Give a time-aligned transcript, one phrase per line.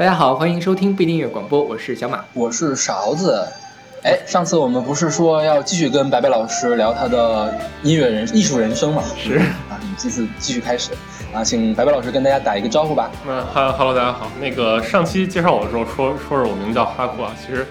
[0.00, 2.24] 大家好，欢迎收听不一定音乐广播，我是小马。
[2.32, 3.46] 我是勺子。
[4.02, 9.04] 哎，上次我们不是说要继续跟白白老师聊他的音乐人、艺术人生嘛？
[9.22, 9.34] 是
[9.68, 10.92] 啊，我们这次继续开始
[11.34, 13.10] 啊，请白白老师跟大家打一个招呼吧。
[13.26, 14.26] 那哈哈喽，大家好。
[14.40, 17.66] 那个上期介绍我的时候说说是我名叫哈库啊，其实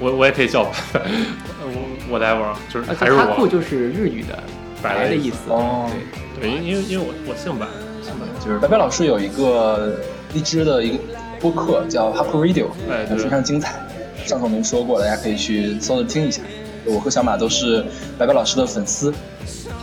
[0.00, 1.00] 我我也可以叫白
[1.62, 4.36] 我，我 whatever，就是还是哈库就是日语的
[4.82, 5.36] 白白的意思。
[5.46, 5.88] 哦
[6.40, 7.64] 对，对，因因为因为我我姓白，
[8.02, 8.26] 姓白。
[8.44, 9.94] 就是白白老师有一个
[10.34, 10.98] 荔枝的一个
[11.40, 13.74] 播客叫 h a p Radio，哎对非常精彩。
[14.26, 16.42] 上次我们说过，大家可以去搜着听一下。
[16.84, 17.84] 我和小马都是
[18.18, 19.12] 白白老师的粉丝。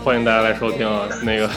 [0.04, 1.08] 欢迎大家来收听啊。
[1.24, 1.50] 那个，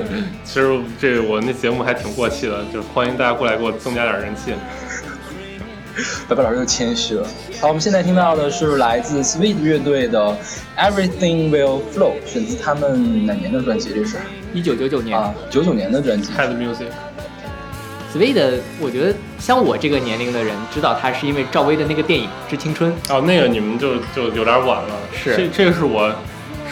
[0.44, 4.52] 其实这我那节目还挺过气的，就是欢迎大家过来给我增加点人气。
[6.28, 7.26] 白白老师又谦虚了。
[7.58, 10.36] 好，我们现在听到的是来自 Sweet 乐队的
[10.76, 13.90] Everything Will Flow，选自他们哪年的专辑？
[13.94, 14.18] 这是
[14.52, 16.30] 一九九九年啊，九九年的专辑。
[16.32, 16.88] Head Music，
[18.16, 22.92] ，Swede，我觉得像我这个年龄的人知道他是因为赵薇的那个电影《致青春》。
[23.14, 24.90] 哦，那个你们就就有点晚了。
[25.12, 26.10] 是这这个是我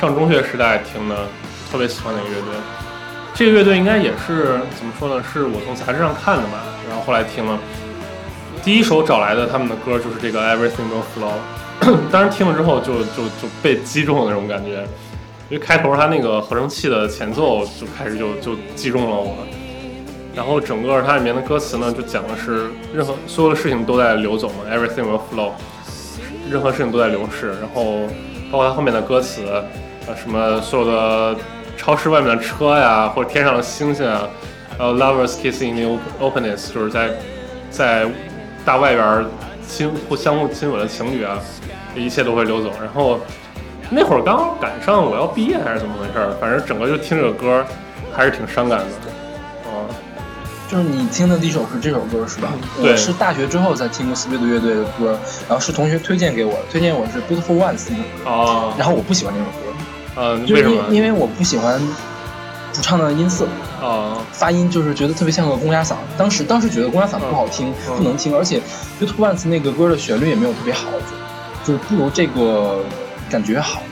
[0.01, 1.27] 上中学时代听的，
[1.71, 2.55] 特别喜欢的一个乐队。
[3.35, 5.25] 这个乐队应该也是怎么说呢？
[5.33, 7.59] 是我从杂志上看的吧，然后后来听了。
[8.63, 14.87] 第一首找来的他们的歌就是这个 Everything Will Flow， 当时听了之后就就就被击中了那种感觉，
[15.51, 19.37] 因为开头他那个合成器的前奏就开始就就击中了我，
[20.35, 25.53] 然后整个它里面的歌词呢就讲的是任何所有的事情都在流走嘛，Everything will flow，
[26.51, 28.01] 任何事情都在流逝，然后
[28.51, 29.43] 包括它后面的歌词，
[30.07, 31.37] 呃什么所有的
[31.77, 34.29] 超市外面的车呀，或者天上的星星啊，
[34.79, 37.11] 呃 lovers kissing in the openness，就是在
[37.71, 38.07] 在
[38.65, 39.25] 大外边
[39.69, 41.39] 亲互相互亲吻的情侣啊，
[41.95, 42.71] 一切都会流走。
[42.81, 43.21] 然后
[43.89, 47.65] 那会儿刚好赶上我要毕业还是怎么回事儿，反正整个就听这个歌，
[48.13, 48.87] 还是挺伤感的。
[50.71, 52.53] 嗯，就是你听的第一首是这首歌是吧？
[52.81, 60.95] 对我是大学之后才听过 Sweet 乐队的歌，然后是同学推荐给我的，推荐我是 Beautiful Ones 那首歌，哦，然后我不喜欢这首歌，呃，就是因为什么？
[60.95, 61.81] 因为我不喜欢
[62.73, 63.47] 主唱的音色。
[63.83, 68.59] 哦，发音就是觉得特别像个公鸭嗓，当时当时觉得公鸭嗓不好听，嗯不能听，而且
[68.99, 70.89] YouTube Once 那个歌的旋律也没有特别好，
[71.67, 72.79] 就就是不如这个
[73.29, 73.83] 感觉好。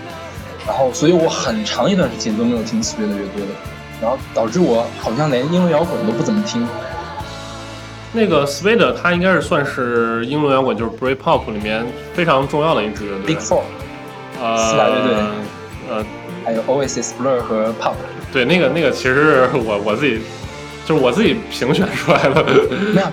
[0.67, 3.53] 然后，所以我很长一段时间都没有听 Sweet 乐队的歌，
[4.03, 6.67] 然后导致我好像连英伦摇滚都不怎么听。
[8.13, 13.35] 那个 Swede 它应该是算是英伦摇滚，就是 Britpop 里面非常重要的一支乐队。
[13.35, 13.63] Big Four，
[14.39, 15.15] 呃，四大乐队
[15.89, 16.05] 呃，
[16.45, 17.95] 还有 Oasis、Blur 和 Pop，
[18.33, 20.21] 对，那个那个其实是我我自己，
[20.85, 22.45] 就是我自己评选出来的。
[22.93, 23.07] 没有，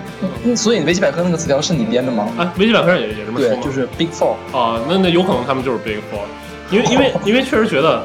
[0.44, 2.28] 嗯所以维基百科那个词条是你编的吗？
[2.36, 4.34] 啊，维基百科上也也这么说，对就是 Big Four。
[4.52, 6.26] 啊，那那有可能他们就是 Big Four，
[6.70, 8.04] 因为因为因为确实觉得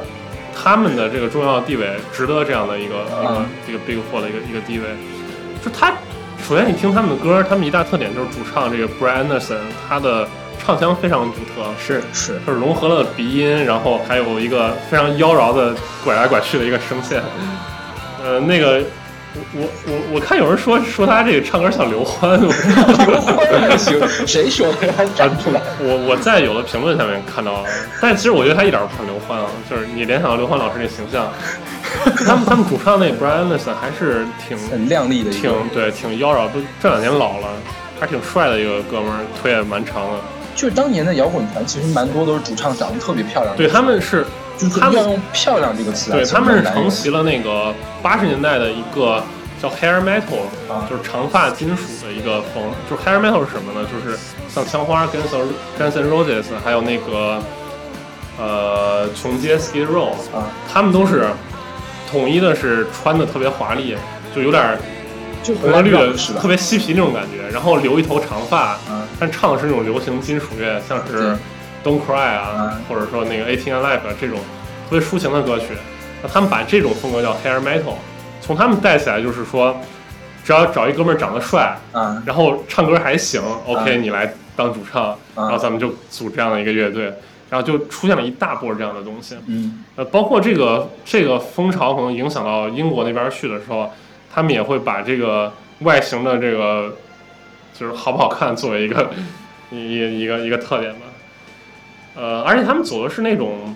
[0.56, 4.84] 他们的这个重要地位值得这样的一个一个嗯这个 Big Four 的一个一个地位。
[5.64, 5.92] 就他，
[6.46, 9.58] 首先你听他们的歌，他们一大特点就是主唱这个 Brian Anderson，
[9.88, 10.26] 他的
[10.58, 15.74] 唱腔非常独特，是是，就是融合了鼻音，然后还有一个非常妖娆的
[16.04, 17.22] 拐来拐去的一个声线。
[18.24, 18.82] 呃，那个
[19.54, 24.92] 我我我我看有人说说他这个唱歌像刘欢，我 行，谁说的？
[24.96, 25.60] 还站出来？
[25.80, 27.68] 我我在有的评论下面看到了，
[28.00, 31.30] 但其实我觉得他一点儿不像刘欢啊，就是你联想到刘欢老师那形象，
[32.26, 37.48] 他们他们主唱那 Brian Anderson 还是挺很靓丽的挺，对挺妖娆，都这两年老了，
[38.00, 40.18] 还挺帅的一个哥们儿，腿也蛮长的。
[40.54, 43.58] 就是当年的摇滚团，其实蛮多都是主唱长得特别漂亮的。
[43.58, 44.24] 对他们是
[44.56, 49.22] 就是他们用漂亮这个词来对他们是承袭了那个八十年代的一个
[49.60, 52.62] 叫 hair metal，、啊就是长发金属的一个风。
[52.88, 53.86] 就是 hair metal 是什么呢？
[53.90, 54.18] 就是
[54.48, 55.30] 像枪花、Guns
[55.78, 57.40] Guns N' Roses，还有那个
[58.38, 61.26] 呃琼街 Skid Row，啊，他们都是
[62.10, 63.96] 统一的是穿的特别华丽，
[64.34, 64.78] 就有点
[65.42, 66.46] 就红蓝绿的特？
[66.46, 71.36] 别嬉皮那种感觉，然后留一头长发，啊，但唱的是那种流行金属乐，像是对
[71.86, 74.40] Don't Cry 啊，嗯或者说那个 Eighteen Alive 啊这种
[74.90, 75.66] 特别抒情的歌曲，
[76.20, 77.94] 那他们把这种风格叫 Hair Metal，
[78.40, 79.76] 从他们带起来就是说，
[80.42, 87.04] 只要找一哥们儿长得帅，啊，然后唱歌还行，OK，嗯你来当主唱，然后咱们就组这样的一个乐队，
[87.50, 89.36] 然后就出现了一大波这样的东西。
[89.46, 93.92] 嗯，呃，包括这个这个风潮可能影响到英国那边去的时候，
[94.34, 96.96] 他们也会把这个外形的这个
[97.74, 99.10] 就是好不好看作为一个
[99.70, 101.00] 一一一个一个特点吧。
[102.16, 103.74] 呃，而且他们走的是那种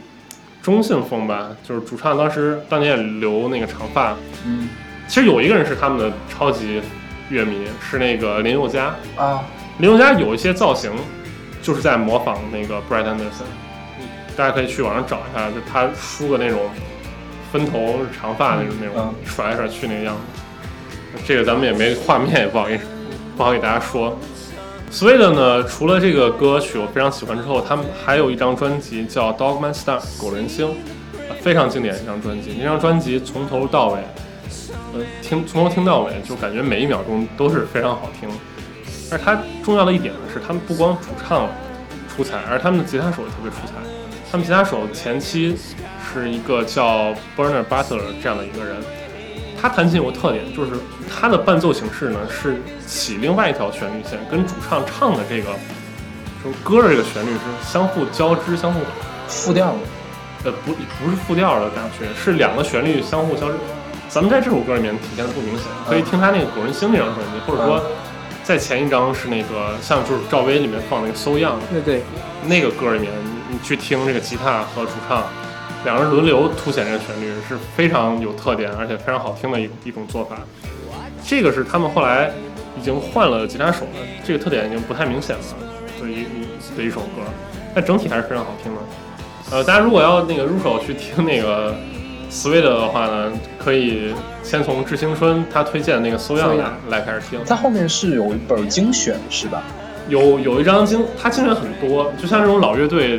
[0.62, 4.16] 中性风吧，就是主唱当时当年也留那个长发。
[4.46, 4.68] 嗯，
[5.06, 6.80] 其实有一个人是他们的超级
[7.28, 8.94] 乐迷，是那个林宥嘉。
[9.16, 9.44] 啊，
[9.78, 10.90] 林宥嘉有一些造型
[11.62, 13.44] 就是在模仿那个 Brad Anderson，
[14.36, 16.60] 大家可以去网上找一下，就他梳个那种
[17.52, 20.20] 分头长发那种那种嗯甩来甩去那个样子。
[21.26, 22.84] 这个咱们也没画面，也不好意思。
[23.36, 24.16] 不好给大家说。
[24.92, 30.68] S w e d e n 呢，除了这个歌曲我非常喜欢之后，他们还有一张专辑叫《Dogman Star》狗人星，
[31.40, 32.56] 非常经典一张专辑。
[32.58, 34.00] 那张专辑从头到尾，
[34.92, 38.28] 呃，听从头听到尾，就感觉每一秒钟都是非常好听。
[39.12, 41.48] 而它重要的一点呢是，他们不光主唱
[42.08, 43.74] 出彩，而他们的吉他手也特别出彩。
[44.28, 45.56] 他们吉他手前期
[46.12, 48.76] 是一个叫 Burner Butler 这样的一个人。
[49.60, 50.70] 他弹琴有个特点，就是
[51.10, 55.50] 他的伴奏形式呢是起另外一条旋律线，跟主唱唱的这个
[56.42, 57.40] 就是歌的这个旋律是
[57.70, 58.80] 相互交织、相互
[59.28, 59.78] 复调的。
[60.42, 63.54] 呃，不，不是复调的感觉，是两个旋律相互交织。
[64.08, 67.82] 咱们在这首歌里面体现的不明显，可以听他那个《古人星》那张专辑，或者说
[68.42, 72.02] 在前一张是那个像就是赵薇里面放那个《So Young》，对对，
[72.46, 73.12] 那个歌里面
[73.50, 75.24] 你去听这个吉他和主唱。
[75.82, 80.36] 两人轮流凸显这个旋律是非常有特点，而且非常好听的一一种做法。
[81.24, 82.30] 这个是他们后来
[82.78, 85.42] 已经换了吉他手了，这个特点已经不太明显了
[86.02, 86.24] 的一
[86.76, 87.22] 的一首歌，
[87.74, 88.80] 但整体还是非常好听的。
[89.52, 91.74] 呃，大家如果要那个入手去听那个
[92.30, 97.40] Sweet 的话呢，可以先从致青春他推荐的那个 So Young 来开始听。
[97.46, 99.62] 它后面是有一本精选是吧？
[100.08, 103.18] 有有一张精，它精选很多，就像这种老乐队。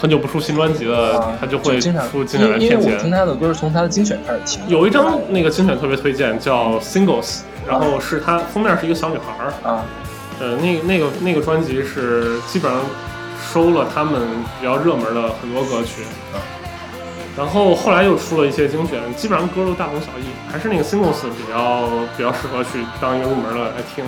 [0.00, 1.78] 很久不出新专辑了，他就会
[2.10, 2.94] 出精选来骗钱。
[2.94, 4.62] 我听他的歌是从他的精选开始听。
[4.66, 9.84] 有一张那个精选特别推荐，叫 Singles，然后是他封面是一个小女孩儿啊。
[10.40, 12.80] 呃，那那个那个专辑是基本上
[13.52, 14.22] 收了他们
[14.58, 16.00] 比较热门的很多歌曲。
[17.36, 24.02] 然后后来又出了一些精选，基本上歌都大同小异，还是那个 Singles 比较比较适合去当一个入门的来听。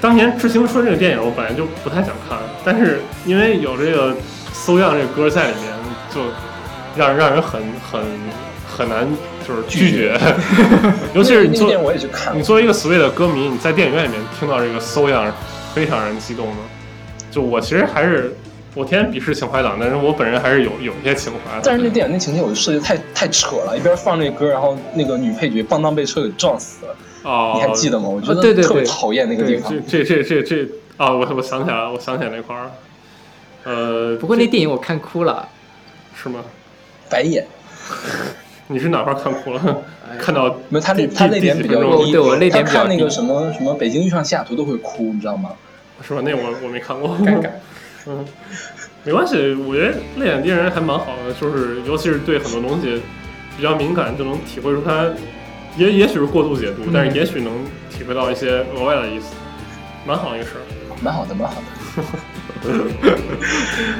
[0.00, 4.14] 当年《致青春》这个电影我本来就不太想看，但是因为有这个。
[4.62, 5.72] 搜样这个歌在里面，
[6.14, 6.20] 就
[6.94, 8.02] 让让人很很
[8.68, 9.08] 很难
[9.48, 10.20] 就是拒绝，
[11.14, 11.72] 尤其是你作
[12.34, 15.32] 你作为一个 Sweet 的歌迷，你在电影院里面听到这个搜样，
[15.74, 16.56] 非常让人激动的。
[17.30, 18.36] 就我其实还是
[18.74, 21.58] 我天天鄙视情怀党，但是我本人还是有有一些情怀。
[21.62, 26.94] 但是那电影那情节我就设计太太扯了，一边放那歌，然后那个女配角咣当被车给撞死了。
[27.22, 28.08] 哦，你还记得吗？
[28.08, 29.72] 我觉得特别讨厌那个地方。
[29.88, 30.68] 这这这这
[30.98, 32.70] 啊，我我想起来了，我想起来那块儿。
[33.64, 35.48] 呃，不过那电影我看哭了，
[36.14, 36.40] 是吗？
[37.08, 37.46] 白眼。
[38.68, 39.82] 你是哪块看哭了？
[40.18, 45.50] 看到没有他那他那点比较对我那点看那个什么什么北京遇上西雅图都会哭，你知道吗？
[46.06, 46.20] 是吧？
[46.24, 47.10] 那我我没看过。
[47.18, 47.50] 尴尬。
[48.06, 48.24] 嗯，
[49.04, 53.02] 没关系，我觉得泪眼敌人还蛮好的，就是尤其是对很多东西
[53.56, 55.10] 比较敏感，就能体会出他
[55.76, 57.52] 也也许是过度解读，但是也许能
[57.90, 59.34] 体会到一些额外的意思，
[60.06, 60.62] 蛮好一个事儿。
[61.02, 62.02] 蛮好的，蛮好的。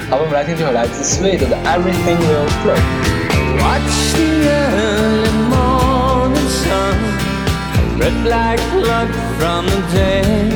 [0.10, 6.98] 好，我们来听这首来自 Sweet 的 Everything Will Flow。Watch the early morning sun,
[8.00, 10.52] red like blood from the dead.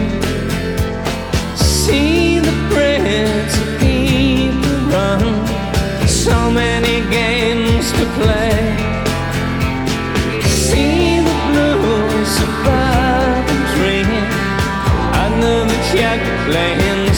[1.56, 5.24] See the prince of people run,
[6.07, 8.53] so many games to play.
[10.44, 14.09] See the blues above the dream
[15.13, 17.13] under the jet playing.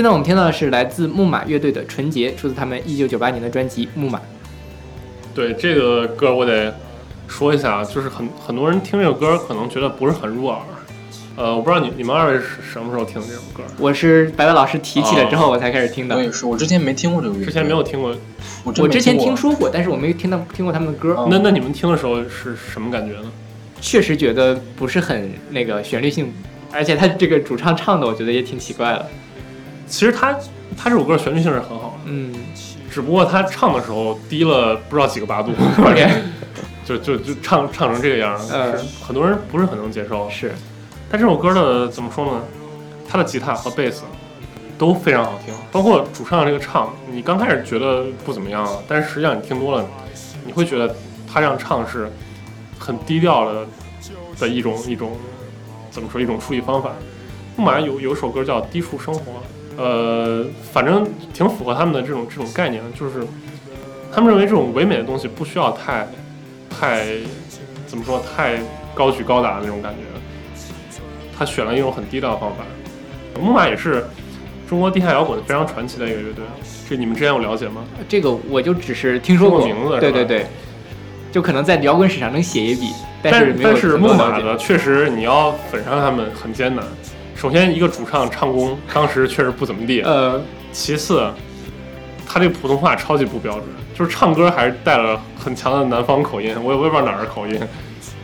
[0.00, 4.18] 现在我们听到的是来自木马乐队的《纯洁》，出自他们一九九八年的专辑《木马》。
[5.34, 6.74] 对这个歌我得
[7.28, 10.58] 说一下，啊，就是很很多人听这个歌可能觉得不是很入耳。
[11.36, 13.62] 呃，我不知道你你们二位是什么时候听的这首歌？
[13.76, 16.16] 我是白白老师提起了之后我才开始听的。
[16.16, 18.16] 我也是，我之前没听过这个乐队，之前没有听过。
[18.64, 21.12] 我之前听说过，但是我没有听到听过他们的歌。
[21.12, 23.30] 哦那那你们听的时候是什么感觉呢？
[23.82, 26.32] 确实觉得不是很那个旋律性，
[26.72, 29.06] 而且他这个主唱唱的，我觉得也挺奇怪的。
[29.90, 30.32] 其实他
[30.78, 32.32] 他这首歌旋律性是很好的，嗯
[32.90, 35.52] 只不过他唱的时候低了不知道几个八度
[36.84, 40.28] 就就就唱唱成这个样儿，呃是很多人不是很能接受。
[40.30, 40.52] 是，
[41.10, 42.42] 但这首歌的怎么说呢？
[43.08, 44.02] 他的吉他和贝斯
[44.78, 49.86] 都非常好听，包括主唱这个唱，你刚开始觉得不怎么样，但是实际上你听多了，
[50.46, 50.94] 你会觉得
[51.32, 52.10] 他这样唱是
[52.78, 53.66] 很低调的
[54.40, 55.16] 的一种一种
[55.90, 56.90] 怎么说一种处理方法。
[57.56, 59.20] 木马有有首歌叫《低处生活》，
[59.80, 60.44] 呃，
[60.74, 63.26] 反正挺符合他们的这种这种概念，就是
[64.12, 66.06] 他们认为这种唯美的东西不需要太
[66.68, 67.06] 太
[67.86, 68.58] 怎么说太
[68.94, 70.00] 高举高打的那种感觉。
[71.34, 72.56] 他选了一种很低调的方法。
[73.40, 74.04] 木马也是
[74.68, 76.44] 中国地下摇滚非常传奇的一个乐队，
[76.86, 77.82] 这你们之前有了解吗？
[78.06, 80.44] 这个我就只是听说过名字对对对，
[81.32, 86.84] 就可能在摇滚史上能写一笔，但是但是木马的确实你要粉上他们很艰难。
[87.40, 90.38] 首先，一个主唱唱功当时确实不怎么地，呃，
[90.72, 91.26] 其次，
[92.26, 97.58] 他这普通话超级不标准，就是唱歌还是带了很强的南方口音，我也我也不知道哪儿的口音，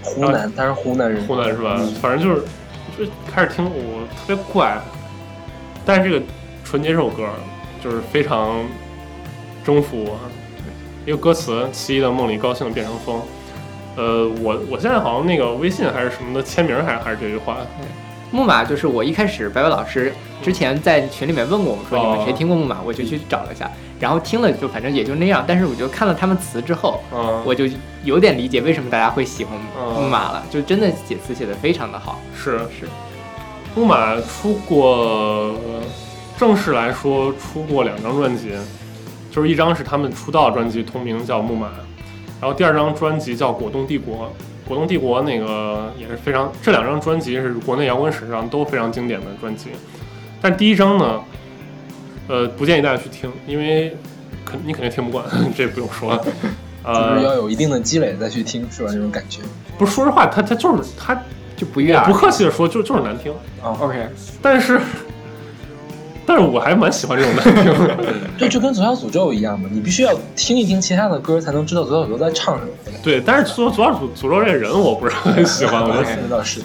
[0.02, 1.76] 湖南，他是湖南人，湖南是吧？
[1.78, 2.42] 嗯反正就是
[2.99, 4.78] 就开始听我特别怪，
[5.87, 6.20] 但是这个
[6.62, 7.26] 《纯洁》这首歌
[7.82, 8.66] 就是非常
[9.64, 10.18] 征服我。
[11.06, 13.23] 一个歌词：奇异的梦里，高兴的变成风。
[13.96, 17.56] 呃，我我现在好像那个微信还是什么的签名还是还是这句话，
[18.37, 20.12] 木马就是我一开始白白老师
[20.43, 27.64] 之前在群里面问过我们说哦你们谁听过木马，我就去找了一下，然后听了就反正也就那样，但是我就看了他们词之后，嗯，我就
[28.05, 32.59] 有点理解为什么大家会喜欢嗯木马了，就真的写词写的非常的好，是。
[32.78, 32.87] 是。
[33.75, 35.81] 木马出过，呃
[36.37, 38.50] 正式来说出过两张专辑，
[39.31, 41.69] 就是一张是他们出道专辑，同名叫《木马》，
[42.38, 44.26] 然后第二张专辑叫《果冻帝国》。
[44.66, 49.70] 果冻帝国那个也是非常，这两张专辑是国内摇滚史上都非常经典的专辑。
[50.40, 51.20] 但第一张呢，
[52.28, 53.96] 呃，不建议大家去听，因为
[54.44, 55.25] 肯你肯定听不惯，
[55.56, 56.16] 这不用说。
[56.16, 56.30] 就是
[56.85, 58.90] 呃，要有一定的积累再去听，是吧？
[58.92, 59.40] 这种感觉。
[59.76, 61.20] 不是说实话，他他就是他，
[61.56, 62.18] 就不悦耳我不。
[62.18, 63.32] 客气的说，就就是难听。
[63.62, 64.08] 啊，OK，
[64.40, 64.80] 但是，
[66.26, 67.97] 但是我还蛮喜欢这种难听的。
[68.37, 72.71] 对，就跟左小诅咒一样嘛，你必须要听一听其他的歌，才能知道左小诅咒在唱什么。
[73.02, 76.18] 对，但是左左小诅诅咒这个人我不是很喜欢，我觉得。
[76.28, 76.61] 那倒是，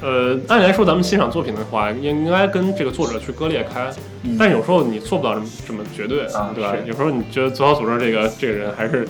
[0.00, 3.90] 呃，按理来说，咱们欣赏作品的话，应应该跟这个作者去割裂开。
[4.24, 6.74] 嗯但有时候你做不到这么这么绝对，啊对吧？
[6.84, 9.06] 有时候你觉得左小诅咒这个这个人还是，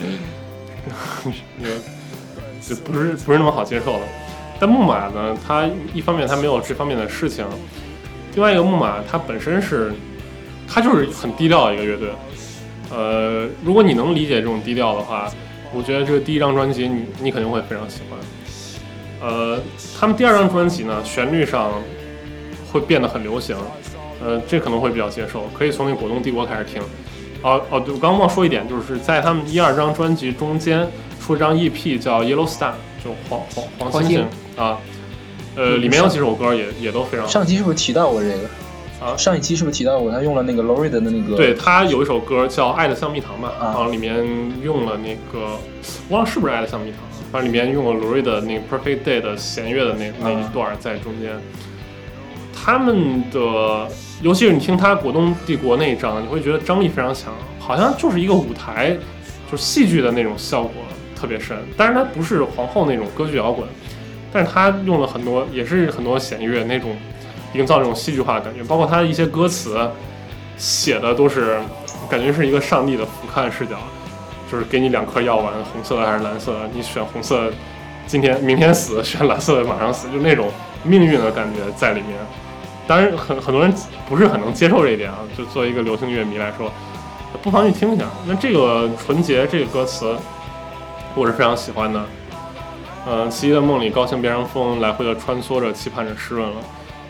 [1.59, 1.75] 那个
[2.63, 4.01] 就不是不是那么好接受了。
[4.61, 5.65] 但木马呢，他
[5.95, 7.45] 一方面他没有这方面的事情，
[8.35, 9.93] 另外一个木马它本身是，
[10.67, 12.09] 它就是很低调的一个乐队。
[12.91, 15.31] 呃，如果你能理解这种低调的话，
[15.75, 18.19] 我觉得这个第一张专辑你你肯定会非常喜欢。
[19.21, 19.61] 呃，
[19.99, 21.73] 他们第二张专辑呢，旋律上
[22.73, 23.57] 会变得很流行，
[24.25, 26.81] 呃，这可能会比较接受，可以从那个果冻帝国开始听。
[27.43, 30.87] 哦哦，对，我刚刚忘说一点，就是在他们一二张专辑中间
[31.21, 32.73] 出一张 EP 叫 Yellow Star，
[33.05, 34.79] 就黄黄黄星星啊，
[35.59, 37.33] 呃，里面有几首歌也也都非常好。
[37.33, 38.49] 上期是不是提到过这个？
[39.01, 41.37] 啊上一期是不是提到过他用了那个 Lori 的那个？
[41.37, 44.17] 对他有一首歌叫《爱的像蜜糖》吧，啊然后里面
[44.63, 45.57] 用了那个
[46.09, 47.01] 忘了是不是《爱的像蜜糖》，
[47.33, 51.33] 反正里面用了罗瑞的那个《Perfect Day》的弦乐的那那一段在中间。
[52.53, 53.89] 他们的，
[54.21, 58.97] 尤其是你听他《果冻帝国》那一张，你会觉得张力非常强，好像就是一个舞台，
[59.51, 60.73] 就是戏剧的那种效果
[61.15, 61.57] 特别深。
[61.77, 63.67] 但是它不是皇后那种歌剧摇滚，
[64.33, 66.97] 但是他用了很多，也是很多弦乐那种，
[67.55, 69.91] 营造这种戏剧化的感觉，包括他的一些歌词
[70.57, 71.59] 写的都是，
[72.09, 73.77] 感觉是一个上帝的俯瞰视角，
[74.51, 77.51] 就是给你两颗药丸，红色的还是蓝色的，你选红色，
[78.07, 80.51] 今天明天死，选蓝色的马上死，就那种
[80.85, 82.19] 命运的感觉在里面。
[82.87, 83.73] 当然很很多人
[84.09, 86.73] 不是很能接受这一点啊，就作为一个流行乐迷来说，
[87.43, 88.05] 不妨去听一下。
[88.27, 90.17] 那这个纯洁这个歌词，
[91.15, 92.03] 我是非常喜欢的。
[93.07, 96.57] 呃，奇异的梦里，高兴变成风来回的穿梭着，期盼着湿润了。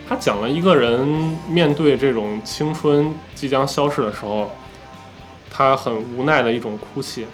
[0.07, 1.07] 他讲了一个人
[1.49, 4.49] 面对这种青春即将消逝的时候，
[5.51, 7.25] 他很无奈的一种哭泣，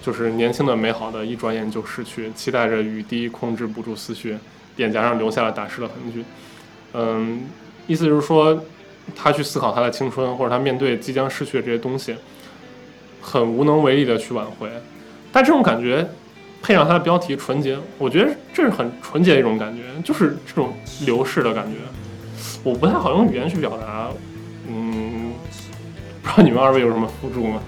[0.00, 4.38] 就是年轻的、美好的，一转眼就逝去，期待着雨滴，控制不住思绪，
[4.76, 6.24] 脸颊上留下了打湿的痕迹。
[6.92, 7.42] 嗯，
[7.86, 8.62] 意思就是说，
[9.16, 12.14] 他去思考他的青春，或者他面对即将逝去的这些东西，
[13.20, 14.70] 很无能为力的去挽回。
[15.30, 16.08] 但这种感觉，
[16.62, 20.74] 配上它的标题“纯洁”，我觉得这是很纯洁的一种感觉，就是这种
[21.06, 21.76] 流逝的感觉。
[22.62, 24.08] 我不太好用语言去表达，
[24.68, 25.32] 嗯，
[26.22, 27.60] 不知道你们二位有什么辅助吗？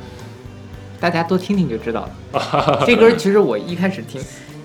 [0.98, 2.82] 大家多听听就知道了。
[2.86, 4.20] 这歌其实我一开始听，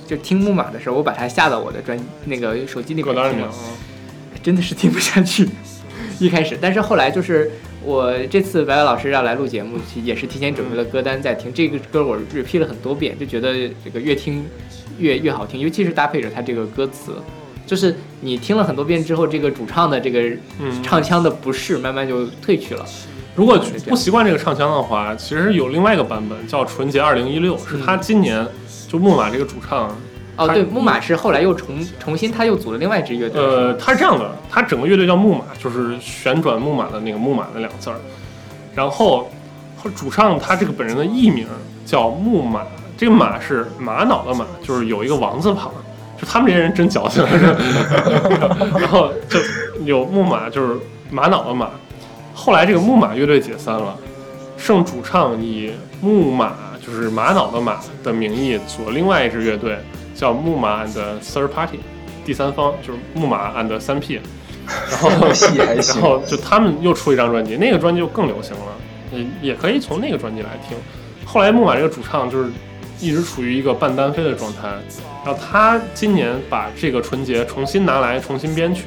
[0.06, 3.48] 就听木马的时候，我把它下到我的专那个手机里歌单里面
[4.44, 5.48] 真的是听不下去。
[6.20, 7.52] 一开始，但是后来就是
[7.86, 11.54] 我这次白白老师要来录节目，也是提前准备了歌单在听。
[11.54, 14.44] 这个歌我 repeat 了很多遍，就觉得这个越听
[14.98, 17.14] 越越好听，尤其是搭配着它这个歌词，
[17.66, 20.20] 就是你听了很多遍之后，这个主唱的这个
[20.60, 22.84] 嗯，唱腔的不适慢慢就褪去了。
[23.36, 28.48] 如果不习惯这个唱腔的话，其实有另外一个版本叫《纯洁二零一六》，是他今年
[28.88, 29.96] 就木马这个主唱，
[30.38, 33.42] 哦，对，木马是后来又重重新他又组了另外一支乐队。
[33.42, 37.96] 呃，他是这样的，他整个乐队叫木马，就是旋转木马的那个木马的两个字儿。
[38.74, 39.30] 然后
[39.96, 41.48] 主唱他这个本人的艺名
[41.86, 42.64] 叫木马，
[42.98, 45.72] 这个马是玛瑙的马，就是有一个王字旁。
[46.18, 47.22] 就他们这些人真矫情，
[48.80, 49.38] 然后就
[49.84, 50.80] 有木马，就是
[51.12, 51.70] 玛瑙的马。
[52.34, 53.94] 后来这个木马乐队解散了，
[54.58, 55.72] 剩主唱以
[56.02, 56.54] 木马
[56.86, 59.78] 就是玛瑙的马的名义组了另外一支乐队，
[60.16, 61.80] 叫木马 and Third Party，
[62.26, 64.22] 第三方就是木马 and 三 P，
[64.90, 68.72] 然后然后就他们又出一张专辑，那个专辑就更流行了，
[69.12, 70.78] 也也可以从那个专辑来听。
[71.26, 72.50] 后来木马这个主唱就是
[73.02, 74.70] 一直处于一个半单飞的状态，
[75.26, 78.86] 然后他今年把这个纯洁重新拿来重新编曲，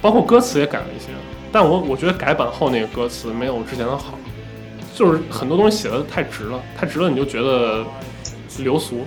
[0.00, 1.08] 包括歌词也改了一些，
[1.52, 4.18] 但我我觉得改版后那个歌词没有之前的好，
[4.94, 7.84] 就是很多东西写的太直了，太直了你就觉得
[8.58, 9.04] 流俗。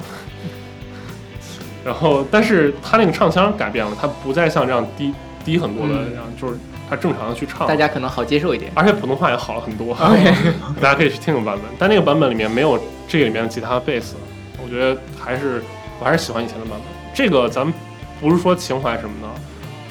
[1.85, 5.13] 然后，但是他那个唱腔改变了，他不再像这样低
[5.45, 6.57] 低很多的嗯这样，就是
[6.89, 8.71] 他正常的去唱大，家可能好接受一点。
[8.73, 9.95] 而且普通话也好了很多。
[10.81, 14.15] 大家可以去听个版本，但那个版本里面没有这个里面的吉他、贝斯，
[14.63, 15.61] 我觉得还是
[15.99, 16.81] 我还是喜欢以前的版本。
[17.13, 17.71] 这个咱们
[18.19, 19.27] 不是说情怀什么的，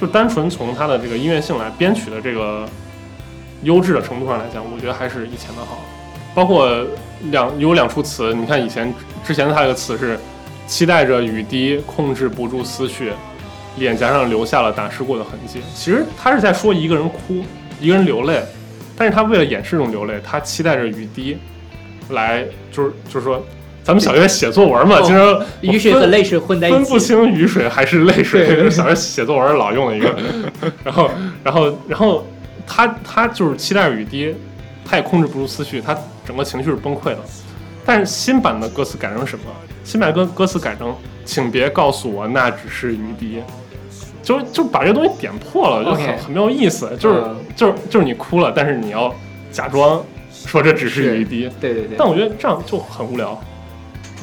[0.00, 2.66] 就单纯从它的这个音乐性来编曲的这个
[3.62, 5.78] 优质的程度上来讲，我觉得还是以前的好。
[6.34, 6.84] 包括
[7.30, 10.18] 两有两处词，你看以前之前它这个词是
[10.66, 13.12] 期待着雨滴，控制不住思绪，
[13.76, 15.60] 脸颊上留下了打湿过的痕迹。
[15.74, 17.44] 其实他是在说一个人哭，
[17.80, 18.42] 一个人流泪，
[18.96, 21.36] 但是他为了掩饰这种流泪，他期待着雨滴
[22.10, 23.44] 来，就是就是说，
[23.82, 26.98] 咱们小学写作文嘛，哦经常雨水和泪水混在一起分不。
[26.98, 30.16] 清雨水还是泪水，对这是小学写作文老用的一个。
[30.82, 31.10] 然后，
[31.42, 32.26] 然后，然后
[32.66, 34.34] 他他就是期待雨滴，
[34.84, 35.96] 他也控制不住思绪，他
[36.26, 37.18] 整个情绪是崩溃的。
[37.84, 39.44] 但是新版的歌词改成什么？
[39.84, 40.94] 新版歌歌词改成
[41.24, 43.40] “请别告诉我那只是雨滴”，
[44.22, 46.90] 就就把这个东西点破了，就很很没有意思。
[46.98, 49.14] 就是嗯就是就是你哭了，但是你要
[49.52, 51.50] 假装说这只是是雨滴。
[51.60, 53.38] 对对对但，我觉得这样就很无聊，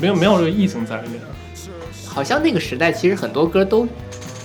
[0.01, 1.21] 没有没有这个意境在里面。
[2.07, 3.87] 好像那个时代其实很多歌都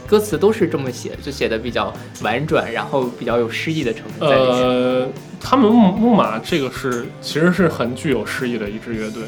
[0.07, 4.53] 歌词都是这么写，就写的比较婉转，然后比较有诗意的成分在里面。
[4.53, 5.09] 呃，
[5.41, 9.23] 他们木木马这个是其实是很具有诗意的一支乐队，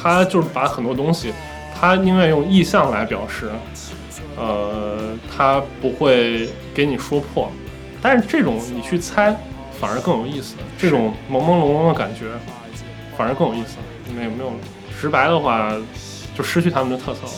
[0.00, 1.32] 他就是把很多东西，
[1.78, 3.50] 他宁愿用意象来表示，
[4.36, 4.98] 呃，
[5.36, 7.50] 他不会给你说破，
[8.00, 9.36] 但是这种你去猜
[9.78, 12.26] 反而更有意思，这种朦朦胧胧的感觉
[13.16, 13.76] 反而更有意思，
[14.16, 14.52] 没有没有
[15.00, 15.72] 直白的话
[16.36, 17.32] 就失去他们的特色了。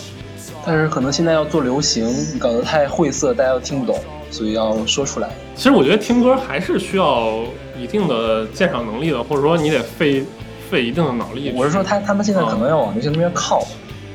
[0.64, 2.06] 但是可能现在要做流行，
[2.38, 3.98] 搞得太晦涩，大家都听不懂，
[4.30, 5.28] 所以要说出来。
[5.56, 7.40] 其实我觉得听歌还是需要
[7.76, 10.24] 一定的鉴赏能力的，或者说你得费
[10.72, 11.52] 费一定的脑力。
[11.54, 13.62] 我是说他他们现在可能要往流行那边靠，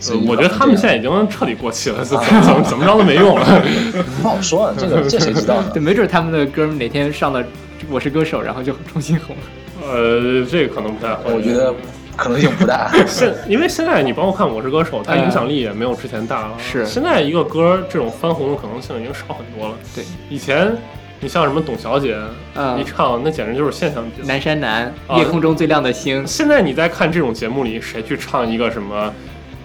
[0.10, 3.64] 呃我觉得他们现在已经彻底过气了， 怎么怎么怎么着都没用了。
[4.24, 5.70] 不好说啊，这个这谁知道呢？
[5.74, 7.44] 对，没准他们的歌哪天上了
[7.90, 9.42] 《我是歌手》，然后就重新红了。
[9.88, 11.32] 呃，这个可能不太会。
[11.32, 11.72] 我觉得
[12.16, 12.92] 可能性不大。
[13.06, 16.54] 现因为现在你包括看《我是歌手》，它影响力也没有之前大了。
[16.58, 19.76] 是现在一个歌这种翻红的可能性已经少很多了。
[19.94, 20.76] 对，以前
[21.20, 22.16] 你像什么董小姐，
[22.54, 24.22] 嗯一唱那简直就是现象级。
[24.28, 29.12] 南山南，啊夜空中最亮的星，现在你在看这种节目里，谁去唱一个什么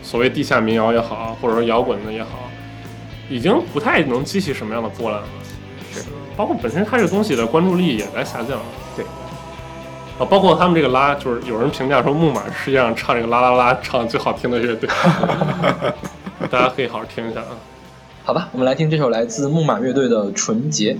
[0.02, 2.48] 所谓地下民谣也好，或者说摇滚的也好，
[3.28, 5.26] 已经不太能激起什么样的波澜了。
[5.92, 6.00] 是，
[6.36, 8.58] 包括本身它这个东西的关注力也在下降。
[8.96, 9.04] 对。
[10.18, 14.88] 啊，包括他们这个拉，就是有人评价说木马是世界上唱这个啦啦啦唱得最好听的乐队，
[16.50, 17.56] 大家可以好好听一下啊。
[18.24, 20.94] 好吧，我们来听这首来自木马乐队的《纯洁》。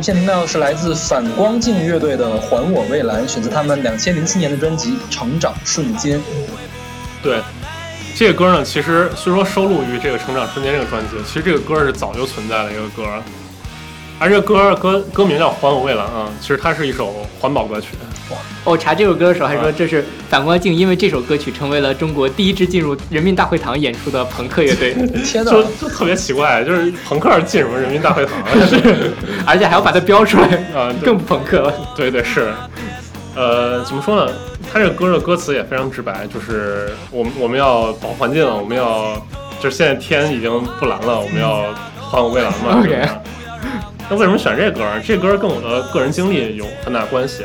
[0.00, 6.18] 们现在听到的是来自反光镜乐队的《还我蔚蓝》，选择他们两千零七年的专辑《成长瞬间》。
[7.22, 7.36] 对，
[8.16, 13.04] 这个歌呢，其实虽说收录于这个《成长瞬间》这个专辑，其实这个歌是早就存在的一个歌，
[14.18, 17.88] 而这个歌歌歌名叫《还我蔚蓝》啊，其实它是一首环保歌曲。
[18.62, 25.64] 我查这首歌的时候还说啊这是反光镜，因为这首歌曲成为了中国第一支进入人民大会堂演出的朋克乐队，天 哪就！
[25.80, 28.34] 就特别奇怪，就是朋克进入人民大会堂，
[28.68, 28.76] 是
[29.50, 31.74] 而且还要把它标出来，啊，对更不朋克了。
[31.96, 32.52] 对对是，
[33.34, 34.32] 呃，怎么说呢？
[34.72, 39.16] 他这个歌的歌词也非常直白，就是我们我们要保护环境，我们要
[39.58, 41.64] 就是现在天已经不蓝了，我们要
[42.00, 42.78] 还我蔚蓝嘛。
[42.80, 43.08] OK
[44.08, 44.84] 那为什么选这歌？
[45.04, 47.42] 这歌跟我的个人经历有很大关系。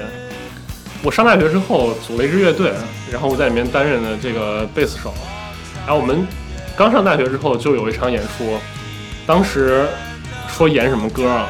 [1.04, 2.72] 我上大学之后组了一支乐队，
[3.12, 5.12] 然后我在里面担任的这个贝斯手。
[5.86, 6.28] 然后我们
[6.76, 8.58] 刚上大学之后就有一场演出，
[9.26, 9.86] 当时
[10.48, 11.48] 说演什么歌啊，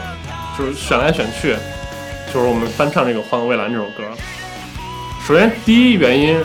[0.57, 1.55] 就是选来选去，
[2.33, 4.03] 就是我们翻唱这个《换个蔚蓝》这首歌。
[5.27, 6.37] 首先，第一原因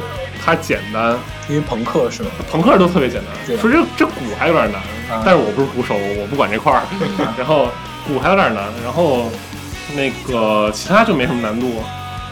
[0.44, 1.16] 它简单，
[1.48, 2.30] 因为朋克是吗？
[2.50, 3.58] 朋克都特别简单。
[3.58, 4.80] 说这这鼓还有点难，
[5.16, 6.82] 啊但是我不是鼓手，我不管这块儿。
[7.38, 7.68] 然后
[8.06, 9.30] 鼓还有点难，然后
[9.94, 11.82] 那个其他就没什么难度，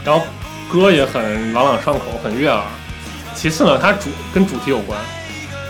[0.03, 0.25] 然后
[0.69, 2.61] 歌也很朗朗上口，很悦耳。
[3.35, 4.99] 其次呢，它主跟主题有关，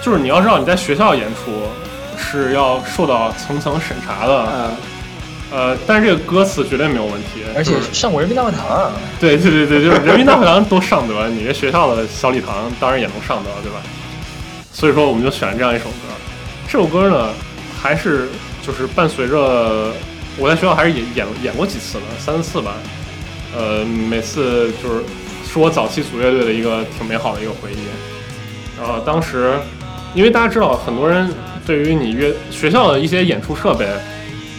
[0.03, 1.51] 就是你要知道你在学校演出
[2.17, 4.71] 是要受到层层审查的，嗯，
[5.51, 8.91] 呃，但是这个歌词绝对没有问题，而且上过人民大会堂啊！
[9.19, 13.81] 对对对对，就是人民大会堂都上得，你这学校的小礼堂当然也能上得，对吧？
[14.71, 15.91] 所以说我们就选了这样一首歌。
[16.67, 17.29] 这首歌呢，
[17.81, 18.29] 还是
[18.61, 19.91] 就是伴随着
[20.37, 22.73] 我在学校还是演演演过几次了，三四次吧。
[23.57, 25.03] 呃，每次就是
[25.51, 28.79] 是我早期组乐队的一个挺美好的一个回忆。
[28.79, 29.53] 然后当时，
[30.13, 31.27] 因为大家知道，很多人
[31.65, 33.87] 对于你乐学校的一些演出设备，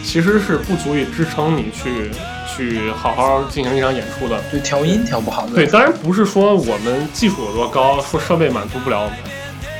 [0.03, 2.11] 其实是不足以支撑你去
[2.47, 4.41] 去好好进行一场演出的。
[4.51, 5.53] 就调音调不好的。
[5.53, 9.17] 对，当然不是说我们技术有多高，说设备满足不了我们，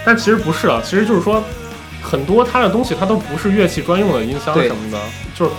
[0.05, 1.43] 但其实不是啊，其实就是说
[2.01, 4.99] 很多它的东西它都不是乐器专用的音箱什么的，
[5.35, 5.51] 就是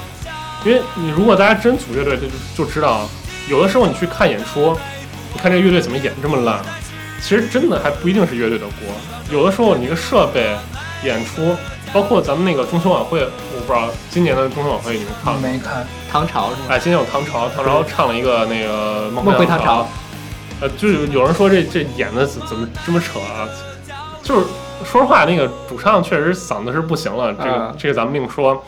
[0.65, 2.23] 因为你如果大家真组乐队就
[2.57, 3.09] 就知道，
[3.49, 4.77] 有的时候你去看演出，
[5.35, 6.61] 你看这个乐队怎么演这么烂，
[7.21, 8.95] 其实真的还不一定是乐队的锅，
[9.31, 10.57] 有的时候你这个设备
[11.05, 11.55] 演出。
[11.93, 13.21] 包括咱们那个中秋晚会，
[13.52, 15.41] 我不知道今年的中秋晚会你们看了？
[15.41, 16.67] 没看，唐朝是吗？
[16.69, 19.89] 哎，今年有唐朝，唐朝唱了一个那个《梦梦回唐唐朝，
[20.61, 23.49] 呃，就是有人说这这演的怎怎么这么扯啊？
[24.23, 24.47] 就是
[24.85, 28.65] 说实话，那个主唱确实嗓子是不行了，这个、啊这个咱们另说。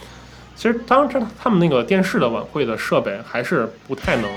[0.56, 4.30] 其实当时他们那个电视的晚会的设备还是不太能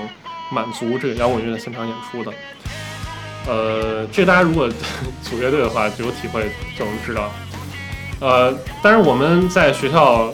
[0.50, 2.32] 满足这个摇滚乐的现场演出的。
[3.46, 4.68] 呃，这个大家如果
[5.22, 7.30] 组乐队的话就有体会，就能知道。
[8.20, 8.52] 呃，
[8.82, 10.32] 但是我们在学校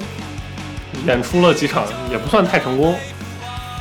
[1.06, 2.94] 演出了几场，也不算太成功。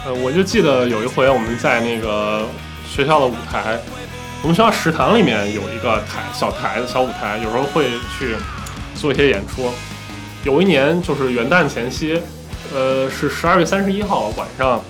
[0.06, 2.46] 呃，我就记得有一回我们在那个
[2.86, 3.80] 学校的舞台，
[4.42, 7.86] 我们学校食堂里面有一个台小台子小舞台，有时候会
[8.18, 8.36] 去
[8.94, 9.72] 做一些演出。
[10.44, 12.22] 有一年就是元旦前夕，
[12.74, 14.82] 呃，是十二月三十一号晚上，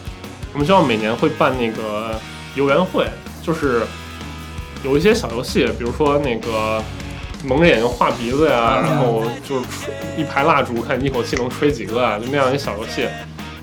[0.54, 2.19] 我们学校每年会办那个
[2.56, 3.06] 游园会，
[3.43, 3.84] 就是
[4.84, 6.84] 有一些小游戏，比如说那个
[7.43, 13.01] 蒙着眼睛画鼻子呀，然后就是吹一排蜡烛，看你一口气能吹几个啊，就那样一个小游戏。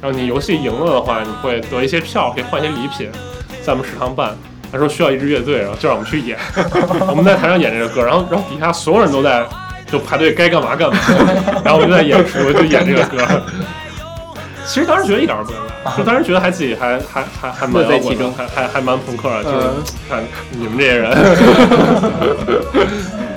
[0.00, 3.10] 然后你游戏赢了的话，你会得一些票，可以换一些礼品，
[3.62, 4.36] 在我们食堂办。
[4.72, 6.38] 他说需要一支乐队，然后就让我们去演。
[7.08, 9.44] 我们在台上演这个歌，然后然后底下所有人都在
[9.90, 10.98] 就排队该干嘛干嘛，
[11.64, 13.18] 然后我们就在演出，就演这个歌。
[14.64, 15.56] 其实当时觉得一点儿都不尴
[15.92, 21.10] 尬，就当时觉得还自己还还还还蛮乐在其中还还还蛮朋克的，就是嗯看你们这些人，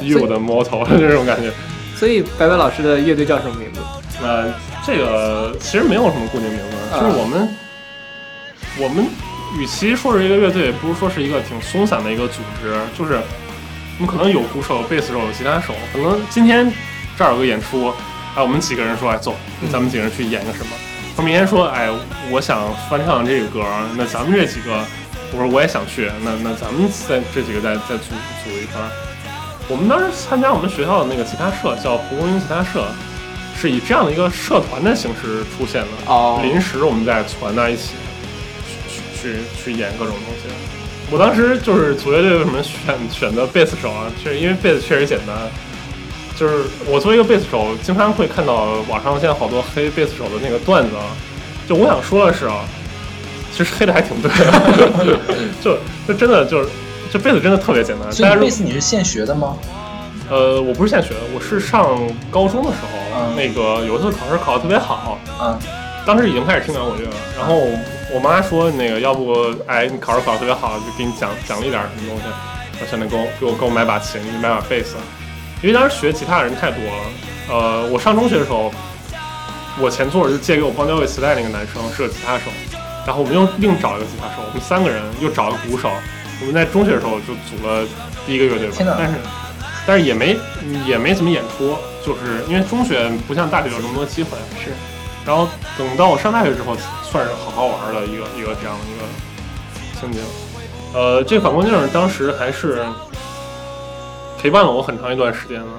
[0.04, 1.52] 以我的魔头这种感觉。
[1.96, 3.80] 所以白白老师的乐队叫什么名字？
[4.22, 4.54] 呃，
[4.86, 7.50] 这个其实没有什么固定名字，就是我们、
[8.78, 9.06] 我们
[9.58, 12.76] 与其说是一个乐队，不如说是一个挺松散的一个组织。
[12.98, 13.20] 就是
[14.00, 16.72] 我们可能有鼓手、有贝斯手、有吉他手，可能今天
[17.18, 17.94] 这儿有个演出，
[18.36, 19.36] 哎，我们几个人说，哎，走，
[19.72, 20.72] 咱们几个人去演个什么。
[21.16, 21.90] 他明天说，哎，
[22.32, 23.64] 我想翻唱这个歌，
[23.96, 24.84] 那咱们这几个，
[25.32, 28.90] 我说我也想去，那那咱们在这几个再再组组一块儿。
[29.70, 32.86] 我们当时参加我们学校的那个吉他社，叫蒲公英吉他社，
[33.60, 35.88] 是以这样的一个社团的形式出现的。
[36.08, 37.94] 哦临时我们在攒在一起，
[38.68, 40.54] 去去去去演各种东西。
[41.12, 44.12] 我当时就是组乐队为什么选选择贝斯手啊？
[44.22, 45.36] 确实因为贝斯确实简单。
[46.36, 51.06] 就是我作为一个贝斯手，经常会看到网上现在好多黑贝斯手的那个段子啊。
[51.70, 52.66] 就我想说的是啊，
[53.52, 55.20] 其实黑的还挺对的，
[55.64, 56.68] 就就真的就是
[57.14, 58.10] 这贝斯真的特别简单。
[58.10, 59.56] 大家如所以贝斯你是现学的吗？
[60.32, 61.96] 呃，我不是现学的，我是上
[62.32, 65.60] 高中的时候，嗯那个有一次考试考得特别好，啊，
[66.08, 67.16] 当时已经开始听摇滚乐了。
[67.38, 67.54] 然后
[68.12, 72.24] 我妈说那个要不哎你考试考得特别好，就给你奖奖励点什么东西。
[72.82, 74.96] 我现在给我给我给我买把琴，买把贝斯，
[75.62, 77.04] 因为当时学吉他的人太多了。
[77.48, 78.74] 呃，我上中学的时候，
[79.80, 82.46] 我前座就借给我邦交会磁带那个男生是个吉他手，
[83.06, 85.92] 然后我们又另找一个吉他手，我们三个人又找一个鼓手。
[86.42, 87.86] 我们在中学的时候就组了
[88.26, 89.16] 第一个乐队吧，但是
[89.86, 90.38] 但是也没
[90.86, 94.32] 也没怎么演出，就是因为中学不像大学有这么多机会。
[94.64, 94.72] 是，
[95.26, 100.22] 然后等到我上大学之后，算是好好玩的一个一个这样的一个情景。
[100.94, 102.86] 呃，这个反光镜当时还是
[104.38, 105.72] 陪伴了我很长一段时间了，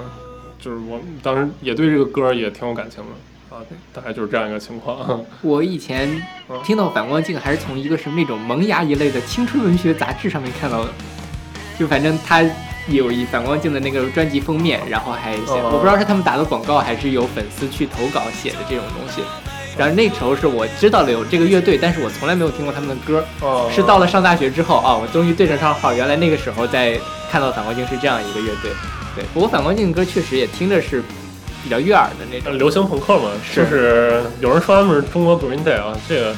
[0.59, 3.09] 就是我当时也对这个歌也挺有感情的
[3.55, 3.63] 啊，
[3.93, 5.23] 大概就是这样一个情况。
[5.41, 6.21] 我以前
[6.61, 10.89] 听到反光镜还是从一个什么那种萌芽一类的青春文学杂志上面看到的，
[11.79, 12.43] 就反正他
[12.89, 19.21] 有一反光镜的那个专辑封面，然后还写，哦我不知道是他们打的广告还是有粉丝去投稿写的这种东西。
[19.77, 23.25] 然后那时候是我知道了有这个乐队，但是我从来没有听过他们的歌。
[23.39, 26.99] 哦是到了上大学之后啊，我终于对上上号，原来那个时候在
[27.31, 28.71] 看到反光镜是这样一个乐队。
[29.15, 31.01] 对，不过反光镜的歌确实也听着是
[31.65, 32.57] 比较悦耳的那种。
[32.57, 36.35] 流行朋克嘛，就是有人说他们是中国 Green Day 啊，这个，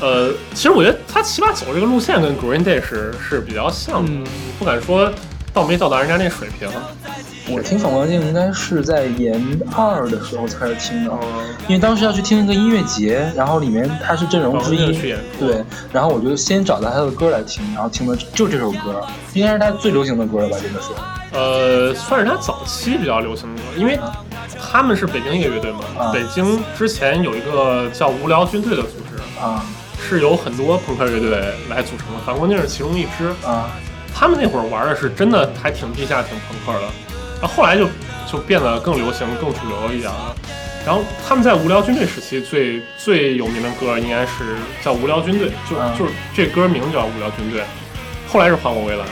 [0.00, 4.24] 呃，其实我觉得他起码走这个路线跟 Green Day 是是比较像的，嗯
[4.58, 5.12] 不敢说
[5.54, 6.68] 到没到达人家那水平。
[7.46, 9.38] 我听反光镜应该是在研
[9.76, 14.98] 二的时候才开始听的，嗯，因为当时要去听一个音乐节，然后里面他是阵容之一，
[15.38, 15.62] 对，
[15.92, 20.56] 然后我就先找到他的歌来听，然后听的就这首歌，应该是他最流行的歌了吧？
[20.60, 20.88] 这个是
[21.32, 24.00] 呃，算是他早期比较流行的歌，因为
[24.58, 29.62] 他们是北京一个乐队嘛，啊北京之前有一个叫无聊军队的组织，啊
[30.00, 31.30] 是由很多朋克乐队
[31.68, 33.28] 来组成的，反光镜是其中一支。
[33.46, 33.68] 啊
[34.14, 36.86] 他们那会儿玩的是真的还挺地下、挺朋克的，
[37.40, 37.88] 然后后来就
[38.30, 40.34] 就变得更流行、更主流一点了。
[40.86, 47.60] 然后他们在无聊军队时期最最有名的歌应该是叫《无聊军队》，就、嗯就是这歌名叫《无聊军队》，
[48.28, 49.04] 后来是还我未来，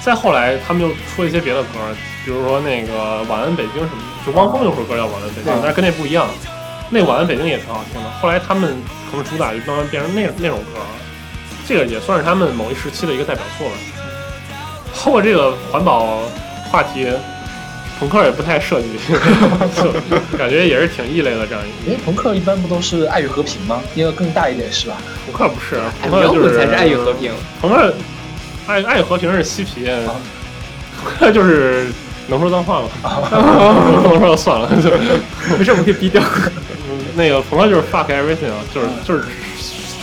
[0.00, 1.68] 再后来他们又出了一些别的歌，
[2.24, 6.28] 比如说那个《晚安北京》什么的，就汪峰有首歌叫《晚安北京》，嗯但是跟那不一样。
[6.88, 8.76] 那《晚安北京》也挺好听的，后来他们
[9.10, 10.86] 可能主打就慢慢变成那那种歌了，
[11.66, 13.74] 这个也算是他们某一时期的一个代表作了。
[15.04, 16.18] 包括这个环保
[16.70, 17.06] 话题，
[18.00, 18.88] 朋克也不太涉及，
[19.76, 19.92] 就
[20.36, 21.90] 感觉也是挺异类的这样一个。
[21.90, 23.80] 因为朋克一般不都是爱与和平吗？
[23.94, 24.96] 因为更大一点是吧？
[25.26, 27.32] 朋克不是，哎朋克就是爱与和平。
[27.60, 27.94] 朋克
[28.66, 29.86] 爱爱与和平是嬉皮，
[31.02, 31.86] 朋克就是
[32.26, 32.88] 能说脏话吗？
[33.02, 34.90] 不能说就算了，就
[35.56, 36.22] 没事，我们可以逼掉。
[36.88, 39.22] 嗯那个朋克就是 fuck everything 啊，就是就是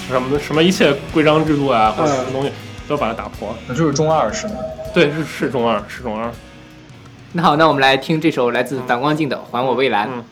[0.10, 2.52] 什么什么一切规章制度啊，或者什么东西
[2.94, 3.56] 都把它打破。
[3.68, 4.54] 那就是中二是吗？
[4.94, 6.32] 对，是是中二，是中二。
[7.32, 10.08] 那好，那我们来听这首来自反光镜的《还我蔚蓝》。
[10.12, 10.24] 嗯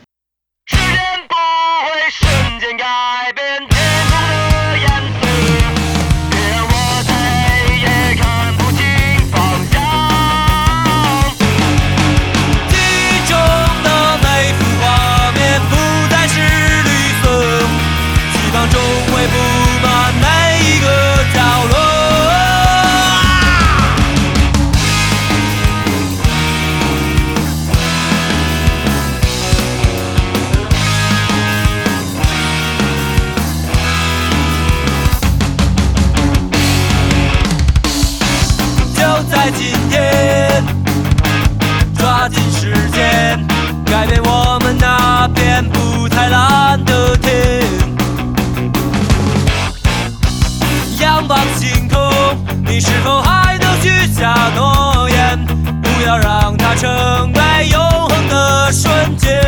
[52.72, 55.46] 你是否还能许下诺言？
[55.82, 56.90] 不要让它成
[57.34, 59.42] 为永恒的瞬间。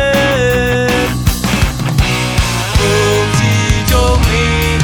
[2.76, 2.84] 空
[3.32, 4.76] 气中弥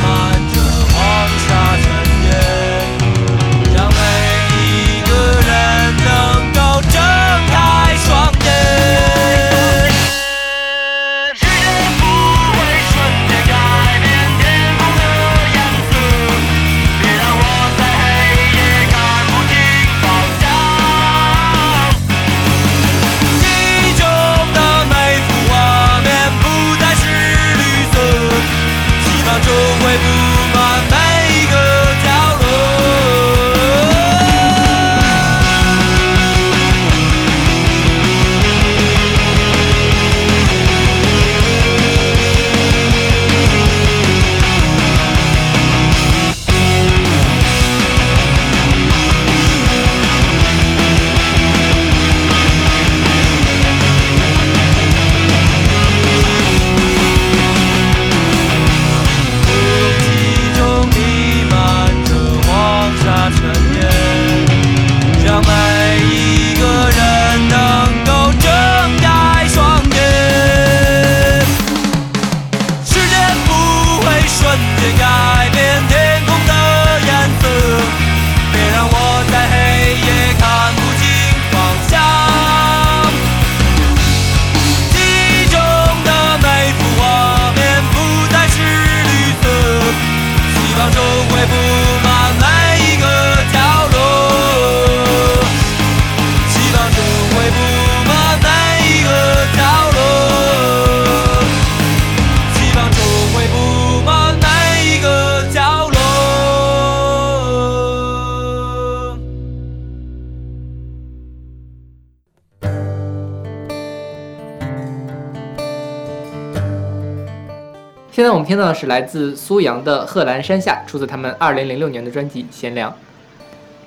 [118.32, 122.90] 我们听到的是来自苏阳的《贺兰山下》，出自他们二零零六年的专辑《贤良》。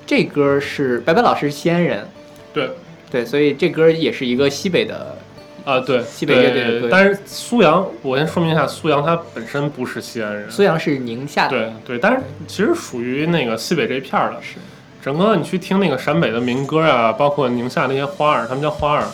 [0.06, 2.06] 这歌是白白老师是西安人，
[2.52, 2.70] 对，
[3.10, 5.16] 对，所以这歌也是一个西北的，
[5.64, 14.36] 啊，对，西北乐队的歌但是苏阳，我先说明一下，苏阳他本身不是西安人，苏阳是宁夏的，对对，但是其实属于那个西北这一片儿的。
[14.42, 14.56] 是，
[15.02, 19.04] 整个你去听那个陕北的民歌啊，包括宁夏那些花儿，他们叫花儿，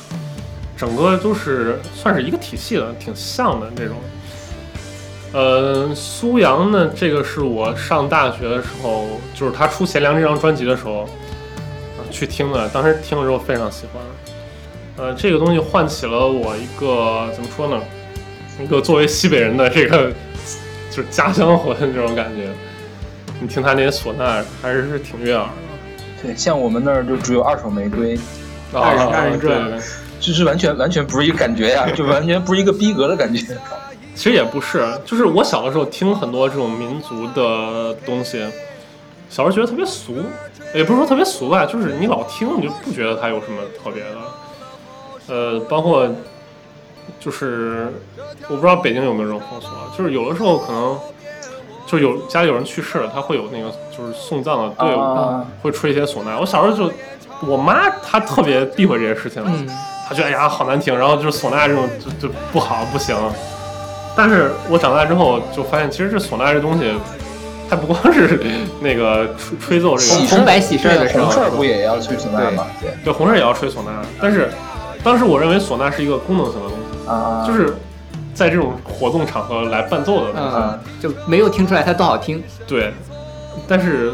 [0.76, 3.96] 整个都是算是一个体系的，挺像的这种。
[5.32, 11.08] 呃，苏阳呢，这个是我上大学的时候，就是他出《贤良》这张专辑的时候，
[11.98, 12.68] 呃去听的。
[12.70, 14.02] 当时听了之后非常喜欢。
[14.96, 17.80] 呃，这个东西唤起了我一个怎么说呢？
[18.60, 20.12] 一个作为西北人的这个
[20.90, 22.48] 就是家乡魂这种感觉。
[23.40, 25.52] 你听他那些唢呐，还是是挺悦耳的。
[26.22, 28.18] 对，像我们那儿就只有二手玫瑰，
[28.74, 29.80] 二人啊二人转对对对
[30.18, 33.56] 就是完全完全不是一个感觉呀，就完全不是一个逼格的感觉。
[34.14, 38.44] 其实也不是，就是我小的时候听很多这种民族的东西，
[39.30, 40.16] 小时候觉得特别俗，
[40.74, 44.16] 也不是说特别俗吧，就是你老听你就不觉得它有什么特别的。
[45.28, 46.08] 呃，包括
[47.18, 47.92] 就是
[48.48, 50.98] 我不知道北京有没有这种风俗啊，就是有的时候可能
[51.86, 56.36] 就有家里有人去世了，他会有那个就是送葬的队伍，啊，会吹一些唢呐。
[56.38, 56.92] 我小时候就
[57.46, 59.66] 我妈她特别避讳这些事情，嗯，
[60.08, 63.16] 他觉得哎呀好难听，然后就是唢呐这种就就不好不行。
[64.16, 66.92] 但是我长大之后就发现，其实这唢呐这东西，
[67.68, 68.40] 它不光是
[68.80, 72.66] 那个吹吹奏这个，喜事红白喜事的时候红事不也要吹唢呐吗？
[72.80, 72.90] 对。
[73.04, 73.12] 对。
[73.12, 74.02] 红事也要吹唢呐。
[74.20, 74.50] 但是
[75.02, 77.72] 当时我认为唢呐是一个功能性的东西，啊，就是
[78.34, 80.56] 在这种活动场合来伴奏的东西。
[80.56, 82.92] 嗯，就没有听出来它多好听，对，
[83.68, 84.12] 但是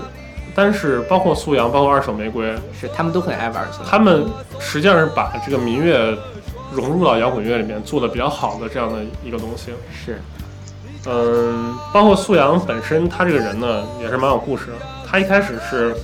[0.54, 4.26] 但是包括苏阳，包括二手玫瑰，是他们都很爱玩唢呐，他们
[4.58, 6.16] 实际上是把这个民乐
[6.76, 9.72] 融入到摇滚乐里面做的比较好的这样的一个东西。
[9.90, 10.20] 是，
[11.06, 14.72] 嗯，包括素阳本身，他这个人呢也是蛮有故事的。
[15.08, 15.96] 他一开始是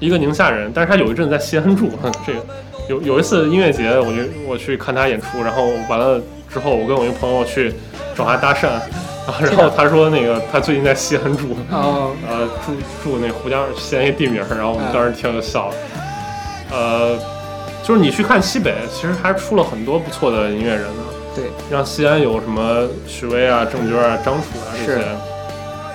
[0.00, 1.90] 一个宁夏人，但是他有一阵在西安住。
[2.26, 2.40] 这个
[2.88, 6.18] 有有一次音乐节，我就我去看他演出，然后完了
[6.50, 7.74] 之后，我跟我一个朋友去
[8.16, 8.68] 找他搭讪，
[9.26, 15.74] 然后然后他说那个他最近在西安住，哦，呃，住住那胡家西安一地名，然后我们当时听就笑了。
[16.70, 17.18] 呃，
[17.88, 21.02] 就是你去看西北，其实还出了很多不错的音乐人呢。
[21.34, 24.98] 对，像西安有什么许巍啊、郑钧啊、张楚啊这是。
[24.98, 25.04] 些，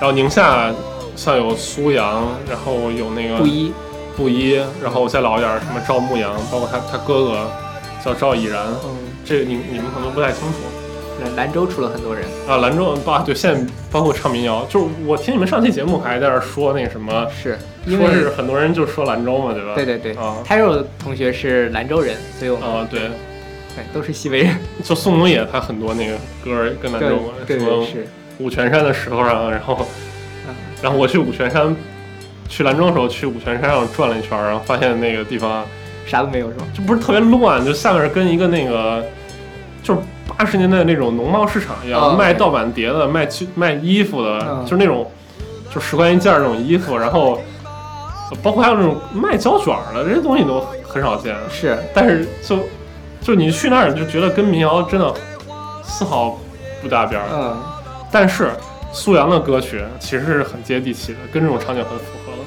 [0.00, 0.72] 后宁夏
[1.14, 3.72] 像有苏阳，然后有那个布衣，
[4.16, 7.48] 布衣，然后再老一点什么赵牧阳，包括他他哥哥
[8.04, 10.83] 叫赵已然，嗯，这个你你们可能不太清楚。
[11.24, 19.74] 兰兰州出了很多人，啊，兰州啊，对，现在包括唱民谣，就是我听你们上期节目还在那儿说那什么，是因说为是很多人就说兰州嘛，对吧？
[19.74, 27.86] 对对对啊泰肉同学是兰州人，所以我们啊，对，对都是西北人，就宋冬野他很多那个歌儿跟兰州有关，对什么
[28.38, 29.86] 五泉山的石头上，然后
[30.48, 31.74] 嗯然后我去五泉山，
[32.48, 35.64] 去兰州的时候去五泉山上转了一圈，然后发现那个地方
[36.04, 36.64] 啥都没有是吧？
[36.74, 39.04] 就不是特别乱，就下面跟一个那个
[39.82, 40.00] 就是
[40.36, 42.16] 八十年代那种农贸市场一样，啊。
[42.16, 45.10] 卖盗版碟的，卖去卖衣服的，嗯就是那种
[45.72, 47.40] 就十块钱一件儿那种衣服，然后
[48.42, 52.58] 包括还有那种卖胶卷儿的这些东西都很少见，是，但是就
[53.20, 55.12] 就你去那儿你就觉得跟民谣真的
[55.82, 56.38] 丝毫
[56.82, 57.56] 不搭边儿，嗯，
[58.10, 58.50] 但是
[58.92, 62.32] 苏阳的歌曲其实是很接地气的，跟这种场景很符合。
[62.32, 62.38] 的。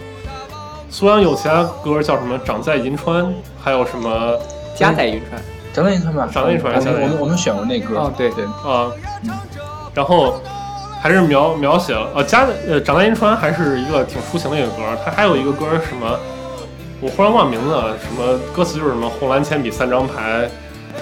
[0.89, 3.25] 苏阳有其他歌叫什么《长在银川》，
[3.61, 4.37] 还有什么？
[4.75, 5.41] 家在银川，
[5.77, 8.31] 张大一川吧，张大一川我们我们我们选过那歌，哦对。
[8.31, 8.89] 对，啊，
[9.93, 10.41] 然后
[10.99, 16.19] 还是描描写了呃家的呃长在银川还是一个挺抒情的一个歌，它还有一个歌是什么，
[16.99, 20.49] 我忽然忘名字了，什么歌词就是什么红蓝铅笔三张牌。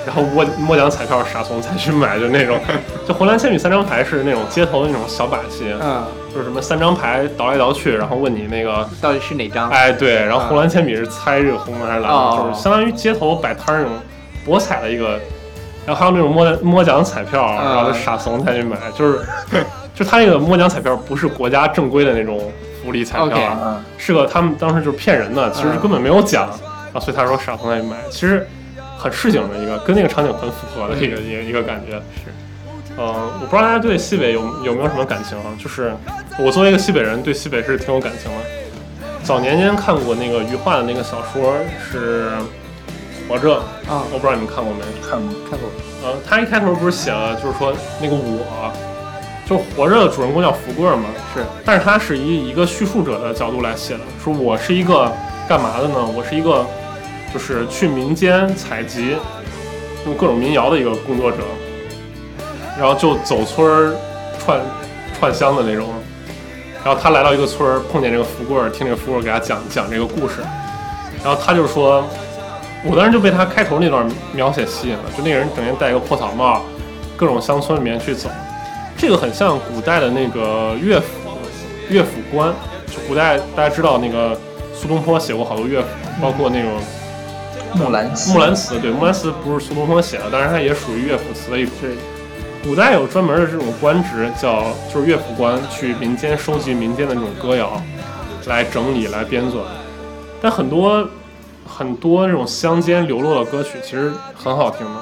[0.06, 2.60] 然后摸摸奖彩票傻怂才去买，就那种，
[3.08, 9.68] 就红蓝铅笔三张牌是那种街头的那种小把戏，嗯，就是什么三张牌倒来倒去，然后问你那个到底是哪张？
[9.72, 12.44] 哎，对，然后红蓝铅笔是猜这个红的还是蓝的，哦。
[12.44, 13.94] 就是相当于街头摆摊那种
[14.46, 15.20] 博彩的一个，
[15.86, 19.20] 然后还有那种摸摸奖彩票，嗯然后傻怂才去买，就是
[19.94, 26.48] 就他那个摸奖彩票不是国家正规的那种福利彩票啊，啊，是个他们当时就是骗人的，其实嗯根本没有奖，
[26.94, 28.48] 啊，所以他说傻怂才去买，其实
[28.98, 32.32] 很市井的一个，跟那个场景很符合的一个一个一个感觉是。
[32.98, 33.08] 嗯，
[33.42, 35.52] 我不知道大家对西北有有没有什么感情啊？
[35.62, 35.94] 就是
[36.40, 38.38] 我作为一个西北人，对西北是挺有感情的。
[39.22, 41.56] 早年间看过那个余华的那个小说
[41.92, 42.28] 是
[43.28, 43.56] 《活着》，
[43.90, 44.82] 啊，我不知道你们看过没？
[45.02, 45.70] 看过，看过，
[46.04, 48.72] 呃，他一开头不是写了，就是说那个我，
[49.46, 55.12] 就是活着的主人公叫福贵儿嘛，是，但是他是以一个叙述者的角度来写的，说我是一个
[55.48, 56.06] 干嘛的呢？
[56.06, 56.66] 我是一个
[57.34, 59.16] 就是去民间采集，
[60.06, 61.38] 用各种民谣的一个工作者，
[62.78, 63.96] 然后就走村儿
[64.40, 64.62] 串
[65.18, 65.90] 串乡的那种。
[66.84, 70.42] 然后他来到一个村儿，碰见这个福贵儿，听这个福贵儿给他讲讲这个故事，
[71.24, 72.08] 然后他就说，
[72.88, 76.62] 我当时就被他开头那段描写吸引了，就那个人整天戴一个破草帽，
[77.18, 78.30] 各种乡村里面去走，
[78.96, 81.08] 这个很像古代的那个乐府
[81.90, 82.54] 乐府官，
[82.88, 84.40] 就古代大家知道那个
[84.74, 85.88] 苏东坡写过好多乐府，
[86.22, 86.72] 包括那种
[87.74, 91.74] 木兰辞木兰辞，对，木兰辞不是苏东坡写的，但是它也属于乐府词的一种。
[91.82, 91.92] 对，
[92.64, 94.64] 古代有专门的这种官职，叫
[94.94, 97.82] 就是乐府官，去民间收集民间的这种歌谣，
[98.46, 99.58] 来整理、来编纂。
[100.42, 101.08] 但很多
[101.68, 105.00] 很多这种乡间流落的歌曲，其实很好听的。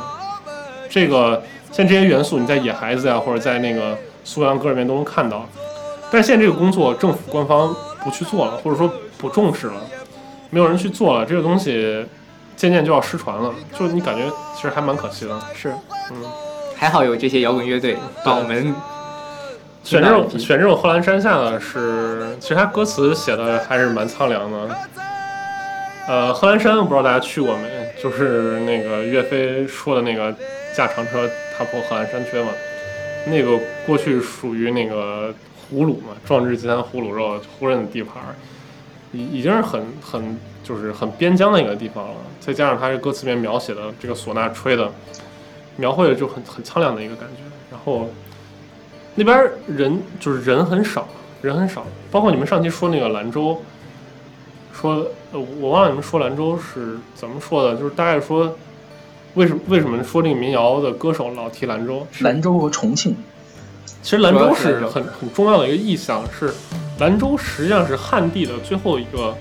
[0.89, 5.47] 这个像这些元素，你在《野孩子》呀，或者在那个苏阳歌里面都能看到。
[6.11, 9.81] 但是现在这个工作，政府官方不去做了，或者说不重视了，
[10.49, 12.05] 没有人去做了，这个东西
[12.55, 13.53] 渐渐就要失传了。
[13.77, 14.23] 就你感觉
[14.55, 15.39] 其实还蛮可惜的。
[15.53, 15.73] 是，
[16.11, 16.17] 嗯。
[16.75, 18.75] 还好有这些摇滚乐队帮我们
[19.85, 24.75] 选这种选这种贺兰山下的是，其实他歌词写的还是蛮苍凉的。
[26.05, 27.69] 呃，贺兰山我不知道大家去过没，
[28.01, 30.35] 就是那个岳飞说的那个
[30.75, 32.49] 驾长车踏破贺兰山缺嘛，
[33.25, 38.21] 那个过去属于那个胡虏嘛，壮志饥餐胡虏肉，胡人的地盘，
[39.13, 42.15] 已已经是很很就是很边疆的一个地方了。
[42.41, 44.91] 再加上他这歌词里面描写的这个唢呐吹的，
[45.77, 47.43] 描绘的就很很苍凉的一个感觉。
[47.71, 48.09] 然后
[49.15, 51.07] 那边人就是人很少，
[51.41, 53.61] 人很少，包括你们上期说那个兰州，
[54.83, 58.53] 说呃我忘了你们说兰州是怎么说的，就是大概说
[59.35, 62.05] 为什么为什么说这个民谣的歌手老提兰州？
[62.19, 63.15] 兰州和重庆，
[64.01, 66.53] 其实兰州是很很重要的一个意象，是
[66.99, 69.33] 兰州实际上是汉地的最后一个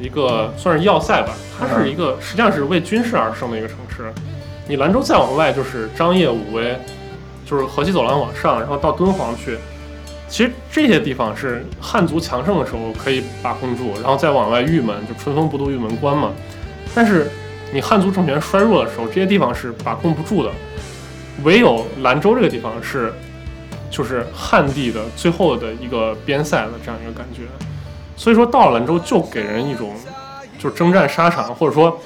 [0.00, 4.12] 一个算是要塞吧，它是一个实际上是为军事而生的一个城市。
[4.66, 6.76] 你兰州再往外就是张掖、武威，
[7.46, 9.56] 就是河西走廊往上，然后到敦煌去。
[10.28, 16.32] 其实这些地方是汉族强盛的时候可以把控住，然后再往外玉门，就春风不度玉门关嘛。
[16.94, 17.30] 但是
[17.72, 20.50] 你汉族政权衰弱的时候，这些地方是把控不住的。
[21.42, 23.12] 唯有兰州这个地方是，
[23.90, 27.42] 就是汉地的最后的一个边塞的这样一个感觉。
[28.16, 29.92] 所以说到了兰州，就给人一种
[30.58, 32.00] 就是征战沙场，或者说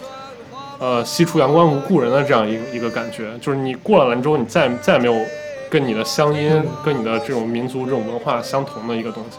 [0.79, 3.31] 呃西出阳关无故人的这样一个一个感觉。
[3.41, 5.27] 就是你过了兰州，你再再也没有
[5.71, 9.39] 跟你的乡音、跟你的这种民族、这种文化相同的一个东西。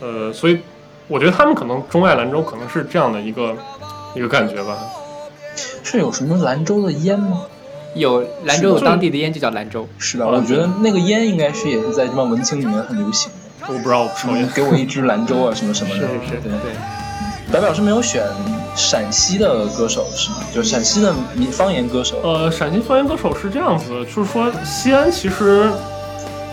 [0.00, 0.60] 呃，所以
[1.08, 3.56] 我觉得他们可能钟爱兰州，可能是这样的一个
[4.14, 4.78] 一个感觉吧。
[5.82, 7.42] 是有什么兰州的烟吗？
[7.94, 13.66] 有兰州有当地的烟就叫兰州，是的，啊我觉得那个烟应该是也是在这帮文青里面很流行的。
[13.66, 16.00] 我不知道我抽烟嗯，给我一支兰州啊，什么什么的。
[16.00, 17.09] 是是是，对。
[17.50, 18.24] 对，白表是没有选
[18.76, 20.36] 陕西的歌手是吗？
[20.54, 22.16] 就是陕西的民方言歌手。
[22.22, 25.68] 呃，陕西方言歌手是这样子的，就是说西安其实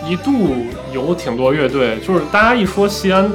[0.06, 0.56] 一度
[0.92, 3.30] 有挺多乐队，就是大家一说西安，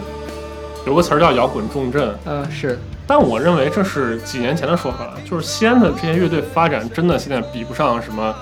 [0.86, 8.36] 有个词儿叫摇滚重镇，嗯是，但我认为这是几年前的说法了，就是西安的这些乐队发展真的现在比不上什么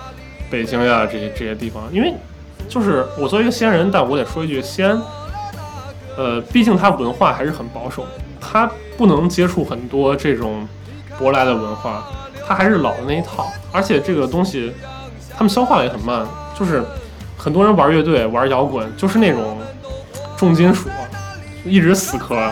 [0.49, 2.13] 北京呀这些这些地方，因为
[2.67, 4.99] 就是我作为一个西安人，但我得说一句，西安，
[6.17, 8.05] 呃，毕竟它文化还是很保守，
[8.41, 10.67] 它不能接触很多这种
[11.19, 12.03] 舶来的文化，
[12.47, 14.73] 他还是老的那一套，而且这个东西
[15.37, 16.25] 他们消化的也很慢，
[16.59, 16.83] 就是
[17.37, 19.57] 很多人玩乐队玩摇滚，就是那种
[20.35, 20.89] 重金属，
[21.63, 22.51] 一直死磕。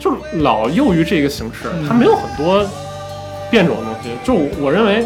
[0.00, 2.64] 就老囿于这个形式，他没有很多
[3.50, 4.10] 变种的东西。
[4.22, 4.32] 就
[4.62, 5.04] 我认为，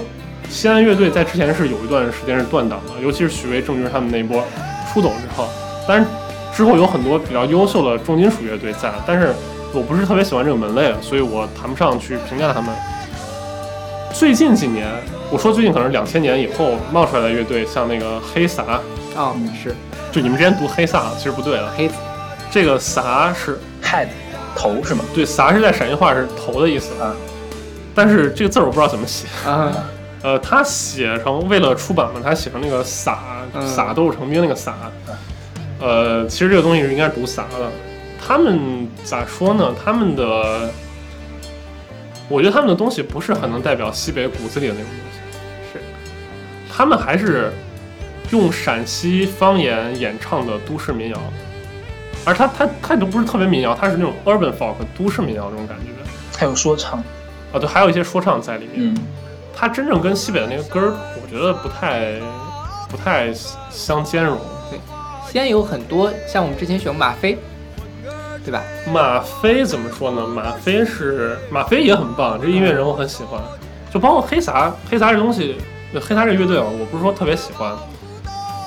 [0.50, 4.44] 西安乐队在之前是有一段时间是断档的，尤其是许巍、郑钧他们那一波
[4.92, 5.48] 出走之后，
[5.88, 6.06] 当然
[6.54, 9.34] 之后有很多比较优秀的重金属乐队在，但是
[9.72, 12.74] 我不是特别喜欢这个门类，所以我谈不上去评价他们。
[14.12, 14.86] 最近几年，
[15.30, 18.80] 我说最近可能是两千年以后冒出来的乐队，像那个黑撒，
[19.16, 19.74] 哦是
[20.12, 21.94] 就你们之前读黑撒，其实不对的，黑子，
[22.50, 24.08] 这个撒是 head
[24.54, 25.02] 头是吗？
[25.14, 27.16] 对，撒是在陕西话是头的意思啊，
[27.94, 29.26] 但是这个字儿我不知道怎么写。
[29.46, 29.72] 啊
[30.22, 33.18] 呃，他写成为了出版嘛，他写成那个撒
[33.54, 34.74] 嗯撒都是成兵那个撒。
[35.80, 37.70] 呃，其实这个东西是应该是读撒的。
[38.24, 39.74] 他们咋说呢？
[39.84, 40.70] 他们的，
[42.28, 45.18] 我觉得他们的东西不是很能代表西北骨子里的那种东西，
[45.72, 45.84] 是
[46.72, 47.52] 他们还是
[48.30, 51.18] 用陕西方言演唱的都市民谣，
[52.24, 55.86] 而他他他都不是特别民谣，他是那种 urban folk 都市民谣这种感觉。
[56.38, 57.02] 还有说唱。
[57.52, 58.94] 啊，对，还有一些说唱在里面。
[58.94, 58.96] 嗯，
[59.54, 62.14] 他真正跟西北的那个根儿，我觉得不太
[62.88, 63.30] 不太
[63.68, 64.38] 相兼容。
[64.70, 64.80] 对
[65.30, 67.36] 西安有很多像我们之前选马飞，
[68.44, 68.62] 对吧？
[68.92, 70.26] 马飞怎么说呢？
[70.26, 73.40] 马飞是马飞也很棒，这音乐人我很喜欢，
[73.92, 75.56] 就包括黑撒，黑撒这东西，
[75.94, 77.72] 黑撒这乐队啊，我不是说特别喜欢，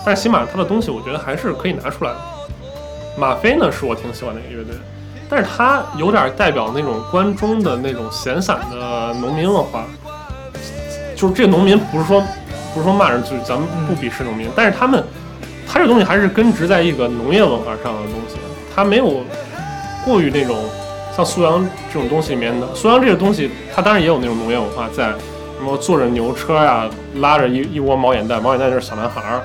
[0.06, 2.12] 但是起码他的东西我觉得还是可以拿出来。
[2.12, 2.18] 的。
[3.18, 4.76] 马飞呢是我挺喜欢的一个乐队，
[5.30, 9.86] 但是他有点代表那种关中的那种闲散的农民文化，
[11.16, 12.22] 就是这个农民不是说
[12.74, 15.04] 不是说骂人，就是咱们不鄙视农民，但是他们
[15.68, 18.36] 他这东西还是根植在一个农业文化上的东西，
[18.76, 19.24] 他没有
[20.06, 20.56] 过于那种
[21.16, 22.68] 像苏阳这种东西里面的。
[22.76, 25.08] 苏阳这个东西，它当然也有那种农业文化在，
[25.58, 29.42] 什么坐着牛车呀、拉着一一窝毛眼袋，毛眼袋就是小男孩儿，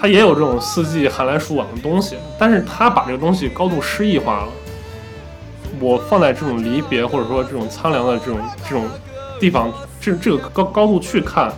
[0.00, 4.48] 他也有这种四季寒来暑往的东西，但是他把这个东西高度诗意化了。
[5.80, 8.84] 我放在这种离别或者说这种苍凉的这种这种
[9.38, 11.52] 地方，这这个高高度去看，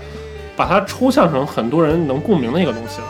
[0.55, 3.07] 把它抽象成很多人能共鸣的一个东西了。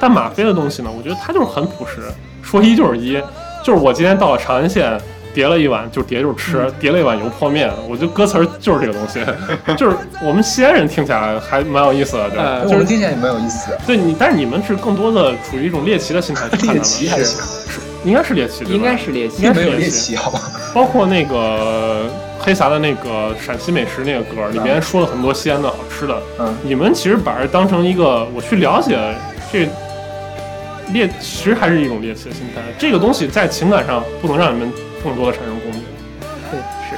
[0.00, 2.00] 但马飞的东西呢，我觉得它就是很朴实，
[2.42, 3.22] 说一就是一，
[3.64, 4.98] 就是我今天到了长安县，
[5.32, 9.20] 叠了一碗就叠就是吃，叠了一碗油泼面，我觉得歌词儿就是这个东西，
[9.76, 12.72] 就是我们西安人听起来还蛮有意思的，对。
[12.72, 13.78] 我们听起来也蛮有意思的。
[13.86, 17.40] 对你，但是你们是更多的处于一种猎奇的心态去看它猎们，是奇还行，
[18.04, 18.74] 应该是猎奇，对吧？
[18.74, 19.42] 应该是猎奇。
[19.42, 19.90] 应该是猎猎奇。
[19.90, 20.40] 奇，好吧？
[20.74, 22.06] 包括那个
[22.38, 28.98] 黑撒的那个陕西美食那个歌儿里面说了很多西安的好吃的，嗯，你们其实把这当成一个我去了解
[29.52, 29.68] 这
[30.92, 32.60] 猎，其实还是一种猎奇的心态。
[32.78, 34.72] 这个东西在情感上不能让你们
[35.02, 35.82] 更多的产生共鸣，
[36.50, 36.96] 对，是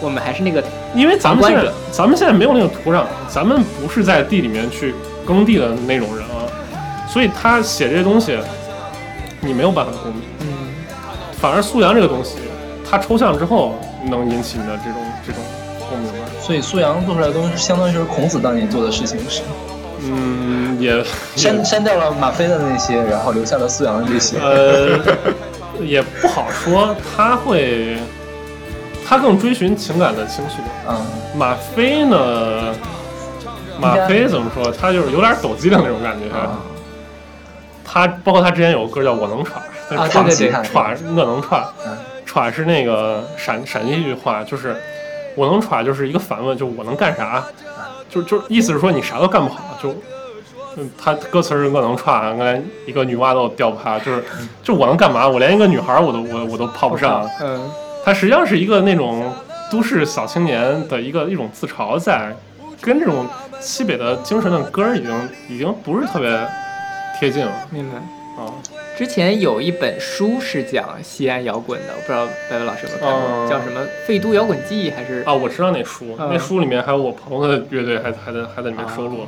[0.00, 0.62] 我们还是那个
[0.94, 4.94] 因为咱们现在咱们现在没有那个土壤，咱们不是在地里面去
[5.26, 6.46] 耕地的那种人啊，
[7.08, 8.38] 所以他写这些东西，
[9.40, 10.22] 你没有办法共鸣。
[10.40, 10.46] 嗯，
[11.38, 12.36] 反而素阳这个东西，
[12.88, 15.42] 它抽象之后能引起你的这种这种
[15.88, 16.18] 共鸣吧。
[16.40, 19.42] 所以苏阳做出来的东西，相当于就是孔子当年做的事情，是
[20.02, 21.04] 嗯，也
[21.36, 24.38] 删删掉了马飞的那些，然后留下了苏阳的这些。
[24.38, 24.98] 呃，
[25.80, 27.98] 也不好说，他会，
[29.06, 30.56] 他更追寻情感的倾诉。
[30.88, 31.06] 嗯，
[31.36, 32.74] 马飞呢，
[33.80, 34.72] 马飞怎么说？
[34.72, 36.34] 他就是有点抖机灵那种感觉。
[36.36, 36.58] 啊
[37.90, 39.62] 他包括他之前有个歌叫《我能喘》，
[39.98, 44.76] 啊喘对对对喘我能喘嗯，喘是那个陕陕西一句话，就是
[45.34, 47.42] 我能喘就是一个反问，就是我能干啥？
[48.10, 49.94] 就就意思是说你啥都干不好，就。
[50.78, 54.22] 嗯，他歌词是我能串，刚才一个女娲都吊不下，就是，
[54.62, 55.28] 就我能干嘛？
[55.28, 57.28] 我连一个女孩儿我都我我都泡不上。
[57.40, 57.68] 嗯，
[58.04, 59.32] 他实际上是一个那种
[59.70, 62.32] 都市小青年的一个一种自嘲在，
[62.80, 63.26] 跟这种
[63.58, 66.30] 西北的精神的歌儿已经已经不是特别
[67.18, 67.96] 贴近了明白。
[68.40, 68.54] 啊。
[68.96, 79.26] 之前有一本书是讲西安摇滚的，我不知道白白老师有没有看过，嗯叫什么《废都摇滚记》还是啊，我知道那书，嗯那书里面还有我朋友的乐队还还在还在里面收录。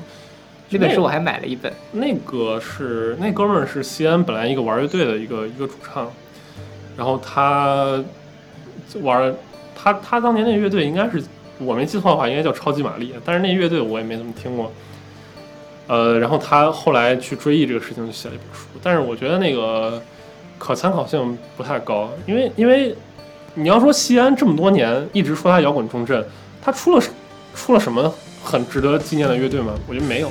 [0.71, 1.73] 那本书我还买了一本。
[1.93, 6.11] 那个是那哥们儿是西安本来一个玩乐队的一个一个主唱，
[6.97, 8.03] 然后他
[9.03, 9.35] 玩
[9.75, 11.23] 他他当年那乐队应该是
[11.59, 14.73] 我没记错的话，应该叫超级玛丽，但是那乐队我也没怎么听过。
[15.87, 20.01] 呃，然后他后来去追忆这个事情，就写了一本书，但是我觉得那个
[20.57, 22.95] 可参考性不太高，因为因为
[23.55, 26.25] 你要说西安这么多年一直说它摇滚重镇，
[26.63, 27.03] 它出了
[27.57, 28.15] 出了什么
[28.45, 29.75] 很值得纪念的乐队吗？
[29.89, 30.31] 我觉得没有。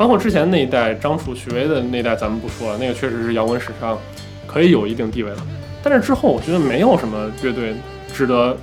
[0.00, 3.98] 包括之前那一代张楚、许巍的那一代，咱们不说了，那个确实是摇滚史上
[4.46, 5.46] 可以有一定地位了。
[5.82, 7.74] 但是之后，我觉得没有什么乐队
[8.10, 8.56] 值得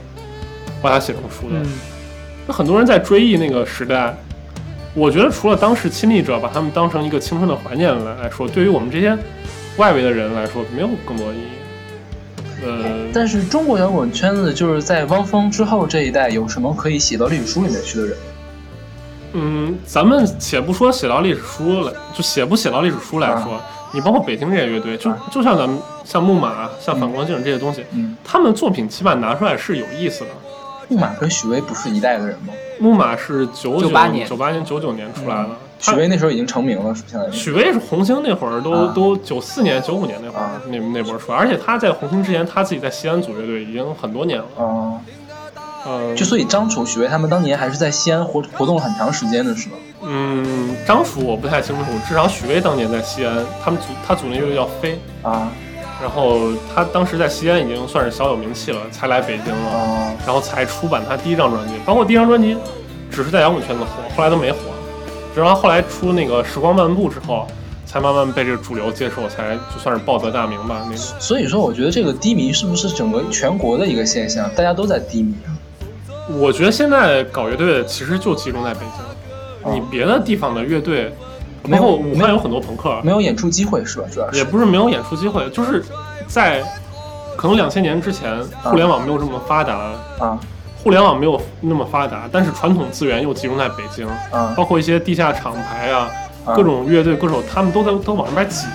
[0.81, 1.59] 把它写成书的。
[1.59, 4.17] 嗯，很多人在追忆那个时代，
[4.95, 9.15] 我觉得除了当时亲历者把他们当成一个青春的怀念来来说，对于我们这些
[9.77, 12.65] 外围的人来说，没有更多的意义。
[12.65, 18.17] 呃，但是中国摇滚圈子就是在汪峰之后这一代，有什么可以写到历史书里面去的人？
[19.33, 23.59] 嗯，咱们且不说写到历史书了，就写不写到历史书来说，
[23.93, 25.17] 你包括北京这些乐队，就啊。
[25.31, 30.29] 就像咱们像木马、像反光镜这些东西，嗯，他们作品起码拿出来是有意思的。
[30.89, 32.53] 木马跟许巍不是一代的人吗？
[32.79, 34.27] 木马是九98年。
[34.27, 35.49] 九八年、九九年出来的，
[35.81, 37.33] 他许巍那时候已经成名了，相当于。
[37.33, 38.93] 许巍是红星那会儿都、啊。
[38.95, 40.61] 都九四年、九五年那会儿、啊。
[40.69, 44.45] 那那波出来，而且他在红星之前，他自己在西安组乐队已经很多年了。
[44.55, 44.97] 哦、
[45.87, 49.75] 嗯，就所以张楚、许巍他们当年还是在西安活活动了很长时间的，是吗？
[50.03, 55.49] 嗯，张楚我不太清楚，至少许巍当年在西安，他们组他组那乐队叫飞，啊
[55.99, 62.55] 然后他当时在西安已经算是小有名气了，才来北京了，哦然后才出版他第一张专辑，包括第一张专辑
[63.09, 64.57] 只是在摇滚圈子火，后来都没火，
[65.33, 67.47] 直到后来出那个《时光漫步》之后，
[67.85, 71.05] 才慢慢被这个主流接受，才就算是报得大名吧那种。
[71.19, 74.47] 所以说，我觉得这个低迷是不是整个全国的一个现象？
[74.55, 75.33] 大家都在低迷。
[76.29, 79.73] 我觉得现在搞乐队其实就集中在北京，哦。
[79.73, 81.13] 你别的地方的乐队，
[81.63, 84.07] 没有包括武汉有很多朋克，没有演出机会是吧？
[84.11, 84.37] 主要是。
[84.37, 85.83] 也不是没有演出机会，就是
[86.27, 86.61] 在
[87.37, 90.37] 可能两千年之前，互联网没有这么发达，啊。
[90.83, 94.53] 互联网没有那么发达，但是传统资源又集中在北京，啊。
[94.55, 96.09] 包括一些地下厂牌啊，
[96.45, 96.55] 啊。
[96.55, 98.67] 各种乐队歌手他们都在都往那边挤，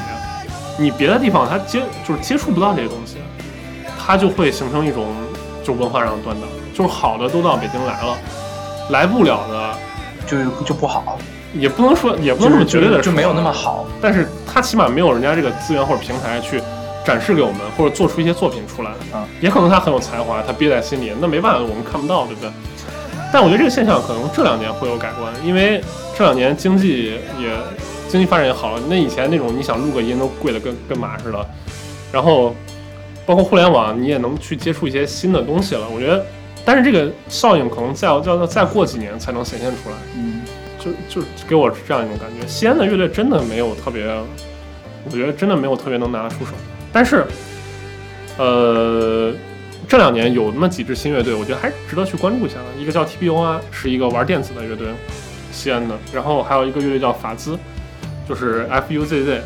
[0.79, 3.17] 你别的地方他接就是接触不到这些东西，
[3.99, 5.07] 他就会形成一种
[5.63, 8.17] 就文化上的断档，就是好的都到北京来了，
[8.91, 9.75] 来不了的
[10.27, 11.19] 就就不好，
[11.55, 13.87] 也不能说也不能这么说绝对的就就没有那么好。
[14.01, 16.61] 但是他起码没有人家这个资源或者平台去
[17.05, 18.91] 展示给我们，或者做出一些作品出来。
[19.13, 22.51] 啊，也可能他很有才华，他憋在心里，那没办法，我们看不到，对不对？
[23.33, 25.83] 但我觉得这个现象可能这两年会有改观，因为
[26.17, 27.51] 这两年经济也
[28.09, 28.83] 经济发展也好了。
[28.89, 31.47] 那以前那种你想录个音都贵的跟跟马似的，
[32.13, 32.55] 然后
[33.25, 35.87] 包括互联网，你也能去接触一些新的东西了。
[35.89, 36.23] 我觉得，
[36.65, 39.97] 但是这个效应可能再要要要再过几年才能显现出来。
[40.17, 40.43] 嗯，
[40.79, 42.47] 就就给我这样一种感觉。
[42.47, 44.07] 西安的乐队真的没有特别，
[45.05, 46.53] 我觉得真的没有特别能拿得出手。
[46.93, 47.25] 但是，
[48.37, 49.33] 呃，
[49.89, 52.81] 这两年有那么几支新乐队，我觉得还是值得去关注一下的。
[52.81, 54.89] 一个叫 TBO 啊，是一个玩电子的乐队，
[55.51, 55.97] 西安的。
[56.13, 57.59] 然后还有一个乐队叫法兹，
[58.29, 59.41] 就是 FUZZ。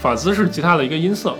[0.00, 1.34] 法兹是吉他的一个音色。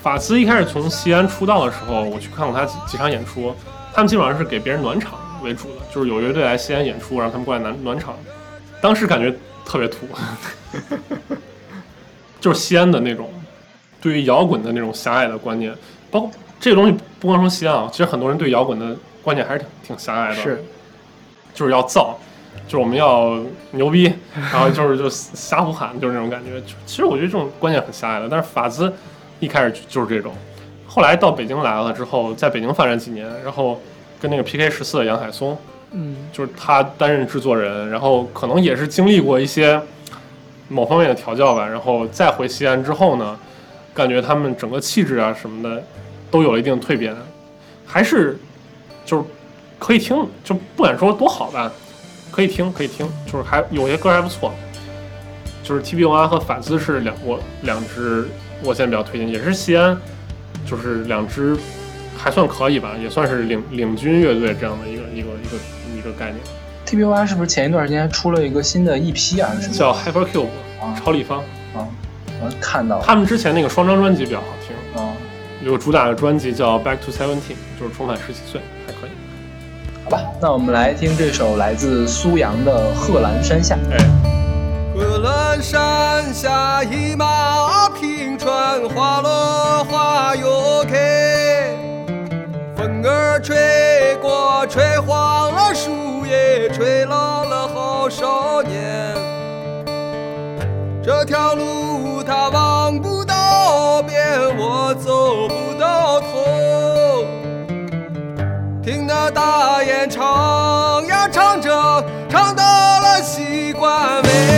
[0.00, 3.52] 法兹一开始从西安出道的时候，我去看过他几几场演出，
[3.98, 8.14] 他们基本上是给别人暖场为主的，就是有乐队来西安演出，然后他们过来暖暖场。
[8.80, 10.06] 当时感觉特别土，
[12.38, 13.28] 就是西安的那种
[14.00, 15.74] 对于摇滚的那种狭隘的观念，
[16.12, 16.30] 包括
[16.60, 20.62] 这个东西不光说西安啊，其实很多人对摇滚的观念还是挺挺狭隘的，是，
[21.52, 22.16] 就是要造，
[22.68, 23.36] 就是我们要
[23.72, 26.62] 牛逼，然后就是就瞎胡喊，就是那种感觉。
[26.86, 28.92] 其实我觉得这种观念很狭隘的，但是法兹
[29.40, 30.32] 一开始就就是这种，
[30.98, 33.80] 后来到北京来了之后，在北京发展几年，然后
[34.20, 35.56] 跟那个 PK 十四的杨海松，
[35.92, 39.80] 嗯，就是他担任制作人，然后可能也是经历过一些
[40.66, 43.38] 某方面的调教吧，然后再回西安之后呢，
[43.94, 45.80] 感觉他们整个气质啊什么的
[46.32, 47.14] 都有了一定蜕变，
[47.86, 48.36] 还是
[49.04, 49.22] 就是
[49.78, 51.70] 可以听，就不敢说多好吧，
[52.32, 54.52] 可以听可以听，就是还有些歌还不错，
[55.62, 58.26] 就是 TBOI 和反思是两我两支
[58.64, 59.96] 我现在比较推荐，也是西安，
[60.68, 61.56] 就是两支
[62.16, 66.36] 还算可以吧，也算是领领军乐队这样的一个一个一个一个概念。
[66.86, 69.50] TBOI 是不是前一段时间出了一个新的 EP 啊？
[69.60, 70.46] 是叫 Hypercube
[70.80, 71.40] 啊超立方，
[71.74, 71.86] 啊，
[72.40, 75.12] 我看到了他们之前那个双张专辑比较好听，啊，
[75.62, 79.10] 有个主打的专辑叫 Back to Seventeen，就是重返十七岁，还可以。
[80.04, 83.74] 好吧，那我们来听这首来自苏阳的《贺兰山下》。
[83.92, 83.98] 哎，
[84.98, 91.70] 贺兰山下一马平川，花落花又开。
[92.76, 99.14] 风儿吹过，吹黄了树叶，吹老了好少年。
[101.00, 106.26] 这条路它望不到边，我走不到头。
[108.82, 114.57] 听那大雁唱呀唱着，唱到了西关外。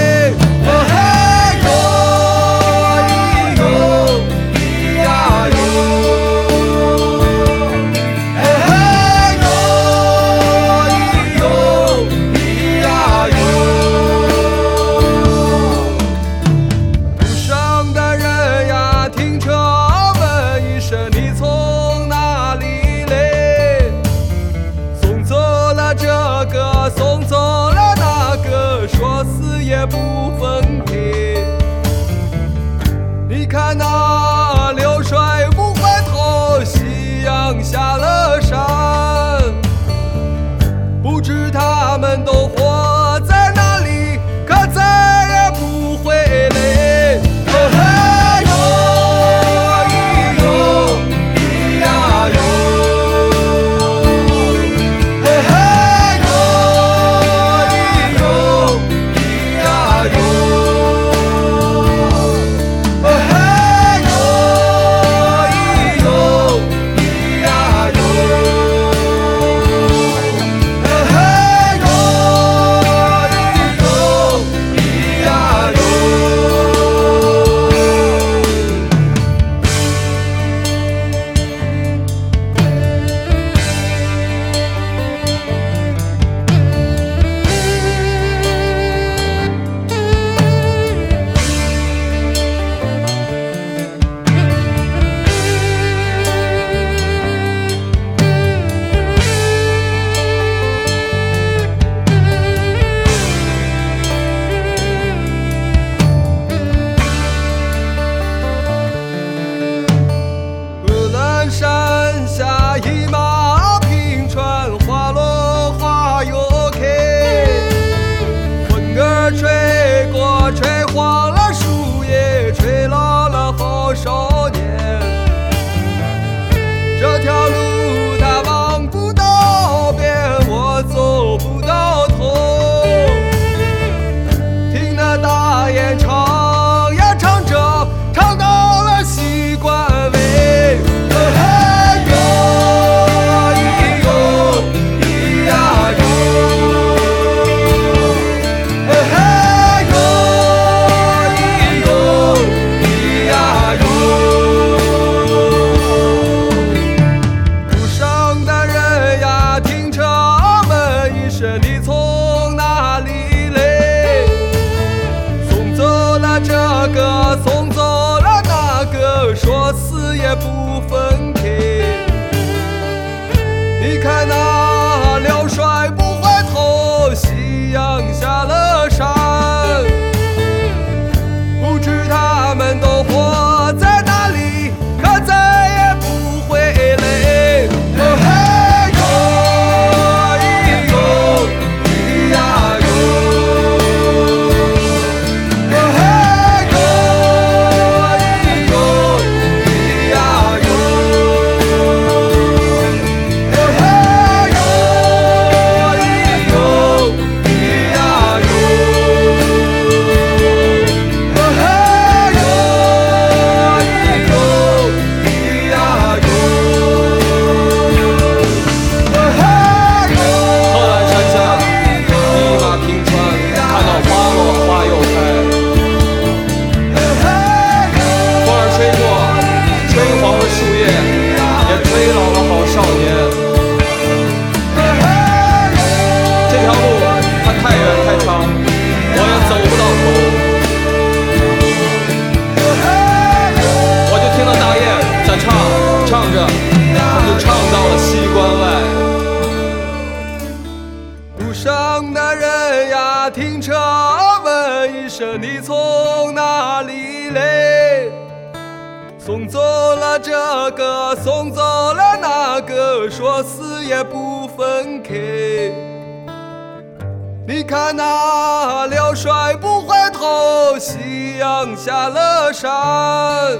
[267.70, 273.56] 看那辽帅不回头，夕阳下了山，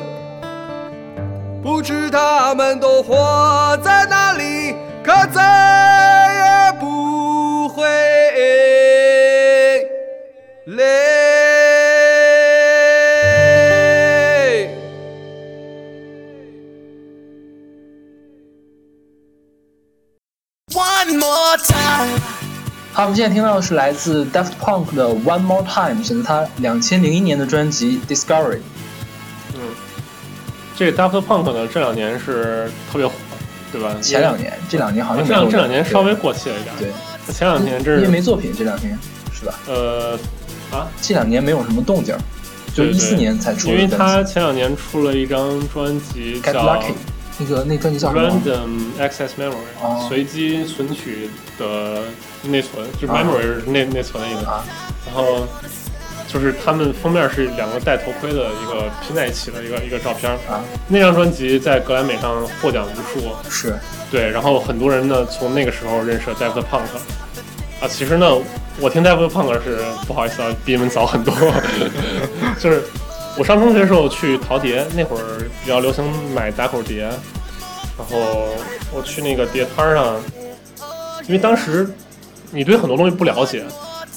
[1.62, 3.99] 不知他们都活在
[22.92, 28.56] 好，我们现在听到的是来自 Daft Punk 的《One More Time》，选择他两千零一年的专辑《Discovery》。
[29.54, 29.60] 嗯
[30.76, 33.12] 这个 Daft Punk 呢，这两年是特别火，
[33.70, 33.94] 对吧？
[34.02, 36.74] 前两年，这两年好像这两这两年稍微过气了一点。
[36.78, 38.98] 对，前两年真因为没作品，这两年
[39.32, 39.54] 是吧？
[39.68, 40.18] 呃
[40.72, 42.16] 啊，这两年没有什么动静，
[42.74, 44.22] 就对一四年才出因为他。
[44.24, 46.92] 前两年出了一张专辑 Get 叫 Lucky，
[47.38, 51.28] 那个那专辑叫什么？Random Access Memory，、哦随机存取
[51.58, 52.02] 的
[52.42, 54.46] 内存，就 memory 是内内存的意思。
[54.46, 54.64] 啊
[55.06, 55.46] 然后
[56.28, 60.30] 就是他们封面是两个戴头盔的一个拼在一起的一个一个照片。
[60.48, 63.76] 啊，那张专辑在格莱美上获奖无数，是
[64.12, 66.82] 对，然后很多人呢从那个时候认识了 Daft Punk。
[67.80, 68.26] 啊，其实呢，
[68.78, 71.34] 我听 Daft Punk 是不好意思啊，比你们早很多。
[72.60, 72.84] 就是
[73.36, 75.22] 我上中学的时候去淘碟，那会儿
[75.64, 77.02] 比较流行买打口碟，
[77.98, 78.54] 然后
[78.92, 80.14] 我去那个碟摊上，
[81.26, 81.90] 因为当时
[82.50, 83.64] 你对很多东西不了解，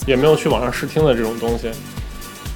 [0.06, 1.72] 也没有去网上试听的这种东西，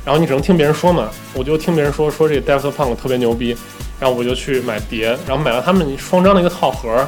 [0.04, 3.56] 然后你只能听别人说嘛，我就听别人说说这个 Daft Punk 特别牛逼，
[4.00, 7.08] 然后我就去买碟，然后买了他们双张的一个套盒，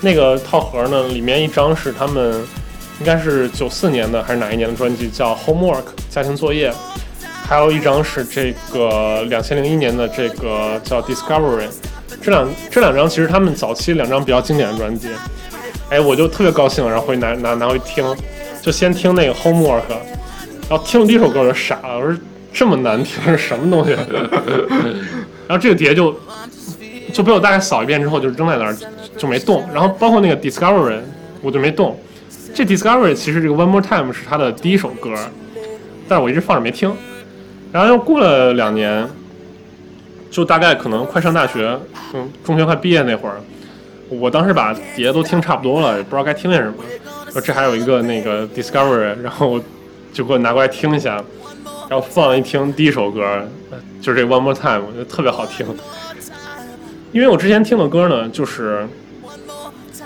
[0.00, 2.44] 那个套盒呢里面一张是他们
[3.00, 6.72] 应该是九四年的还是哪一年的专辑，叫 Homework 家庭作业，
[7.46, 11.68] 还有一张是这个两千零一年的这个叫 Discovery，
[12.20, 15.08] 这两这两张其实他们早期两张比较经典的专辑，
[15.90, 18.04] 哎，我就特别高兴，然后回去拿拿拿回去听，
[18.62, 19.82] 就先听那个 Homework，
[20.68, 22.16] 然后听了第一首歌我就傻了，我说
[22.52, 23.96] 这么难听是什么东西？
[25.48, 26.14] 然后这个碟就
[27.12, 28.76] 就被我大概扫一遍之后就扔在那儿
[29.16, 30.98] 就没动，然后包括那个 Discovery
[31.40, 31.98] 我就没动。
[32.54, 35.14] 这 Discovery 其实这个 One More Time 是他的第一首歌，
[36.08, 36.92] 但是我一直放着没听。
[37.72, 39.08] 然后又过了两年，
[40.30, 41.78] 就大概可能快上大学，
[42.14, 43.36] 嗯，中学快毕业那会儿，
[44.08, 46.74] 我当时把碟都听差不多了，也不知道该听些什么。
[47.30, 49.60] 说这还有一个那个 Discovery，然后
[50.12, 51.22] 就给我拿过来听一下，
[51.88, 53.46] 然后放一听第一首歌，
[54.00, 55.66] 就是这 One More Time，我觉得特别好听。
[57.12, 58.86] 因为我之前听的歌呢，就是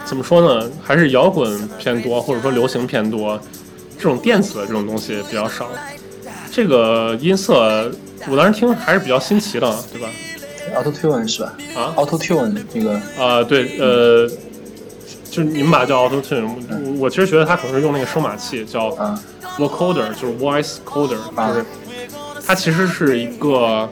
[0.05, 3.41] 怎么说呢，还是摇滚偏多，或者说流行偏多，
[3.97, 5.69] 这种电子的这种东西比较少。
[6.51, 7.91] 这个音色
[8.29, 10.09] 我当时听还是比较新奇的，对吧？
[10.75, 11.55] Auto Tune 是吧？
[11.77, 12.95] 啊？Auto Tune 那个。
[13.19, 14.29] 啊、对，呃，
[15.31, 19.19] 就是你们把它叫 Auto Tune，我我其实觉得它可能是用那个声码器叫啊。
[19.59, 21.49] vocoder，就是 voice coder，啊。
[21.49, 21.67] 就是
[22.47, 23.89] 它其实是一个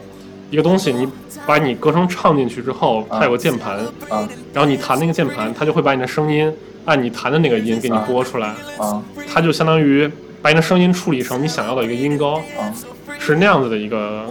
[0.51, 1.07] 一个东西，你
[1.47, 3.79] 把你歌声唱进去之后，它有个键盘，
[4.09, 4.27] 啊。
[4.55, 6.51] 然后你弹那个键盘，它就会把你的声音
[6.87, 8.05] 按你弹的那个音给你啊。
[8.07, 9.03] 播出来，啊。
[9.31, 10.11] 它就相当于
[10.41, 12.39] 把你的声音处理成你想要的一个音高。
[12.59, 12.73] 啊。
[12.75, 12.87] 实
[13.21, 14.25] 是那样子的一个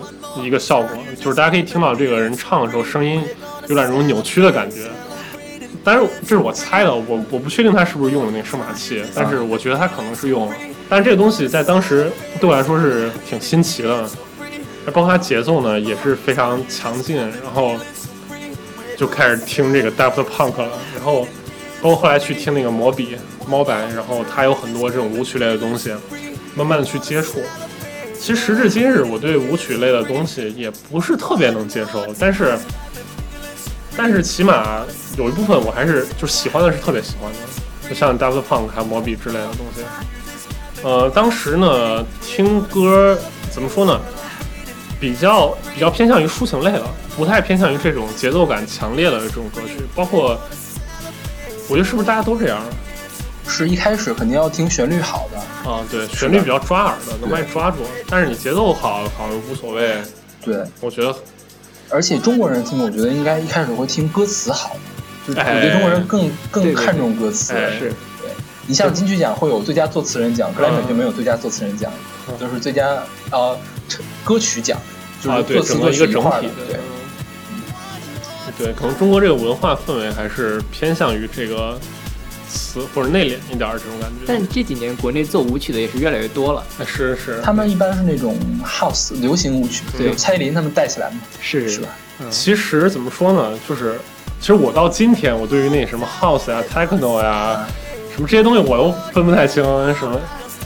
[0.43, 3.23] 一个效果，就是大家可以听到这个人唱的时候，声音
[3.67, 4.87] 有点那种扭曲的感觉。
[5.83, 10.53] 但是这是我猜的，我我不确定他是不是用的那个声码器，但是我觉得他可能是用了。
[10.89, 12.11] 但是这个东西在当时
[12.41, 14.09] 对我来说是挺新奇的，
[14.91, 17.75] 包括它节奏呢也是非常强劲，然后
[18.97, 21.27] 就开始听这个 Daft Punk 了，然后
[21.81, 23.15] 包括后来去听那个摩比
[23.47, 25.93] 猫白，然后它有很多这种舞曲类的东西，
[26.55, 27.39] 慢慢的去接触。
[28.19, 32.57] 其实时至今日，我对舞曲类的东西也不是特别能接受，但是
[33.95, 34.85] 但是起码
[35.17, 39.83] 有一部分我还是就喜欢的是特别喜欢的，就像 Daft Punk 还有摩比之类的东西。
[40.83, 43.17] 呃，当时呢听歌
[43.49, 43.99] 怎么说呢，
[44.99, 46.83] 比较比较偏向于抒情类的，
[47.15, 50.39] 不太偏向于这种节奏感强烈的这种歌曲，包括
[51.67, 52.61] 我觉得是不是大家都这样
[53.49, 55.83] 是一开始肯定要听旋律好的，啊？
[55.89, 57.77] 对，旋律比较抓耳的，能把你抓住，
[58.07, 59.97] 但是你节奏好好像无所谓，
[60.45, 61.13] 对，我觉得
[61.89, 64.77] 而且中国人听，我觉得应该一开始会听歌词好，
[65.27, 67.53] 就我觉得中国人更更对对看重歌词。
[67.53, 67.91] 哎是
[68.67, 71.91] 你像金曲奖会有最佳作词人奖，格莱美就没有最佳作词人奖，
[72.39, 73.57] 就是最佳呃
[74.23, 74.79] 歌曲奖，
[75.19, 76.75] 就是作词整个一个整体的，对。
[76.75, 76.83] 嗯
[78.57, 81.79] 对，可能中国这个文化氛围还是偏向于这个
[82.49, 84.25] 词或者内敛一点儿这种感觉。
[84.25, 88.35] 但这几年国内做舞曲的也是越来越多了，哎是是，他们一般是那种
[88.65, 90.13] house 流行舞曲，对。
[90.15, 91.69] 蔡依林他们带起来嘛，是。
[91.69, 91.87] 是吧？
[92.29, 93.97] 其实怎么说呢，就是
[94.41, 97.65] 其实我到今天，我对于那什么 house 呀、techno 呀，
[98.13, 99.63] 什么这些东西我都分不太清，
[99.95, 100.19] 什么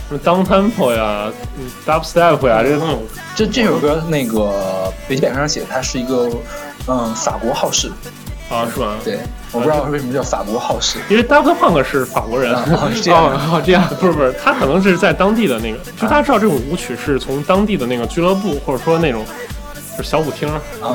[0.08, 2.96] 什么 down tempo 呀、嗯 dubstep 呀这些东西，
[3.36, 6.28] 这这首歌那个维基百科上写的，它是一个
[6.88, 7.90] 嗯法国好事，
[8.50, 8.96] 啊是吧？
[9.02, 9.18] 对，
[9.52, 19.24] 我不知道为什么叫法国好事，因为 Daft Punk 是法国人，啊是这样这样 不是不是，他可能是在当地的那个，就大家知道这种舞曲是从当地的那个俱乐部或者说那种
[19.96, 20.48] 就是小舞厅，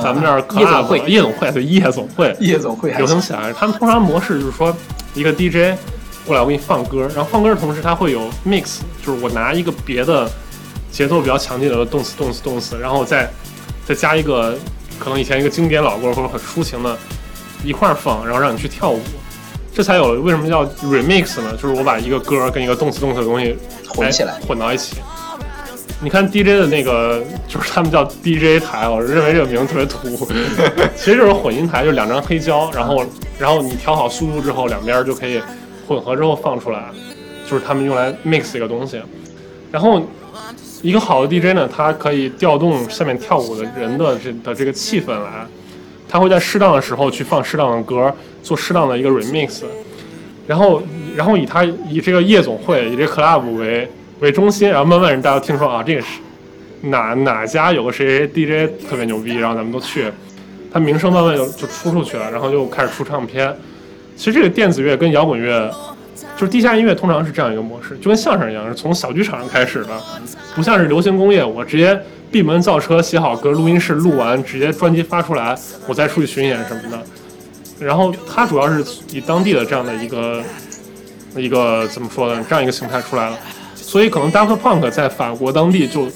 [0.04, 3.52] 咱们这儿夜总会夜总会对夜总会夜总会流行起来。
[3.54, 4.76] 他们通常模式就是说，
[5.14, 5.78] 一个 DJ
[6.26, 10.30] 过来我给你放歌，然后放歌的同时他会有 mix，就是我拿一个别的
[10.91, 13.28] 节奏比较强劲的动词动词动词，然后再
[13.86, 14.56] 再加一个
[15.00, 16.97] 可能以前一个经典老歌或者很抒情的
[17.64, 18.99] 一块儿放，然后让你去跳舞。
[19.74, 21.55] 这才有为什么叫 remix 呢？
[21.55, 23.55] 就是我把一个歌跟一个动词动词的东西
[23.88, 24.97] 混起来哎混到一起。
[26.01, 30.28] 你看 DJ 的那个，就是他们叫 DJ 台，我认为这个名字特别土，
[30.95, 33.05] 其实就是混音台，就是两张黑胶，然后
[33.38, 35.41] 然后你调好速度之后，两边就可以
[35.88, 36.86] 混合之后放出来，
[37.49, 39.01] 就是他们用来 mix 一个东西。
[39.72, 40.01] 然后
[40.82, 45.45] 一个好的 DJ 呢，他可以调动下面跳舞的人的这的这个气氛来，
[46.10, 49.62] 他会在适当的时候去放适当的歌，做适当的一个 remix，
[50.47, 50.82] 然后
[51.16, 53.88] 然后以他以这个夜总会以这个 club 为
[54.20, 56.07] 为中心，然后慢慢人大家听说啊，这个是
[56.82, 60.12] 哪哪家有个谁谁 DJ 特别牛逼，然后咱们都去，
[60.74, 63.55] 他名声慢慢就就出出去了，然后就开始出唱片。
[64.16, 65.72] 其实这个电子乐跟摇滚乐，
[66.38, 70.01] 就是地下音乐，通常是这样一个模式，就跟相声一样，是从小剧场上开始的，
[70.55, 71.99] 不像是流行工业，我直接
[72.32, 75.57] 闭门造车，写好歌，录音室录完，直接专辑发出来，
[75.88, 76.99] 我再出去巡演什么的。
[77.80, 80.43] 然后它主要是以当地的这样的一个
[81.36, 83.38] 一个怎么说呢，这样一个形态出来了。
[83.76, 86.07] 所以可能 Daft Punk 在法国当地就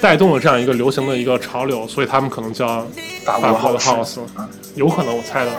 [0.00, 2.86] 带动了这样一个流行的一个潮流，所以他们可能叫
[3.24, 4.20] 法法国的 house，
[4.74, 5.50] 有可能我猜的，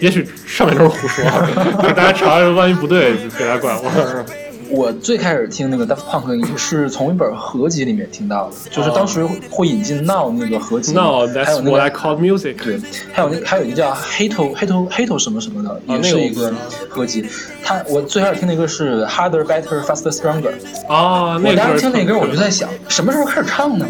[0.00, 1.24] 也许上面都是胡说，
[1.92, 4.24] 大家查，万一不对，别来怪我。
[4.70, 12.56] 我最开始听那个 Daft Punk 也是从一本合集里面听到的，就是当时会引进 Now 那个合集还 that's 有那 what I 个 call music。
[12.62, 12.78] 对，
[13.10, 16.52] 还有那还有一个叫 Hato Hato Hato 什么什么的，也是一个
[16.86, 17.24] 合集。
[17.64, 20.52] 他我最开始听那个是 Harder Better Faster Stronger，
[20.86, 23.86] 啊，那我当时听那歌我就在想，什么时候开始唱呢？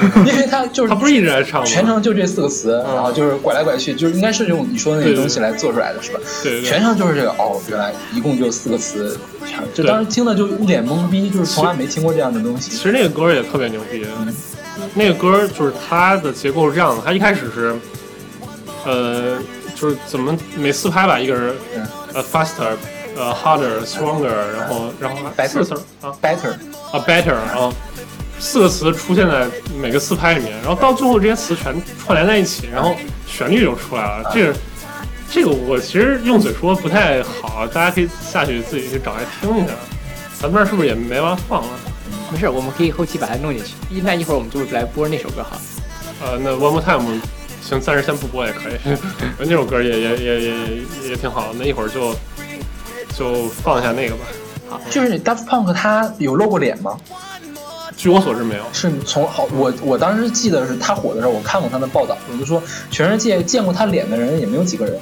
[0.26, 1.66] 因为他就是他不是一直在唱吗？
[1.66, 2.94] 全程就这四个词，嗯。
[2.94, 6.20] 然后就是拐来拐去，就是应该是用你说的那个东西来做出来的，是吧？
[6.42, 6.60] 对对。
[6.60, 9.18] 对全程就是这个哦，原来一共就四个词，
[9.74, 12.70] 就当时听了就一脸懵逼，就是从来没听过这样的东西。
[12.70, 14.04] 其实那个歌也特别牛逼，
[14.94, 17.74] 那个歌就是它的结构是这样的，它一开始是，
[18.84, 19.38] 呃，
[19.74, 22.76] 就是怎么每四拍吧，一个人嗯，呃 faster，
[23.16, 26.12] 呃 harder stronger，然后然后还 Better 啊。
[26.22, 26.52] Better，
[26.92, 27.72] 啊 better 啊，
[28.38, 29.46] 四个词出现在
[29.80, 32.96] 每个四拍里面，然后到最后这些词全串联在一起，然后
[33.26, 34.30] 旋律就出来了。
[34.32, 34.56] 这个
[35.30, 39.74] 这个我其实用嘴说不太好，大家可以下去自己去找来听一下。
[40.38, 41.68] 咱们这儿是不是也没法放了？
[42.30, 43.74] 没事，我们可以后期把它弄进去。
[43.88, 45.62] 一那一会儿我们就来播那首歌好了。
[46.22, 47.20] 呃，那 One More Time，
[47.62, 48.74] 行，暂时先不播也可以。
[49.38, 50.54] 那首歌也也也也
[51.10, 52.14] 也挺好，那一会儿就
[53.16, 54.24] 就放一下那个吧。
[54.68, 56.96] 好就是你 Daft Punk 他有露过脸吗？
[57.96, 58.62] 据我所知没有。
[58.72, 64.98] 是从好我我当时记得是他火的时候，我看过他的报道，我就说全世界见过他脸的人也没有几个人，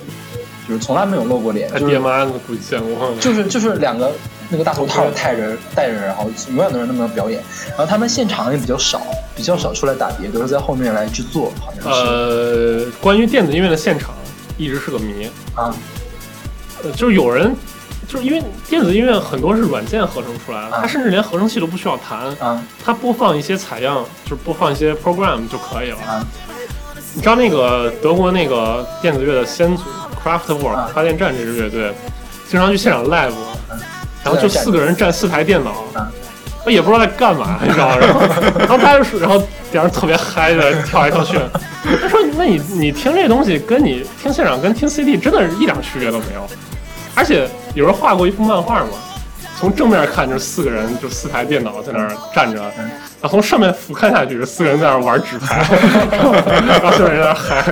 [0.69, 3.13] 就是从来没有露过脸，他就是爹妈估计见过。
[3.21, 4.13] 就是就是两个
[4.49, 9.03] 那个大头套戴着戴着，然后永远都是那么表演，然后他们现场也比较少，
[9.35, 14.15] 比较少出来打碟，都是在后面来制作，好像是、呃，关于电子音乐的现场
[14.57, 15.29] 一直是个谜。
[15.55, 15.75] 啊
[16.83, 17.55] 呃，就是有人，
[18.15, 20.79] 就是因为电子音乐很多是软件合成出来的，啊。
[20.83, 22.63] 它甚至连合成器都不需要弹，啊。
[22.85, 25.99] 它播放一些采样，就是播放一些 program 就可以了。
[26.07, 26.25] 啊。
[27.15, 29.83] 你知道那个德国那个电子乐的先祖
[30.23, 30.89] Kraftwerk 啊。
[30.95, 31.93] 发电站这支乐队，
[32.49, 33.33] 经常去现场 live，
[34.23, 36.07] 然后就四个人站四台电脑啊，
[36.69, 37.97] 也不知道在干嘛， 你知道吗？
[37.99, 38.21] 然后
[38.61, 39.43] 然后他就是，然后
[39.73, 41.37] 点上特别嗨的跳来跳去。
[42.01, 46.49] 他说：“那你你听这东西跟你听现场跟听 CD 真的是一点区别都没有，
[47.15, 48.91] 而且有人画过一幅漫画嘛。”
[49.57, 52.91] 从正面看就是四个人，就四台电脑在那儿站着，嗯
[53.23, 55.65] 然后从上面俯瞰下去是四个人在那儿玩纸牌，
[56.11, 57.65] 然后四个人在那儿嗨，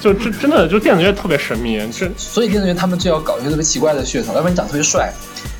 [0.00, 5.12] 就真真的就电子乐特别神秘，这所以电子乐他们就要搞一些特别奇怪的噱头，要不然你长得特别帅，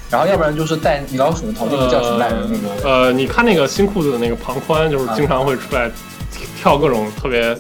[0.09, 2.37] 然后要不然就是戴米老鼠的头，那个叫什么来着？
[2.49, 5.91] 那个呃，你看那个新裤子的那个庞宽，就是经常会出来
[6.57, 7.55] 跳各种特别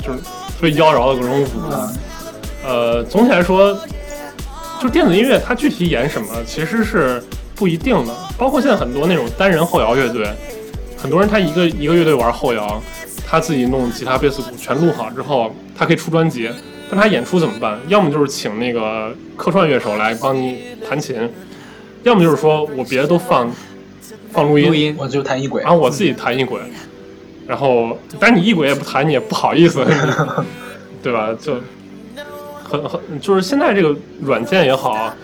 [0.00, 1.70] 就是特别妖娆的各种舞。
[1.70, 1.92] 啊
[2.64, 3.76] 呃，总体来说，
[4.82, 7.22] 就电子音乐它具体演什么其实是
[7.54, 10.26] 不一定的，包括现在很多那种单人后摇乐队，
[10.96, 12.82] 很多人他一个一个乐队玩后摇，
[13.24, 16.50] 他自己弄吉他、贝斯、鼓全录好之后，他可以出专辑。
[16.90, 17.78] 但他演出怎么办？
[17.86, 21.16] 要么就是请那个客串乐手来帮你弹琴，
[22.02, 23.50] 要么就是说我别的都放
[24.32, 26.60] 放录音，录音我就弹一轨然后我自己弹一轨，
[27.46, 29.86] 然后但是你一轨也不弹，你也不好意思，
[31.02, 31.30] 对吧？
[31.40, 31.54] 就
[32.72, 35.14] 很很就是现在这个软件也好，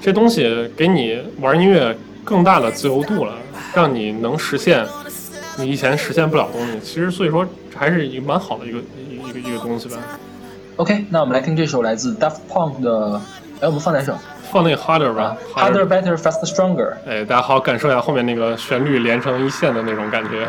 [0.00, 3.34] 这东西给你玩音乐更大的自由度了，
[3.72, 4.84] 让你能实现
[5.56, 6.80] 你以前实现不了的东西。
[6.80, 7.46] 其实所以说
[7.76, 9.96] 还是一个蛮好的一个一个一个东西吧。
[10.74, 13.20] OK，那我们来听这首来自 Daft Punk 的，
[13.60, 14.12] 哎，我们放哪首
[14.50, 16.94] 放那个 harder 吧啊？Harder, Better, Faster, Stronger。
[17.06, 20.48] 哎，大家好好感受一下后面那个旋律连成一线的那种感觉。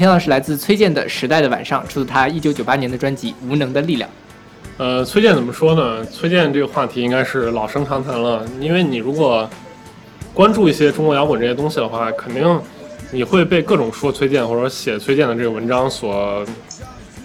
[0.00, 4.08] 听到的是来自崔健的《时代的晚上》，出自他一九九八年的专辑《无能的力量》。
[4.78, 6.02] 呃，崔健怎么说呢？
[6.06, 9.46] 崔健这个话题应该是老生常谈了，因为你如果
[10.32, 12.60] 关注一些中国摇滚这些东西的话，肯定
[13.10, 16.42] 你会被各种说崔健或者写崔健的这个文章所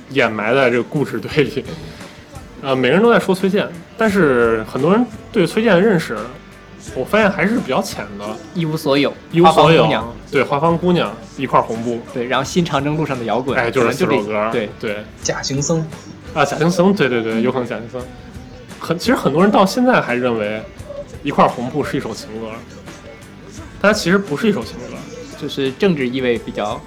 [0.09, 1.63] 掩埋在这个故事堆里。
[2.61, 3.65] 呃，每个人都在说崔健，
[3.97, 6.17] 但是很多人对崔健的认识，
[6.93, 9.87] 我发现还是比较浅的，一无所有，一无所有。
[10.35, 14.49] 对，花房姑娘一块红布，对，然后新长征路上的摇滚，哎，就是这四首歌。
[14.51, 14.97] 对，对。
[15.23, 15.79] 假行僧，
[16.33, 18.01] 啊，假行僧，对对对，有可能假行僧。
[18.77, 20.57] 很，其实很多人到现在还认为
[21.23, 22.49] 《一块红布》是一首情歌，
[23.79, 24.97] 但它其实不是一首情歌。
[25.39, 26.77] 就是政治意味比较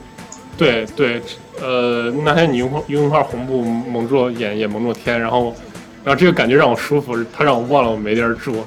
[0.58, 1.22] 对对，
[1.58, 5.56] 呃，那天你用用一块红布蒙住了眼，也蒙住了天，然后，
[6.04, 8.62] 然后这个感觉让我舒服，它让我忘了我没地儿住。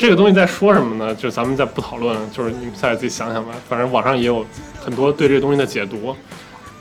[0.00, 1.14] 这个东西在说什么呢？
[1.14, 3.50] 就咱们再不讨论，就是你们再自己想想吧。
[3.68, 4.46] 反正网上也有
[4.82, 6.16] 很多对这个东西的解读，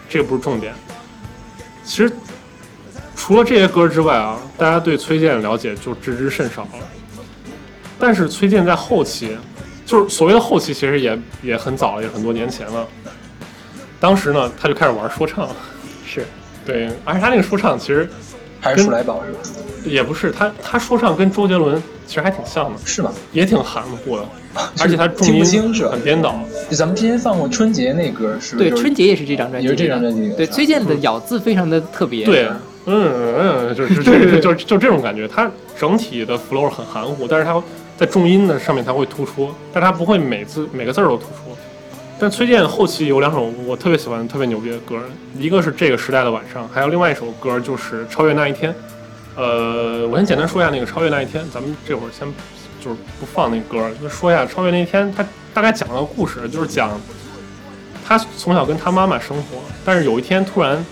[0.08, 0.74] 这个不是重点。
[1.84, 2.10] 其实
[3.18, 6.70] 除了这些歌之外啊，大家对崔健的了解就知之甚少了。
[8.00, 9.38] 但是崔健在后期，
[9.86, 12.88] 就是所谓的后期，其实也也很早了，也很多年前了。
[14.00, 15.50] 当时呢，他就开始玩说唱，
[16.08, 16.26] 是
[16.66, 18.10] 对，而且他那个说唱其实
[18.62, 19.40] 还是鼠来宝是吧？
[19.84, 23.12] 也不是他，他说唱跟周杰伦其实还挺像的，是吗？
[23.32, 24.26] 也挺含糊的，
[24.82, 26.40] 而且它重听音很颠倒。
[26.68, 28.72] 就咱们之前放过春节那歌，是不对？
[28.72, 32.48] 春节也是这张专辑也，是这张专辑对崔健的咬字非常的特别，对，
[32.88, 37.62] 嗯嗯，就是 就是就是就这种感觉，他整体的 flow 很含糊，但是他
[37.96, 41.56] 在重音的上面他会突出，但他不会每字每个字儿都突出。
[42.22, 44.98] 但崔健后期有两首我特别喜欢、特别牛逼的歌，
[45.38, 48.74] 一个是这个时代的晚上，还有另外一首歌就是超越那一天。
[49.40, 52.28] 呃，我先简单说一下那个超越那一天，咱们这会儿先
[52.84, 56.92] 就是不放那歌，就说一下超越那一天，他大概讲了个故事，就是讲
[58.06, 60.86] 他从小跟他妈妈生活，但是有一天突然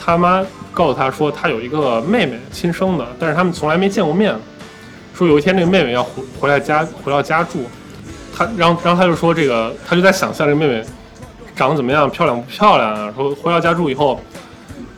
[0.00, 0.44] 他妈
[0.74, 4.34] 告诉他说他有一个妹妹亲生的，但是他们从来没见过面。
[5.14, 7.66] 说有一天这个妹妹要回回来家回到家住，
[8.36, 10.84] 他然后然后他就说这个他就在想象这个妹妹
[11.54, 13.12] 长得怎么样，漂亮不漂亮啊？
[13.14, 14.20] 说回到家住以后，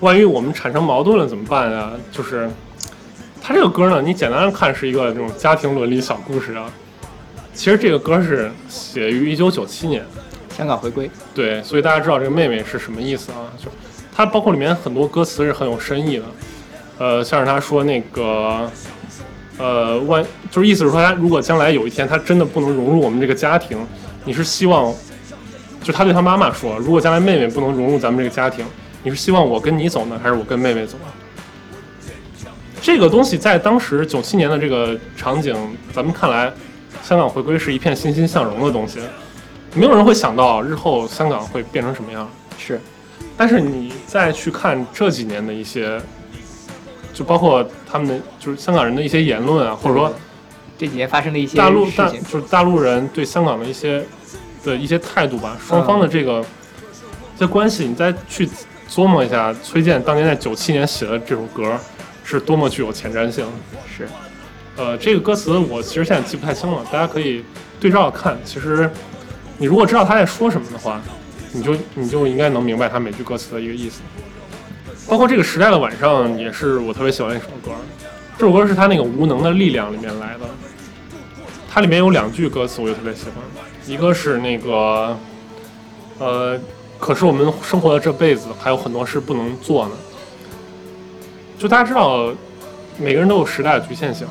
[0.02, 1.92] 万一我们产生矛盾了怎么办啊？
[2.10, 2.50] 就是
[3.40, 6.68] 他这个歌呢，你简单的看是一个这种家庭伦理小故事啊。
[7.54, 10.04] 其实这个歌是写于一九九七年，
[10.56, 13.46] 香港回归，对，所以大家知道这个妹妹是什么意思啊？
[13.56, 13.70] 就
[14.12, 16.24] 它包括里面很多歌词是很有深意的，
[16.98, 18.68] 呃，像是他说那个，
[19.56, 23.78] 呃，万就是意思是说，他如果将来有一天他真的不能融入我们这个家庭，
[24.24, 24.92] 你是希望，
[25.80, 28.66] 就他对他妈妈说，如果将来妹妹不能融入咱们这个家庭，
[29.02, 31.10] 你是希望我跟你走呢，还是我跟妹妹走啊？
[32.80, 35.54] 这个东西在当时九七年的这个场景，
[35.92, 36.52] 咱们看来，
[37.02, 38.98] 香港回归是一片欣欣向荣的东西。
[39.74, 42.28] 没有人会想到日后香港会变成什么样。
[42.58, 42.80] 是
[43.36, 46.00] 但是你再去看这几年的一些，
[47.14, 50.12] 就包括他们的就是香港人的一些言论啊，或者说
[50.76, 54.04] 这几年发生的一些大陆大事情，就是大陆人对香港的一些
[54.62, 56.44] 的一些态度吧，双方的这个
[57.38, 58.48] 这关系，你再去
[58.94, 61.78] 琢磨一下，崔健当年在九七年写的这首歌
[62.22, 63.46] 是多么具有前瞻性。
[63.88, 64.06] 是
[64.76, 67.42] 呃，这个歌词我其实现在记不太清了，大家可以
[67.80, 68.36] 对照着看。
[68.44, 68.90] 其实
[69.56, 71.00] 你如果知道他在说什么的话，
[71.52, 74.02] 你就你就应该能明白他每句歌词的一个意思。
[75.08, 77.72] 包括这个时代的晚上也是我特别喜欢的一首歌，
[78.36, 80.40] 这首歌是他那个《无能的力量》里面来的。
[81.66, 83.34] 它里面有两句歌词我就特别喜欢，
[83.86, 85.16] 一个是那个，
[86.18, 86.60] 呃，
[87.02, 89.90] 可是我们生活的这辈子还有很多事不能做呢。
[91.58, 92.32] 就大家知道，
[92.96, 94.24] 每个人都有时代的局限性，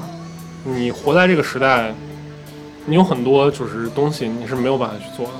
[0.63, 1.93] 你活在这个时代，
[2.85, 5.33] 你有很多就是东西你是没有办法去做的。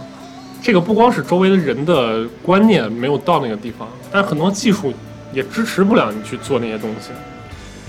[0.62, 4.94] 这个不光是周围的人的观念没有到那个地方，但很多技术
[5.32, 7.12] 也支持不了你去做那些东西。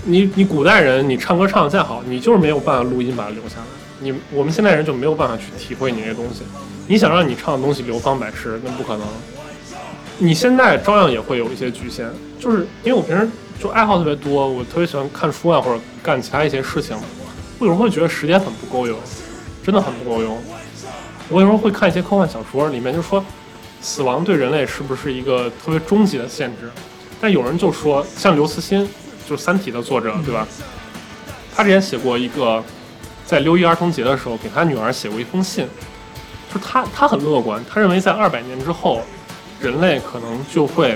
[0.05, 3.65] 你你古代人，你唱歌唱的再好，你就是没有办法录音把它留下来。
[3.99, 6.43] 你我们现代人就没有办法去体会你那些东西。
[6.87, 9.05] 你想让你唱的东西流芳百世，那不可能。
[10.19, 12.07] 你现在照样也会有一些局限，
[12.39, 13.27] 就是因为我平时
[13.59, 16.95] 就爱好特别多，我特别喜欢看书啊，或者干其他一些事情。
[17.59, 18.97] 我有时候会觉得时间很不够用，
[19.63, 20.37] 真的很不够用。
[21.29, 23.23] 我有时候会看一些科幻小说，里面就说
[23.81, 26.69] 死亡对人类是不是一个特别终极的限制？
[27.19, 28.87] 但有人就说，像刘慈欣，
[29.27, 30.45] 就是《三体》的作者，对吧？
[31.55, 32.61] 他之前写过一个，
[33.25, 35.65] 在六一儿童节的时候给他女儿写过一封信，
[36.53, 39.01] 就是他他很乐观，他认为在二百年之后，
[39.63, 40.95] 人类可能就会。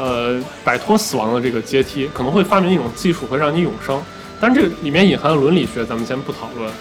[0.00, 4.00] 呃，摆脱死亡的这个阶梯，可能会发明一种技术，会让你永生。
[4.40, 6.72] 但这个里面隐含的伦理学，咱们先不讨论。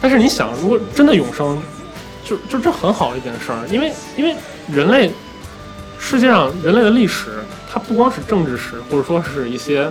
[0.00, 1.60] 但是你想，如果真的永生，
[2.24, 4.36] 就就这很好的一件事儿，因为因为
[4.68, 5.10] 人类
[5.98, 9.90] 世界上人类的历史，它不光是政治史，或者说是一些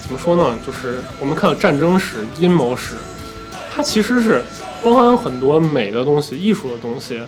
[0.00, 2.94] 怎么说呢，就是我们看到战争史、阴谋史，
[3.74, 4.42] 它其实是
[4.82, 7.20] 包含很多美的东西、艺术的东西，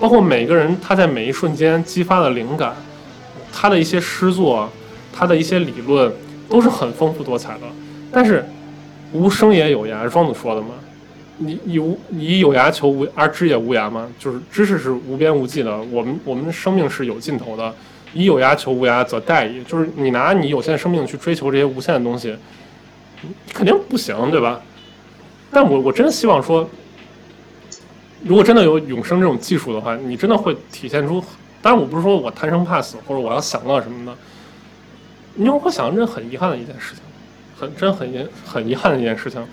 [0.00, 2.74] 包括每个人他在每一瞬间激发的灵感，
[3.52, 4.68] 他的一些诗作，
[5.12, 6.10] 他的一些理论
[6.48, 7.60] 都是很丰富多彩的。
[8.10, 8.44] 但是
[9.12, 10.68] 无声也有涯，庄子说的嘛，
[11.36, 17.74] 你你无以有涯求无而知也无涯嘛，就是知识是无边无际的，我们我们的生命是有尽头的。
[18.12, 19.62] 以有涯求无涯，则殆矣。
[19.64, 22.34] 就是你拿你有限生命去追求这些无限的东西，
[23.52, 24.60] 肯定不行，对吧？
[25.52, 26.68] 但我我真希望说，
[28.22, 31.22] 如果真的有永生这种技术的话，你真的会体现出。
[31.62, 34.16] 当然，我不是说我贪生怕死，或者我要享乐什么的，
[35.36, 37.02] 因为我想这是很遗憾的一件事情，
[37.58, 39.44] 很真很遗很遗憾的一件事情。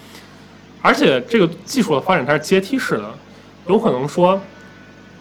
[0.82, 3.04] 而且这个技术的发展它是阶梯式的，
[3.68, 4.40] 有可能说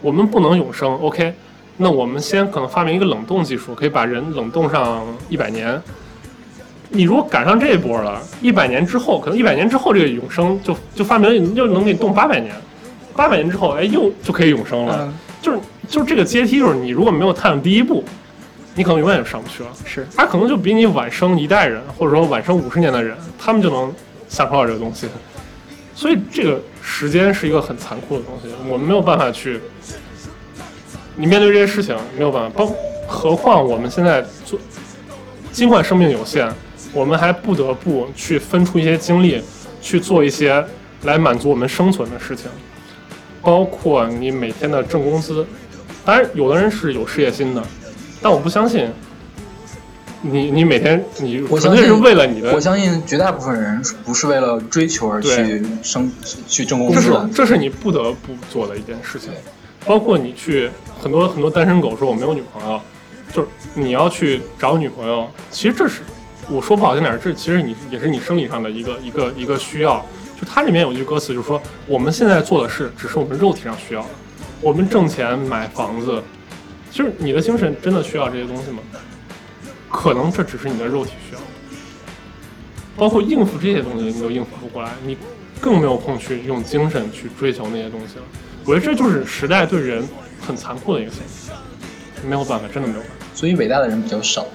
[0.01, 1.33] 我们不能永生，OK，
[1.77, 5.81] 那我们先可能发明一个冷冻技术，可以把人冷冻上一百年。
[6.89, 12.55] 你如果赶上这一波了，一百年之后，可能一百年之后这个永生就就发明了，你就能给你冻八百年，
[13.17, 14.99] 八百年之后，哎，又就可以永生了。
[15.01, 18.03] 嗯，就是就是这个阶梯，就是你如果没有踏上第一步，
[18.75, 19.69] 你可能永远就上不去了。
[19.83, 23.91] 是他可能就比你晚生一代人，或者说晚生五十年的人，他们就能
[24.29, 25.07] 享受到这个东西。
[25.95, 29.59] 所以这个时间是一个很残酷的东西，我们没有办法去，
[31.15, 32.71] 你面对这些事情没有办法，包
[33.07, 34.59] 何况我们现在做，
[35.51, 36.47] 尽管生命有限，
[36.93, 39.41] 我们还不得不去分出一些精力
[39.81, 40.63] 去做一些
[41.01, 42.45] 来满足我们生存的事情，
[43.47, 45.47] 包括你每天的挣工资。
[46.03, 47.63] 当然，有的人是有事业心的，
[48.21, 48.89] 但我不相信
[50.21, 56.11] 你你每天你我相信纯粹是为了你的我相信绝大部分人不是为了追求而去生
[56.45, 57.29] 去挣工资这是。
[57.33, 59.31] 这是你不得不做的一件事情，
[59.85, 60.69] 包括你去
[61.01, 62.81] 很多很多单身狗说我没有女朋友，
[63.31, 66.01] 就是你要去找女朋友，其实这是
[66.49, 70.05] 我说不好听点儿，这其实你也是你生理上的一个一个一个需要。
[70.39, 74.09] 就它里面有一句歌词，就是说我们现在做的事只是我们肉体上需要的，
[74.61, 76.21] 我们挣钱买房子，
[76.91, 78.79] 就是你的精神真的需要这些东西吗？
[79.89, 81.39] 可能这只是你的肉体需要，
[82.95, 85.17] 包括应付这些东西你都应付不过来，你
[85.59, 88.23] 更没有空去用精神去追求那些东西了。
[88.65, 90.07] 我觉得这就是时代对人
[90.45, 91.55] 很残酷的一个现象，
[92.27, 93.15] 没有办法，真的没有办法。
[93.33, 94.45] 所以伟大的人比较少，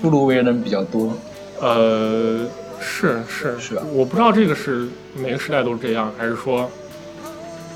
[0.00, 1.16] 不如为人的人比较多。
[1.60, 2.46] 呃，
[2.80, 4.88] 是是是吧我不知道这个是
[5.22, 6.70] 每个时代都是这样，还是说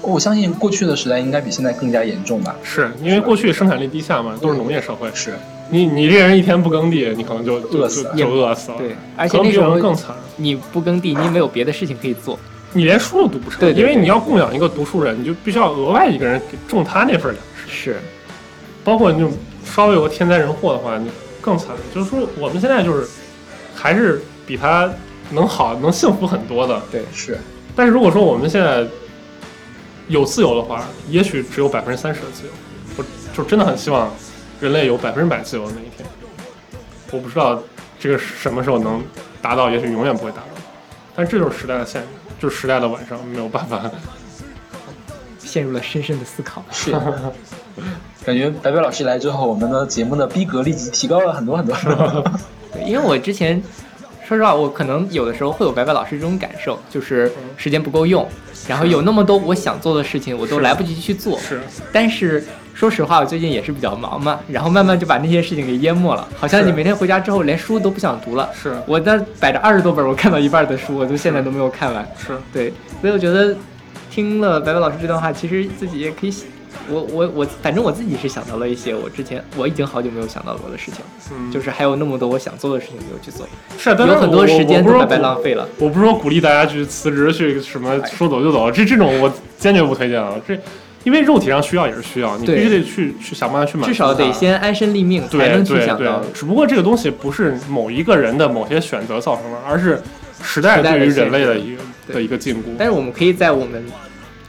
[0.01, 2.57] 我相信过去的时代应该比现在更加严重吧？
[2.63, 5.33] 是因为过去生产力低下嘛，都是农业社会，是，
[5.71, 8.79] 你你这人一天不耕地，你可能就就就饿死就饿死了。
[8.79, 12.39] 对，而可能比且那时候更惨，你不耕地，你也没有别的事情可以做。
[12.73, 17.71] 你连书都读不成，对因为你要供养一个读书人，你就必须要额外一个人给种他那份粮食。
[17.71, 17.97] 是，
[18.83, 19.31] 包括你就
[19.65, 21.11] 稍微有个天灾人祸的话，你
[21.41, 21.69] 更惨。
[21.95, 23.07] 就是说，我们现在就是
[23.75, 24.91] 还是比他
[25.33, 26.81] 能好、能幸福很多的。
[26.91, 27.39] 对，是，
[27.75, 28.87] 但是如果说我们现在
[30.09, 32.51] 有自由的话，也许只有百分之三十的自由。
[32.97, 33.05] 我
[33.35, 34.13] 就真的很希望
[34.61, 36.07] 人类有百分之百自由的那一天。
[37.11, 37.63] 我不知道
[37.99, 39.03] 这个什么时候能
[39.41, 40.49] 达到，也许永远不会达到。
[41.15, 43.91] 但这就是时代的限制，就是时代的晚上，没有办法。
[45.39, 46.65] 陷入了深深的思考。
[46.71, 46.93] 是。
[48.25, 51.75] 感觉白白老师来之后，我们的节目的逼格立即提高了很多很多。
[52.73, 53.63] 对，因为我之前
[54.33, 58.27] 说实话，我可能有的时候会有白白老师这种感受，就是时间不够用，
[58.67, 61.39] 然后有那么多我想做的事情，我都来不及去做。
[61.39, 61.61] 是，
[61.93, 62.43] 但是
[62.73, 68.49] 说实话，我最近也是比较忙嘛，然后慢慢就把那些事情给淹没了，好像你每天回家之后连书都不想读了。
[68.55, 72.03] 是我那摆着二十多本我看到一半的书，我就现在都没有看完。
[72.17, 72.73] 是，对，
[73.03, 73.55] 所以我觉得
[74.11, 76.47] 听了白白老师这段话，其实自己也可以想，
[76.93, 81.01] 我我我，反正我自己是想到了一些我之前我已经好久没有想到过的事情，
[81.33, 83.47] 嗯，就是还有那么多我想做的事情没有去做，
[83.79, 85.67] 是啊，但是有很多时间都白白浪费了。
[85.79, 90.35] 我不是说鼓励大家去辞职去什么说走就走，这这种我坚决不推荐啊。
[90.47, 90.57] 这
[91.05, 93.85] 因为肉体上需要也是需要，你必须得去去想办法去买。
[93.85, 96.23] 至少得先安身立命，才能去对对想到。。
[96.33, 100.01] 只不过这个东西不是某一个人的某些选择造成的，而是
[100.41, 102.67] 时代对于人类的一个对的一个禁锢。
[102.79, 103.85] 但是我们可以在我们，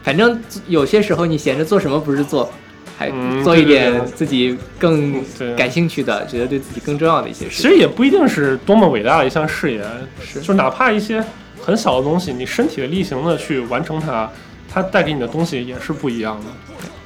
[0.03, 2.51] 反正有些时候你闲着做什么不是做，
[2.97, 5.15] 还嗯做一点自己更
[5.55, 7.67] 感兴趣的，觉得对自己更重要的一些事其。
[7.67, 9.81] 实也不一定是多么伟大的一项事业，
[10.21, 10.41] 是。
[10.41, 11.23] 就哪怕一些
[11.61, 14.29] 很小的东西，你身体的力行的去完成它，
[14.71, 16.45] 它带给你的东西也是不一样的。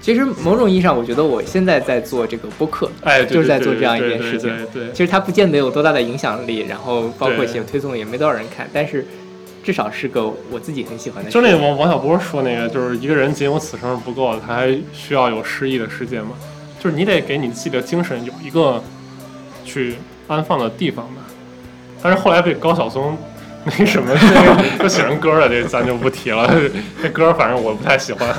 [0.02, 4.50] 其实某种意义上，我觉得我现在在做这个播客，哎，就是在做这样一件事情。
[4.72, 9.06] 对对其实它不见得有多大的影响力，然后包括一些推送也没多少人看，但是
[9.68, 11.30] 至少是个我自己很喜欢的。
[11.30, 16.30] 就那王王小波说那个，就是一个人仅有此生是不够的，他还需要有诗意的世界嘛。
[16.80, 18.82] 就是你得给你自己的精神有一个
[19.66, 19.96] 去
[20.30, 21.16] 安放的地方吧。
[22.02, 23.18] 但是后来被高晓松
[23.78, 26.50] 那什么那个就写成歌了，这咱就不提了。
[27.02, 28.34] 这歌反正我不太喜欢。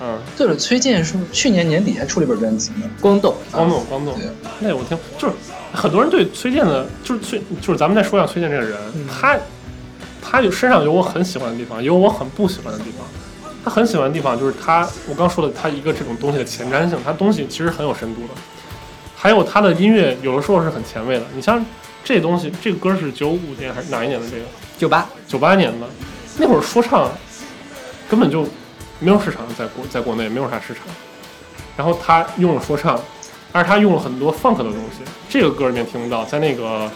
[0.00, 2.88] 嗯，对了，崔健是去年年底还出了一本专辑呢。
[3.00, 4.14] 光动，光动光动，
[4.60, 5.34] 那我听就是
[5.72, 9.38] 很多人对崔健的，就是崔就是咱们再说一下崔健这个人，他
[10.22, 13.06] 他有身上有我很喜欢的地方，也有我很不喜欢的地方。
[13.62, 18.28] 他很喜欢的地方就是他，我刚说的他一个这种东西的前瞻性，他东西其实很有深度的。
[19.14, 21.62] 还有他的音乐有的时候是很前卫的，你像
[22.02, 24.26] 这东西，这个歌是九五年还是哪一年的？
[24.28, 24.44] 这个
[24.78, 25.86] 九八，九八年的，
[26.38, 27.10] 那会儿说唱
[28.08, 28.46] 根本就
[28.98, 30.84] 没有市场，在国在国内没有啥市场。
[31.76, 33.00] 然后他用了说唱，
[33.52, 36.90] 而且他用了很多 funk 的东西，这个歌里面听不到，在那个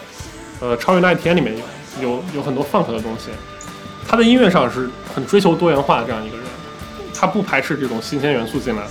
[0.61, 1.57] 呃《超越那一天》里面
[2.01, 3.31] 有有有很多 funk 的东西。
[4.07, 6.45] 他的音乐上是很追求多元化的这样一个人，
[7.15, 8.83] 他不排斥这种新鲜元素进来。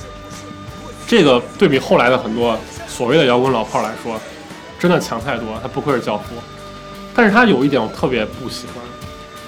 [1.06, 2.58] 这个对比后来的很多
[2.88, 4.20] 所谓的摇滚老炮儿来说，
[4.84, 5.58] 真的强太多。
[5.62, 6.36] 他不愧是教父，
[7.16, 8.76] 但是他有一点我特别不喜欢，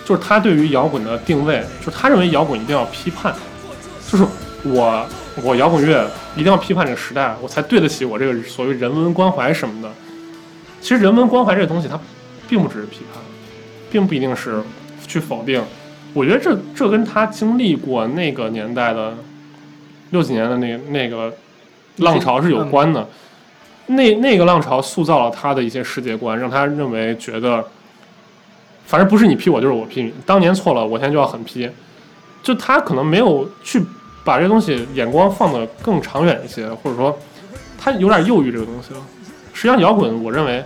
[0.06, 3.36] 就是他对于摇滚的定位，就是他认为摇滚一定要批判，
[4.10, 4.26] 就是
[4.64, 5.06] 我
[5.44, 9.92] 我摇滚乐一定要批判这个时代，我才对得起我这个所谓人文关怀什么的。
[10.80, 12.00] 其实人文关怀这个东西，它
[12.48, 13.22] 并不只是批判，
[13.92, 14.64] 并不一定是
[15.06, 15.62] 去否定。
[16.14, 19.14] 我觉得这这跟他经历过那个年代的
[20.12, 21.34] 六几年的那那个
[21.98, 23.06] 浪潮是有关的。
[23.88, 27.64] 那那个浪潮塑造了他的一些世界观，让他认为觉得，
[28.86, 31.70] 反正不是你批我就是我批你，当年错了，我现在就要狠批。
[32.42, 33.84] 就他可能没有去
[34.24, 37.18] 把这东西眼光放得更长远一些，或者说
[37.78, 39.00] 他有点幼育这个东西了。
[39.54, 40.64] 实际上摇滚，我认为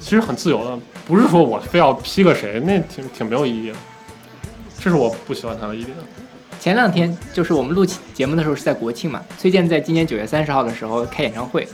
[0.00, 3.74] 其实很自由的，不是说我非要批个谁，那挺挺没有意义的。
[4.80, 5.96] 这是我不喜欢他的一点。
[6.58, 11.68] 前两天就是我们录节目的时候是在国庆嘛，崔健在今年九月三十号的时候开演唱会，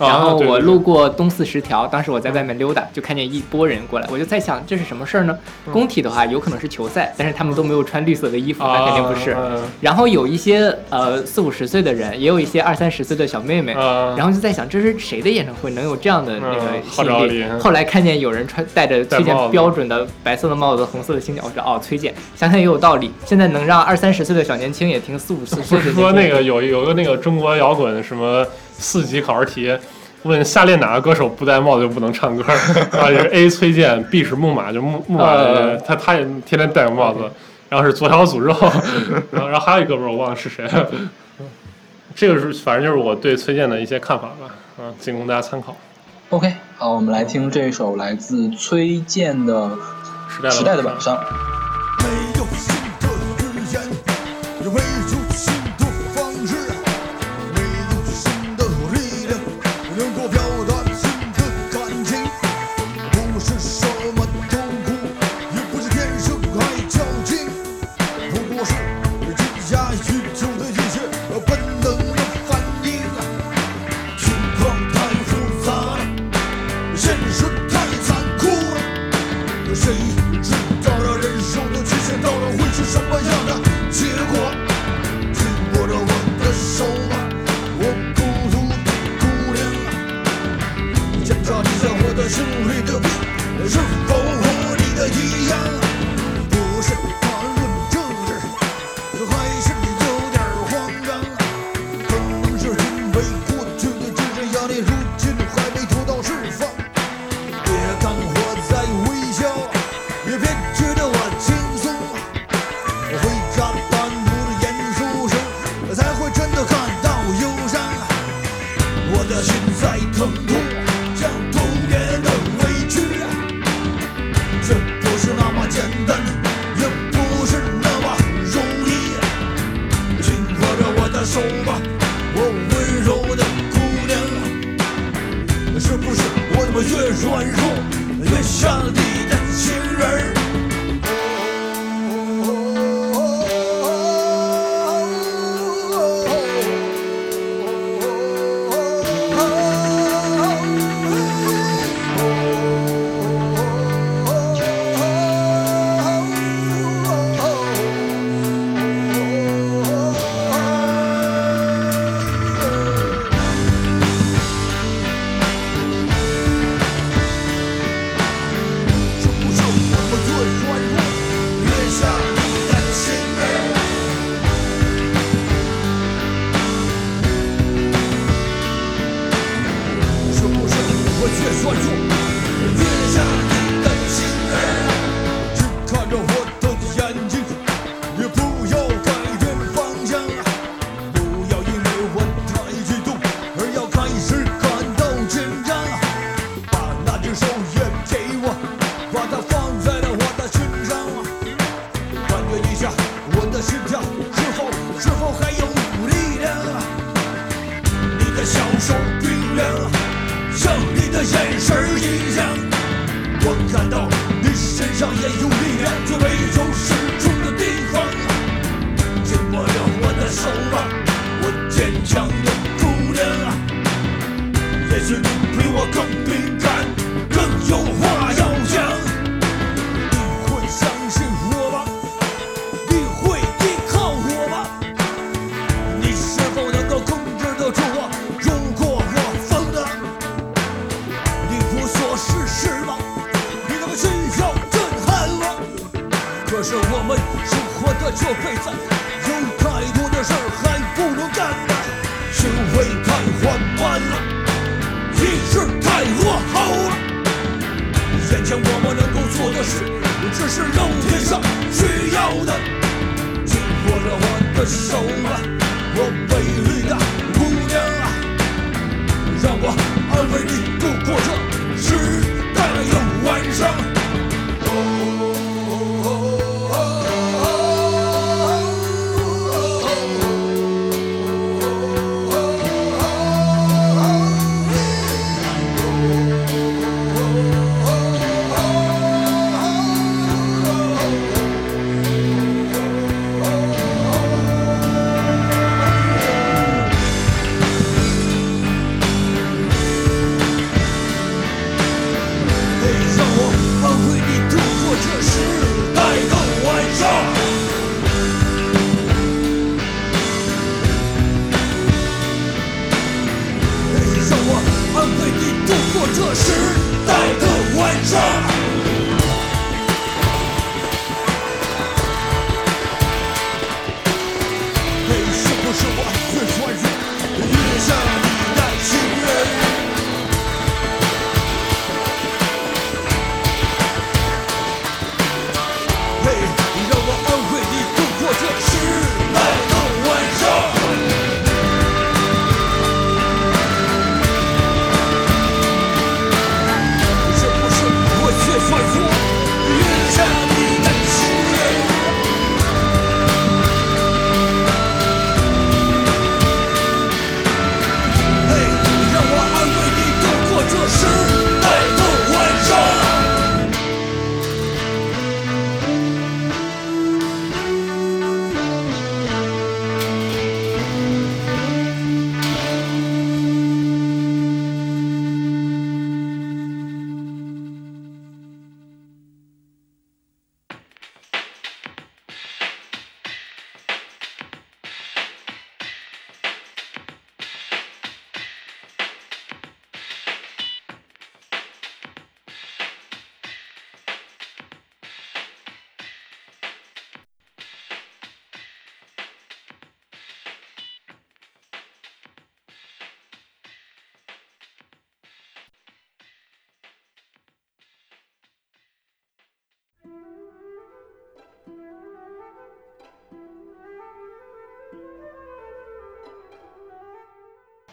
[0.00, 5.38] 然后我路过东四十条，当时我在外面溜达，就看见一波人过来，我就在想这是什么事儿呢？
[5.66, 9.30] 嗯工体的话有可能是球赛，但是他们都没有穿绿色的衣服，那肯定不是。
[9.32, 17.60] 啊然后有一些呃四五十岁的人，也有一些二三十岁的小妹妹，啊然后就在想这是谁的演唱会能有这样的那个嗯吸引力？
[17.60, 23.10] 后来看见有人穿戴着崔健标准的白色的帽子、红色的星角，我说哦崔健，想想也有道理。
[23.24, 28.46] 现在能让二三十岁的小年轻也听四五十岁的 不是说那个有有个那个中国摇滚什么
[28.80, 29.76] 四级考试题，
[30.22, 32.42] 问下列哪个歌手不戴帽子就不能唱歌？
[32.98, 37.20] 啊，是 A 崔健，B 是木马，就木木马的呃他他也天天戴个帽子，
[37.68, 38.48] 然后是左小诅咒，
[39.30, 40.90] 然后然后还有一哥们儿我忘了是谁了。
[42.14, 45.76] 这个是反正就是我对崔健的一些看法吧，啊，仅供大家参考。
[46.30, 49.70] OK，好，我们来听这首来自崔健的
[50.28, 51.16] 时代的晚上》。
[79.80, 79.94] 谁
[80.42, 80.52] 知
[80.84, 83.69] 道那人生的极限到底会是什么样的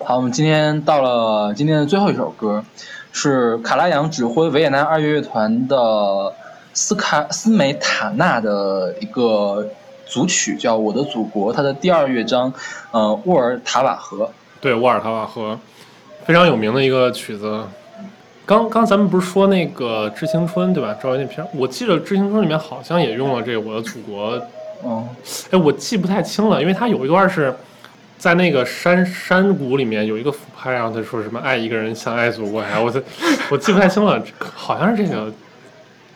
[0.07, 2.63] 好，我们今天到了今天的最后一首歌，
[3.11, 6.33] 是卡拉扬指挥维也纳二乐乐团的
[6.73, 9.67] 斯卡斯梅塔纳的一个
[10.05, 12.53] 组曲，叫《我的祖国》，它的第二乐章，
[12.91, 14.31] 呃，沃尔塔瓦河。
[14.61, 15.59] 对，沃尔塔瓦河
[16.23, 17.61] 非常有名的一个曲子。
[18.45, 20.95] 刚刚咱们不是说那个《致青春》对吧？
[21.03, 24.37] 赵薇那片儿，我记得《致青春》里面好像也用了这个《我的祖国》。
[24.85, 25.05] 嗯，
[25.51, 27.53] 哎，我记不太清了，因为它有一段是
[28.17, 32.91] 在那个山山谷里面有一个俯拍，然后他说什么“爱一个人像爱祖国”，呀，我
[33.51, 35.31] 我记不太清了，好像是这个，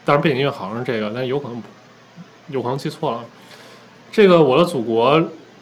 [0.03, 1.61] 当然背景音乐好像是这个，但有可能
[2.47, 3.23] 有可能记错了。
[4.11, 5.19] 这个《我的祖国》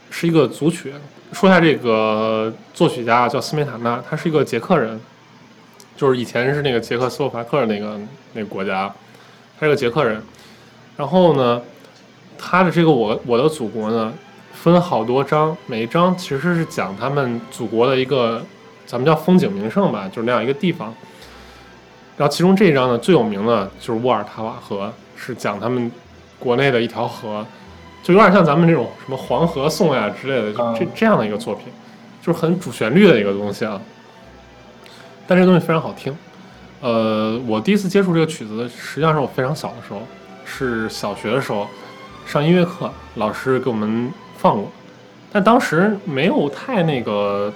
[0.09, 0.93] 是一个组曲，
[1.33, 4.99] 说一下这个作曲家叫斯梅塔纳，他是一个捷克人，
[5.97, 7.99] 就是以前是那个捷克斯洛伐克那个
[8.33, 8.91] 那个国家，
[9.59, 10.21] 他是个捷克人。
[10.95, 11.61] 然后呢，
[12.37, 14.13] 他的这个我我的祖国呢，
[14.61, 18.45] 分好多章，每一章其实是讲他们祖国的一个，
[18.85, 20.93] 咱们叫风景名胜吧，就是那样一个地方。
[22.17, 25.89] 然后其中这一章呢，最有名的就是沃尔塔瓦河，是讲他们
[26.37, 27.45] 国内的一条河，
[28.03, 31.67] 就有点像咱们这种什么黄河颂呀之类的，就这这样的一个作品，
[32.21, 33.79] 就是很主旋律的一个东西啊。
[35.25, 36.13] 但这个东西非常好听。
[36.81, 40.01] 呃，我第一次接触这个曲子，实际上是我非常小的时候，
[40.43, 41.65] 是小学的时候
[42.25, 44.71] 上音乐课，老师给我们放过，
[45.31, 47.51] 但当时没有太那个，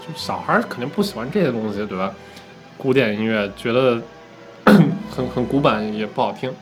[0.00, 2.14] 就小孩儿肯定不喜欢这些东西，对吧？
[2.78, 4.00] 古典音乐觉得
[5.10, 6.52] 很很古板，也不好听。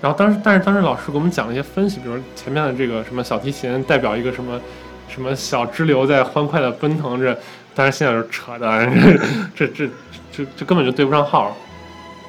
[0.00, 4.60] 然后当时，但是当时老师给我们讲了一些分析，比如前面的这个什么小提琴代表一个什么
[5.08, 7.38] 什么小支流在欢快的奔腾着，
[7.74, 8.90] 但是现在就是扯淡，
[9.54, 9.92] 这这这
[10.32, 11.56] 这这根本就对不上号。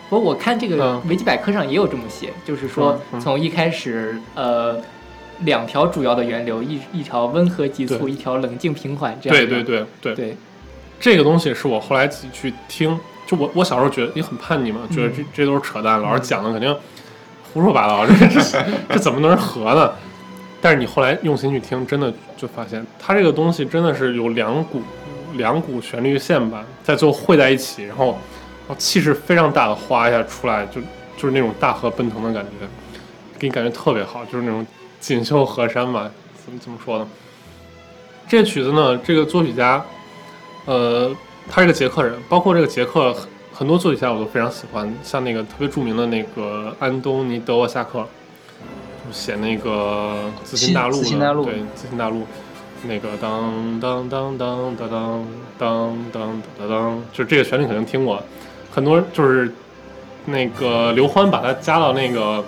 [0.09, 4.79] 不过我看这个嗯维基百科上也有这么写，就是说从一开始，呃，
[5.41, 10.37] 两条主要的源流，一一条温和急促，一条冷静平缓，这样对对对对，对。
[10.99, 12.97] 这个东西是我后来自己去听，
[13.27, 16.73] 就我我小时候觉得也很叛逆嘛，觉得这这都是扯淡，老师讲的肯定
[17.53, 19.91] 胡说八道，这 这这怎么能是和呢？
[20.61, 24.81] 但是你后来用心去听，真的就发现它这个东西真的是有两股
[25.33, 30.79] 两股旋律线吧，在最后汇在一起，然后然后气势非常大的哗一下出来，就
[31.17, 32.65] 就是那种大河奔腾的感觉，
[33.37, 34.65] 给你感觉特别好，就是那种
[35.03, 36.09] 锦绣河山嘛，
[36.45, 37.05] 怎么怎么说呢？
[38.25, 39.83] 这个曲子呢，这个作曲家，
[40.63, 41.13] 呃，
[41.49, 48.07] 他是个捷克人，包括这个捷克很很多作曲家我都非常喜欢，像那个特别著名的那个安东尼德沃夏克，
[49.05, 52.19] 就写那个《自信大陆》的，自新大陆对，《自信大陆》
[52.83, 55.27] 那个当当当当当当
[55.59, 58.23] 当当当当，就这个旋律肯定听过，
[58.71, 59.53] 很多就是
[60.23, 62.41] 那个刘欢把它加到那个。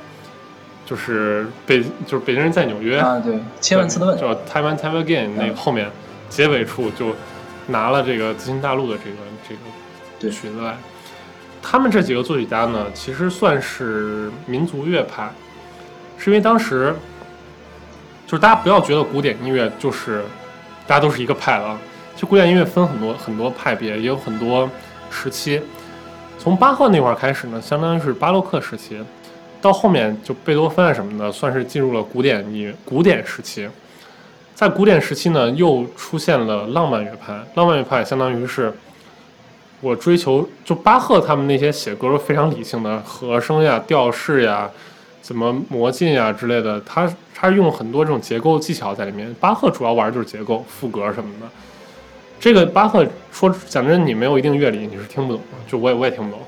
[0.86, 5.90] 就是北，就是北京人在纽约啊，对，千万次的问，叫 Time and Time Again 那个后面
[6.30, 7.16] 结尾处就
[7.68, 9.18] 拿了这个自新大陆的这个
[9.49, 9.56] 这
[10.20, 10.78] 对个曲子来。
[11.62, 15.28] 他们这几个作曲家呢，其实算是民族乐派，
[16.18, 16.95] 是因为当时
[18.28, 20.24] 就是大家不要觉得古典音乐就是
[20.86, 21.80] 大家都是一个派的啊，
[22.16, 24.70] 就古典音乐分很多很多派别，也有很多
[25.10, 25.60] 时期。
[26.38, 29.03] 从巴赫那块儿开始呢，相当于是巴洛克时期，
[29.66, 33.68] 到后面就贝多芬啊什么的，算是进入了古典音乐古典时期。
[34.54, 37.34] 在古典时期呢，又出现了浪漫乐派。
[37.56, 38.72] 浪漫乐派相当于是
[39.82, 44.70] 我追求，就巴赫他们那些写歌非常理性的和声呀、调式呀、
[45.20, 49.34] 怎么魔镜呀之类的，他他用很多这种结构技巧在里面。
[49.40, 51.48] 巴赫主要玩的就是结构、副歌什么的。
[52.40, 56.40] 这个巴赫说讲真，你没有一定乐理，你是听不懂，就我也我也听不懂。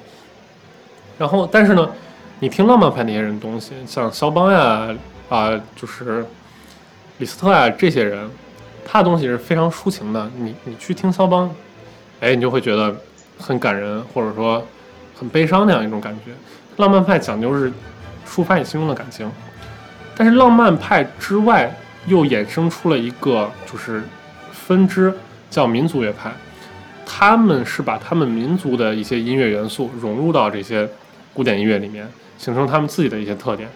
[1.18, 1.90] 然后，但是呢，
[2.40, 4.96] 你听浪漫派那些人东西，像肖邦呀
[5.28, 6.24] 啊、就是
[7.18, 8.30] 李斯特啊这些人，
[8.86, 10.30] 他的东西是非常抒情的。
[10.38, 11.50] 你你去听肖邦，
[12.20, 12.96] 哎，你就会觉得
[13.40, 14.64] 很感人，或者说
[15.16, 16.32] 很悲伤那样一种感觉。
[16.78, 17.74] 浪漫派讲究是
[18.28, 19.30] 抒发你心中的感情，
[20.16, 24.04] 但是浪漫派之外又衍生出了一个就是
[24.52, 25.12] 分支，
[25.50, 26.32] 叫民族乐派。
[27.04, 30.88] 他们是把他们民族的一些音乐元素融入到这些
[31.34, 32.08] 古典音乐里面，
[32.38, 33.70] 形成他们自己的一些特点。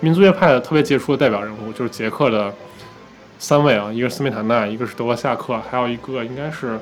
[0.00, 2.52] 民族乐派的特别杰出的代表人物就是捷克的
[3.38, 6.78] 三位啊，一个是斯梅塔纳，一个是德沃夏克，还有一个应该是，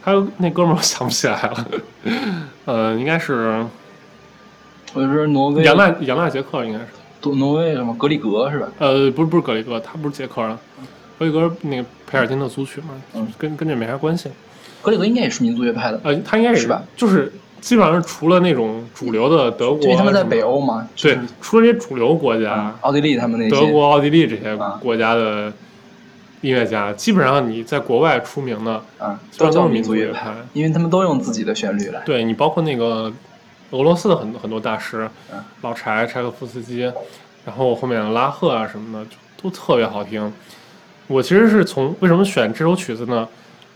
[0.00, 1.66] 还有那哥们儿我想不起来了，
[2.66, 3.64] 呃，应该是
[4.94, 6.86] 我就说挪威、杨纳杨纳捷克，应该是，
[7.20, 8.68] 多挪威什么格里格是吧？
[8.78, 10.58] 呃，不是不是格里格，他不是捷克的，
[11.18, 14.30] 格里格那个佩尔金特组曲嘛，嗯跟跟这没啥关系。
[14.82, 16.82] 格里格应该也是民族乐派的，呃，他应该也是吧？
[16.96, 25.52] 就是基本上除了那种主流的德国，因为他们在北欧嘛，对，除了这些主流国家，啊，奥地利他们那些，德国、奥地利这些啊国家的
[26.40, 32.00] 音乐家，基本上你在国外出名的，啊，都是民族乐派派，因为他们都用自己的旋律来。
[32.04, 33.12] 对你包括那个
[33.70, 36.90] 俄罗斯的很多很多大师嗯，老柴、柴可夫斯基，
[37.44, 40.32] 然后后面拉赫啊什么的，就都特别好听。
[41.06, 43.26] 我其实是从为什么选这首曲子呢？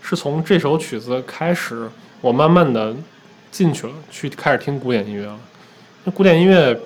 [0.05, 1.89] 是从这首曲子开始，
[2.19, 2.93] 我慢慢的
[3.53, 5.39] 进去了，去开始听古典音乐了。
[6.03, 6.77] 那古典音乐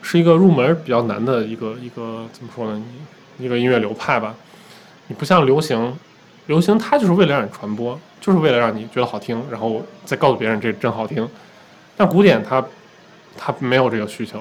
[0.00, 2.82] 是一个入门比较难的一个一个怎么说呢？
[3.38, 4.34] 一个音乐流派吧。
[5.06, 5.94] 你不像流行，
[6.46, 11.28] 流行它就是为了让你传播，就是为了让你觉得好听，然后再告诉别人这真好听。
[11.94, 12.64] 但古典它
[13.36, 14.40] 它没有这个需求，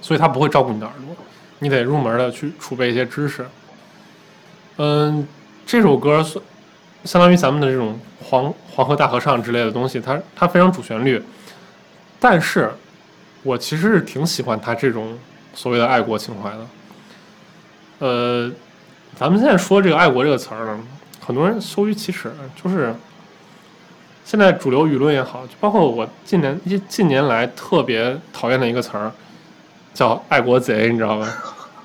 [0.00, 1.14] 所以它不会照顾你的耳朵，
[1.58, 3.46] 你得入门的去储备一些知识。
[4.78, 5.28] 嗯，
[5.66, 6.42] 这首歌算
[7.04, 8.00] 相当于咱们的这种
[8.34, 11.22] 黄黄河大合唱之类的东西，它它非常主旋律，
[12.18, 12.68] 但是
[13.44, 15.16] 我其实是挺喜欢他这种
[15.54, 16.66] 所谓的爱国情怀的。
[18.00, 18.50] 呃，
[19.16, 20.80] 咱们现在说这个“爱国”这个词儿呢，
[21.24, 22.92] 很多人羞于启齿，就是
[24.24, 29.12] 现在主流舆论也好，包括我近年近近年来特别讨厌的一个词儿，
[29.94, 31.32] 叫“爱国贼”，你知道吧？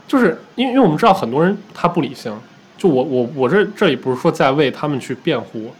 [0.07, 2.35] 就是因为因为我们知道很多人他不理性，
[2.75, 5.71] 就我我我这这里不是说在为他们去辩护，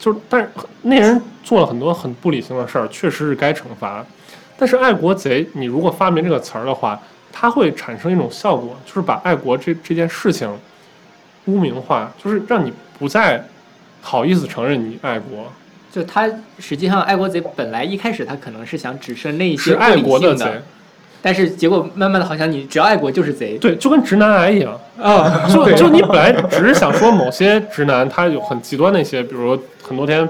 [0.00, 0.50] 就是但是
[0.82, 4.04] 那人做了很多很不理性的事儿，确实是该惩罚。
[4.58, 6.98] 但是爱国贼，你如果发明这个词儿的话，
[7.30, 10.50] 它会产生一种效果，就是把爱国这这件事情
[11.44, 13.44] 污名化，就是让你不再
[14.00, 15.52] 好意思承认你爱国，
[15.92, 16.28] 就他
[16.58, 20.60] 实际上爱国贼本来一开始他可能是想只涉那一些爱国的贼
[21.22, 23.58] 但是结果慢慢的，好像你只要爱国就是贼。
[23.58, 30.28] 对，就跟直男癌一样，啊，就就你本来只是想说某些直男他有很极端的一些，比如说很多天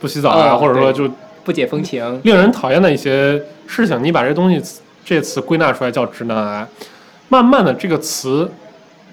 [0.00, 1.08] 不洗澡啊，哦或者说就
[1.44, 4.60] 不解风情，令人讨厌的一些事情，你把这东西
[5.04, 6.66] 这词归纳出来叫直男癌，
[7.28, 8.50] 慢慢的这个词，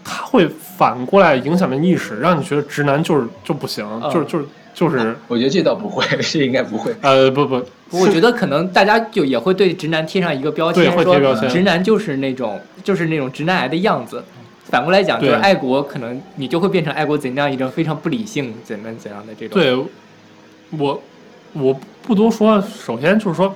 [0.04, 0.48] 它会
[0.78, 4.46] 反过来影响你的意识，让你觉得直男就是就不行，嗯就是就是
[4.80, 6.96] 就是我觉得这倒不会， 这应该不会。
[7.02, 7.62] 呃不不，
[7.92, 14.24] 我觉得可能大家就也会对直男贴上一个标签，说会贴标签直男就是那种就是那种直男癌的样子。
[14.64, 19.60] 反过来讲，就是爱国，可能你就会变成爱国贼那样一种非常不理性、怎么怎样的这种。
[19.60, 19.76] 对
[20.78, 21.02] 我
[21.52, 23.54] 我不多说，首先就是说，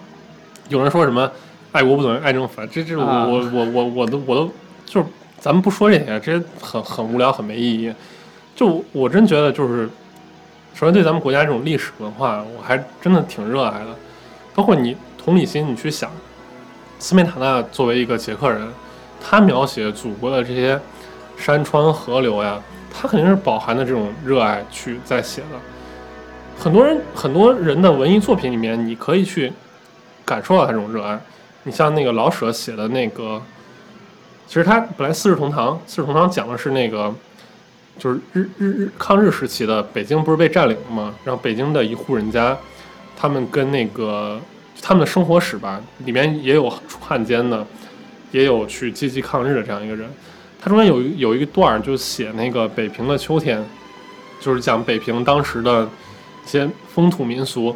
[0.67, 1.31] 有人说什么
[1.71, 4.51] 爱国不等于爱政府，这这我啊我我我我都我都
[4.85, 5.07] 就是
[5.39, 7.93] 咱们不说这些，这些很很无聊，很没意义。
[8.55, 9.87] 就我真觉得就是，
[10.83, 13.95] 首先对咱们国家这种历史文化，我还真的挺热爱的。
[14.53, 16.11] 包括你同理心，你去想，
[16.99, 18.67] 斯梅塔纳作为一个捷克人，
[19.21, 20.77] 他描写祖国的这些
[21.37, 22.61] 山川河流呀，
[22.93, 25.47] 他肯定是饱含的这种热爱去在写的。
[26.59, 29.53] 很多人很多人的文艺作品里面，你可以去
[30.25, 31.17] 感受到他这种热爱。
[31.63, 33.41] 你像那个老舍写的那个，
[34.47, 37.15] 其实他本来《四世同堂》，《四世同堂》讲的是那个，
[37.99, 41.13] 就是日日日抗日时期的北京不是被占领了吗？
[41.23, 42.57] 然后北京的一户人家，
[43.15, 44.39] 他们跟那个
[44.81, 47.65] 他们的生活史吧，里面也有汉奸的，
[48.31, 50.09] 也有去积极抗日的这样一个人。
[50.59, 53.63] 他中间有一有一段儿就写那个北平的秋天，
[54.39, 57.75] 就是讲北平当时的一些风土民俗。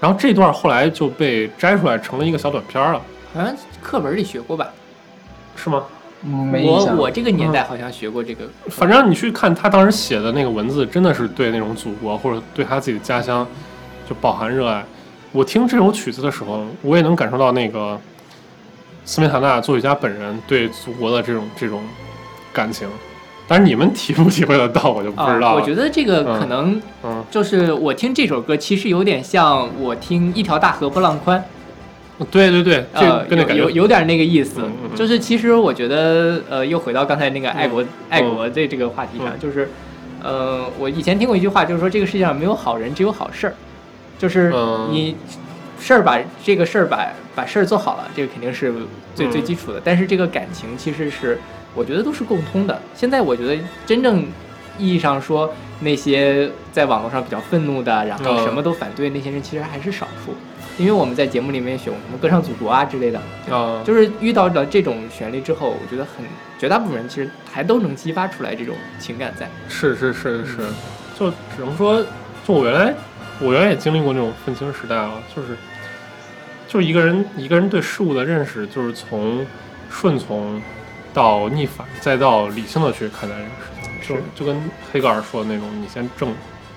[0.00, 3.00] 然后这段后来就被摘出来成了一个小短片了，
[3.32, 4.68] 好像课本里学过吧？
[5.54, 5.84] 是吗？
[6.24, 6.84] 我没我。
[6.96, 8.48] 我这个年代好像学过这个。
[8.68, 13.46] 反正你去看他当时写的那个文字，真的是对那种祖国或者对他自己的家乡
[14.08, 14.84] 就饱含热爱。
[15.32, 17.98] 我听这首曲子的时候，我也能感受到那个
[19.04, 21.82] 斯梅塔纳作曲家本人对祖国的这种这种
[22.52, 22.88] 感情。
[23.48, 25.54] 但是你们体不体会得到，我就不知道啊，了。
[25.54, 31.38] 我觉得这个嗯可能嗯，就是我听这首歌，其实有点像我听《一条大河波浪宽》。
[32.30, 34.60] 对 对对，这呃，有有有点那个意思，
[34.94, 39.68] 就是其实我觉得，呃，又回到刚才那个爱国、爱国这这个话题上，嗯就是，
[40.22, 43.54] 呃，我以前听过一句话，就是说这个世界上没有好人，只有好事儿，
[44.18, 45.16] 就是嗯你
[45.80, 48.72] 事儿把这个事儿把把事儿做好了，这个肯定是
[49.14, 49.30] 最、嗯。
[49.30, 51.38] 最基础的，但是这个感情其实是
[51.74, 52.80] 我觉得都是共通的。
[52.94, 54.24] 现在我觉得真正
[54.78, 60.34] 意义上说，那些在网络上比较愤怒的，然后嗯什么都反对那些人，其实还是少数。
[60.78, 63.20] 因为我们在节目里面选什么歌唱祖国啊之类的，
[63.50, 66.24] 啊，就是遇到了这种旋律之后，我觉得很
[66.58, 69.48] 绝大部分人其实还都能激发出来这种情感在。
[69.68, 70.56] 是是是是，
[71.18, 72.02] 就只能说，
[72.46, 72.94] 就我原来
[73.40, 75.56] 我原来也经历过那种愤青时代啊，就是
[76.66, 79.44] 就是一个人一个人对事物的认识，就是从
[79.90, 80.60] 顺从
[81.12, 84.22] 到逆反，再到理性的去看待这个事情，就是。
[84.34, 84.56] 就跟
[84.90, 86.30] 黑格尔说的那种，你先正，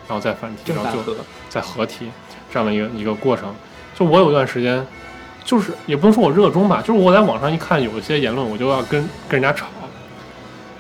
[0.08, 1.16] 然后再反体，然后就
[1.50, 2.12] 再合体
[2.52, 3.56] 这样的一个一个过程。
[3.98, 4.86] 就我有一段时间，
[5.44, 9.68] 就是也不能说我热衷吧，就是我在网上一看有一些言论，我就要跟跟人家吵。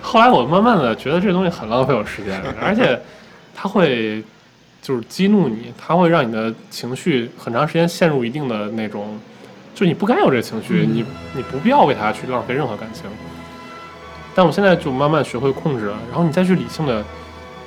[0.02, 3.02] 后来我慢慢的觉得这东西很浪费我时间，而且
[3.56, 4.24] 它会
[4.82, 9.20] 就是激怒你，它会让你的情绪很长时间陷入一定的那种，
[9.74, 13.06] 就你不该有这情绪，你你不必要为它去浪费任何感情。
[14.36, 17.04] 但我现在就慢慢学会控制了，然后你再去理性的，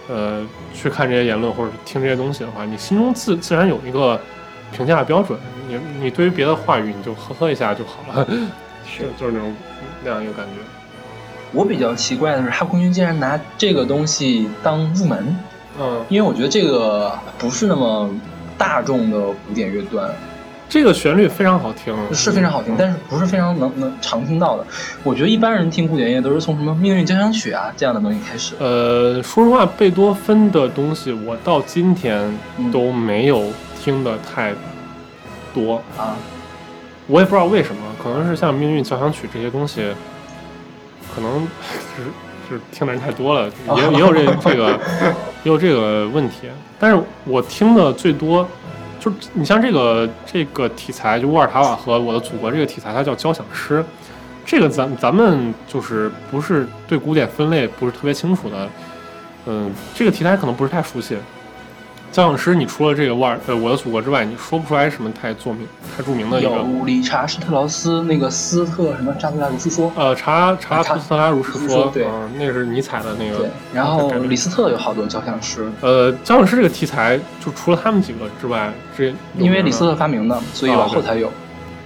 [0.09, 4.21] 呃，去看这些言论或者听这些东西的话，你心中自自然有一个
[4.73, 5.39] 评价标准。
[5.69, 8.27] 你你对于别的话语，你就呵呵一下就好了，
[8.87, 9.55] 是就是那种
[10.03, 10.53] 那样一个感觉。
[11.53, 15.37] 我比较奇怪的是，哈空军竟然拿这个东西当入门，
[15.81, 18.11] 嗯，因为我觉得这个不是那么
[18.57, 20.11] 大众的古典乐段，
[20.69, 24.67] 这个旋律非常好听，是非常好听，但是不是非常能能常听到的。
[25.03, 28.55] 我觉得一般人听古典乐都是从什么《命运交响曲》啊这样的东西开始。
[28.59, 32.21] 呃，说实话，贝多芬的东西我到今天
[32.59, 33.51] 嗯都没有
[33.89, 34.53] 听的太
[35.55, 36.15] 多，啊，
[37.07, 39.95] 我也不知道为什么，可能是像《命运交响曲》这些东西，
[41.15, 41.49] 可能
[41.97, 42.03] 是
[42.47, 44.79] 是听的人太多了，也有也有这这个
[45.43, 46.51] 也有这个问题。
[46.79, 48.47] 但是我听的最多，
[49.01, 53.83] 就是你像这个这个题材，就沃尔塔瓦和我的祖国这个题材，它叫交响诗。
[54.45, 58.69] 这个咱咱们就是不是对古典分类不是特别清楚的，
[59.47, 61.17] 嗯，这个题材可能不是太熟悉。
[62.11, 65.67] 交响诗，你除了这个沃尔呃我的祖国之外，你说不出来什么太著名
[65.97, 66.51] 太著名的一个。
[66.51, 81.31] 有理查施特劳斯那个斯特什么扎图拉如是说，呃，查查查斯特拉如是说，对嗯，那个是尼采的那个对，，然后李斯特有好多交响诗，呃，交响诗这个题材，就除了他们几个之外，这因为李斯特发明的，所以往后才有。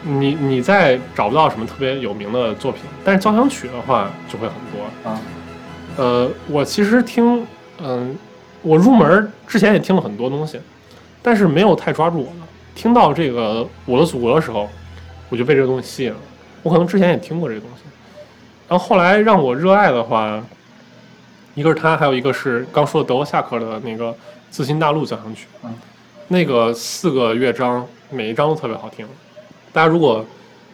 [0.04, 5.10] 你你再找不到什么特别有名的作品，但是交响曲的话就会很多。
[5.10, 5.20] 啊，
[5.96, 7.46] 呃，我其实听，
[7.80, 8.16] 嗯、
[8.62, 10.60] 我入门之前也听了很多东西，
[11.20, 12.32] 但是没有太抓住我的。
[12.74, 14.68] 听到这个《我的祖国》的时候，
[15.28, 16.18] 我就被这个东西吸引了。
[16.62, 17.82] 我可能之前也听过这个东西，
[18.68, 20.42] 然后后来让我热爱的话，
[21.54, 24.10] 一个是他，还有一个是刚说的德沃夏克的那个
[24.50, 25.74] 《自新大陆交响曲》，嗯
[26.28, 29.06] 那个四个乐章，每一章都特别好听。
[29.70, 30.24] 大家如果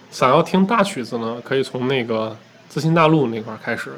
[0.09, 2.31] 想要听大曲子呢，可以从那个
[2.69, 3.93] 《自新大陆》那块开始。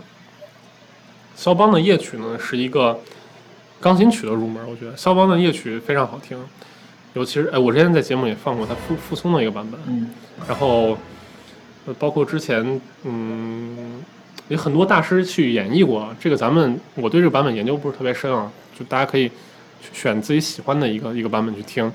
[1.36, 2.98] 肖邦的夜曲呢是一个
[3.80, 4.96] 钢琴曲的入门，我觉得。
[4.96, 6.38] 肖邦的夜曲非常好听，
[7.14, 10.10] 尤其是哎，我之前在节目里放过他傅傅聪的一个版本，嗯。
[10.46, 10.96] 然后
[11.86, 14.02] 呃包括之前嗯
[14.48, 19.30] 有很多大师去演绎过这个，咱们我对这个版本研究不是特别深啊，就大家可以
[19.92, 21.90] 选自己喜欢的一个一个版本去听。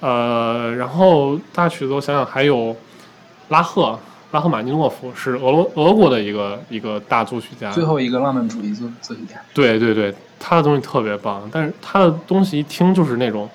[0.00, 2.74] 呃，然后大曲子我想想还有
[3.50, 3.98] 拉赫
[4.32, 13.48] 拉赫玛尼诺夫是俄罗俄国的一个一个大作曲家，最后一个浪漫主义作作曲家，对对对，他的东西特别棒，但是他的东西一听就是那种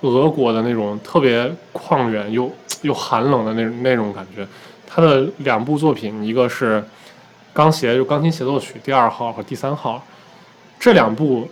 [0.00, 2.50] 俄国的那种特别旷远又
[2.82, 4.46] 又寒冷的那那种感觉。
[4.86, 6.82] 他的两部作品，一个是
[7.52, 10.02] 钢协就钢琴协奏曲第二号和第三号，
[10.80, 11.46] 这两部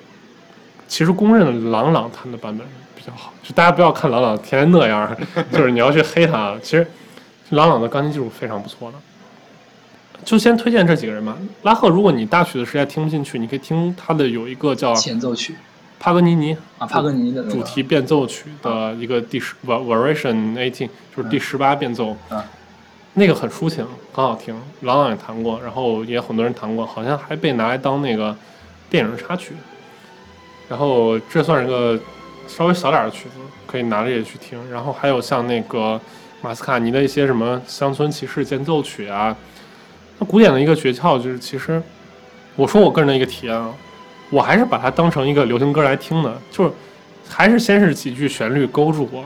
[0.88, 2.66] 其实公认的郎朗弹的版本
[2.96, 3.30] 比较好。
[3.42, 5.14] 就大家不要看郎朗天天那样，
[5.52, 6.86] 就是你要去黑他，其实
[7.50, 8.98] 郎朗的钢琴技术非常不错的。
[10.24, 11.36] 就先推荐这几个人吧。
[11.62, 15.54] 拉赫，如果你大曲子实在听不进去，你可以听他的有一个叫前奏曲
[15.98, 22.42] 帕格尼尼啊，帕格尼的主题变奏曲的一个第十 Variation Eighteen，就是第十八变奏，嗯
[23.16, 24.58] 那个很抒情，很好听。
[24.80, 28.36] 朗朗也弹过，然后也很多人弹过，好像还被拿来当那个
[28.90, 29.54] 电影的插曲。
[30.68, 31.98] 然后这算是个
[32.48, 34.58] 稍微小点的曲子，可以拿着也去听。
[34.70, 36.00] 然后还有像那个
[36.44, 39.34] 马斯卡尼的一些什么乡村骑士间奏曲啊，
[40.18, 41.82] 那古典的一个诀窍就是，其实
[42.54, 43.72] 我说我个人的一个体验啊，
[44.28, 46.70] 我还是把它当成一个流行歌来听的，就是
[47.26, 49.24] 还是先是几句旋律勾住我，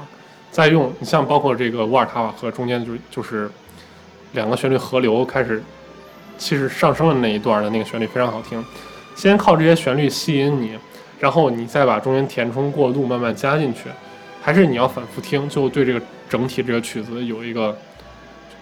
[0.53, 3.51] 再用你像包括这个沃尔塔瓦河中间就是就是
[4.31, 5.61] 两个旋律合流开始
[6.39, 8.65] 气势上升的那一段的那个旋律非常好听，
[9.17, 10.79] 先靠这些旋律吸引你，
[11.19, 13.91] 然后你再把中间填充过渡慢慢加进去，
[14.41, 17.77] 还是你要反复听，最后对这个整体这个曲子有一个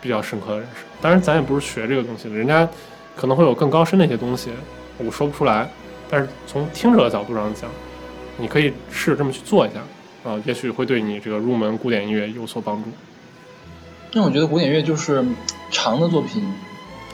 [0.01, 0.84] 比较深刻的认识。
[1.01, 2.68] 当然，咱也不是学这个东西的，人家
[3.16, 4.51] 可能会有更高深的一些东西，
[4.98, 5.68] 我说不出来。
[6.09, 7.68] 但是从听者的角度上讲，
[8.38, 9.80] 你可以试着这么去做一下，
[10.30, 12.90] 啊、也许会对你这个入门古典音乐有所帮助。
[14.12, 15.24] 因为我觉得古典乐就是
[15.70, 16.43] 长的作品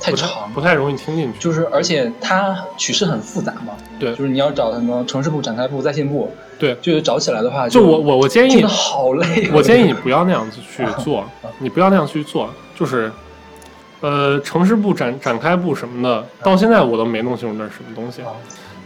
[0.03, 1.39] 太长不，太容易听进去。
[1.39, 11.25] 就是而且它曲式很复杂嘛，对就是你要找什么城市部、展开部、在线部，对就是找起来的话，就我我我建议好累，我建议你不要那样子去 做，
[11.59, 13.13] 你不要那样去做，就是，
[14.01, 18.23] 呃，城市部展展开部什么的，到现在我都没弄清楚那是什么东西。
[18.23, 18.29] 啊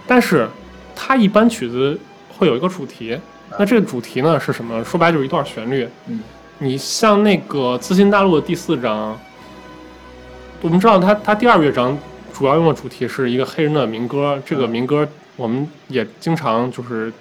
[0.08, 0.48] 但是
[0.94, 1.98] 它一般曲子
[2.38, 3.18] 会有一个主题，
[3.58, 4.84] 那这个主题呢是什么？
[4.84, 5.88] 说白了就是一段旋律。
[6.06, 6.20] 嗯
[6.58, 9.18] 你像那个《自新大陆》的第四章，
[10.62, 11.96] 我们知道他他第二乐章
[12.32, 15.06] 主要用的主题是一个黑人的民歌，这个民歌
[15.36, 17.12] 我们也经常就是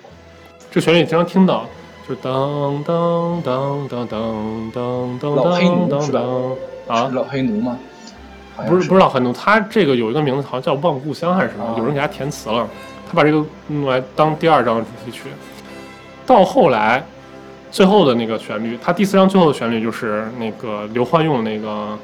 [0.71, 1.65] 这个旋律也经常听到，
[2.07, 6.55] 就是当当当当当当当当当。
[6.87, 7.09] 啊？
[7.09, 7.77] 是，老黑奴吗？
[8.67, 12.67] 不是不是老黑奴，他这个有一个名字，好像叫《望故乡》还是什么，哦有人给他填词了，
[13.09, 15.23] 他把这个弄来当第二章的主题曲。
[16.25, 17.03] 到后来，
[17.69, 21.97] 最后的那个旋律，他第四章最后的旋律就是那个刘欢用的那个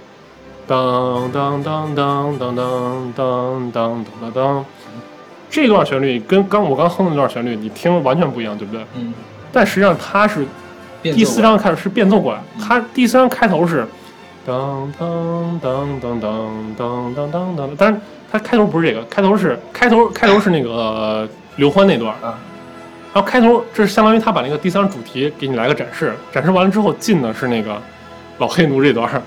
[0.71, 4.65] 当当当当当当当当当当，
[5.49, 8.81] 这段旋律跟刚我刚哼的那段旋律，你听完全不一样，对不对？
[8.95, 9.13] 嗯，
[9.51, 10.45] 但实际上它是
[11.03, 13.85] 第四章开始是变奏过来，它第四章开头是
[14.45, 17.99] 当当当当当当当当当，但是
[18.31, 21.27] 它开头不是这个，开头是开头开头是那个
[21.57, 22.39] 刘欢那段，啊
[23.13, 27.77] 然后开头这是相当于他把那个第三主题给你来个展示，展示完了之后进的是那个
[28.37, 29.21] 老黑奴这段，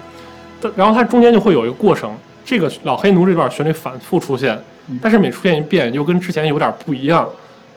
[0.76, 4.58] 然后它中间就会有一个过程，这个老黑奴这段旋律反复出现，
[5.00, 7.28] 但是每出现一遍又跟之前有点不一样，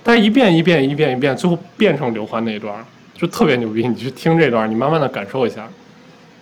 [0.04, 2.76] 但是一遍一遍一遍一遍，最后变成刘欢那一段，
[3.14, 3.88] 就特别牛逼。
[3.88, 5.68] 你去听这段，你慢慢的感受一下，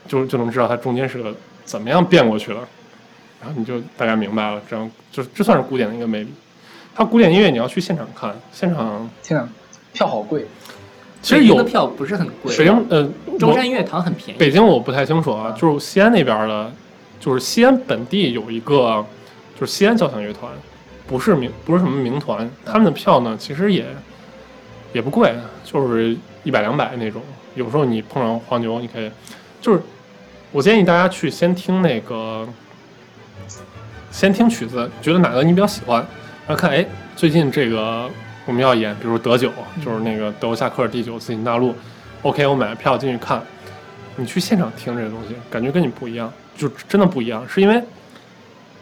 [0.07, 2.59] 就就能知道它中间是个怎么样变过去了，
[3.41, 6.33] 然后你就大概明白了，这样就这算是古典的一个魅力。
[6.95, 9.47] 它古典音乐你要去现场看，现场天哪，
[9.93, 10.45] 票好贵，
[11.25, 14.39] 其实有的票不是很贵，北京呃，我中山音乐堂很便宜。
[14.39, 16.71] 北京我不太清楚啊，就是西安那边的，
[17.19, 19.03] 就是西安本地有一个，
[19.59, 20.51] 就是西安交响乐团，
[21.07, 23.87] 不是名不是什么名团，他们的票呢其实也
[24.93, 25.33] 也不贵，
[25.63, 27.19] 就是一百两百那种。
[27.55, 29.09] 有时候你碰上黄牛，你可以，
[29.59, 29.81] 就是
[30.51, 32.47] 我建议大家去先听那个，
[34.11, 36.05] 先听曲子，觉得哪个你比较喜欢，
[36.45, 36.85] 然后看哎，
[37.15, 38.07] 最近这个
[38.45, 39.51] 我们要演，比如德九，
[39.83, 41.75] 就是那个德国夏克尔第九次行大陆
[42.21, 43.41] ，OK，我买了票进去看，
[44.15, 47.83] 你去现场听这个东西，感觉跟你不一样，就真的不一样，是因为，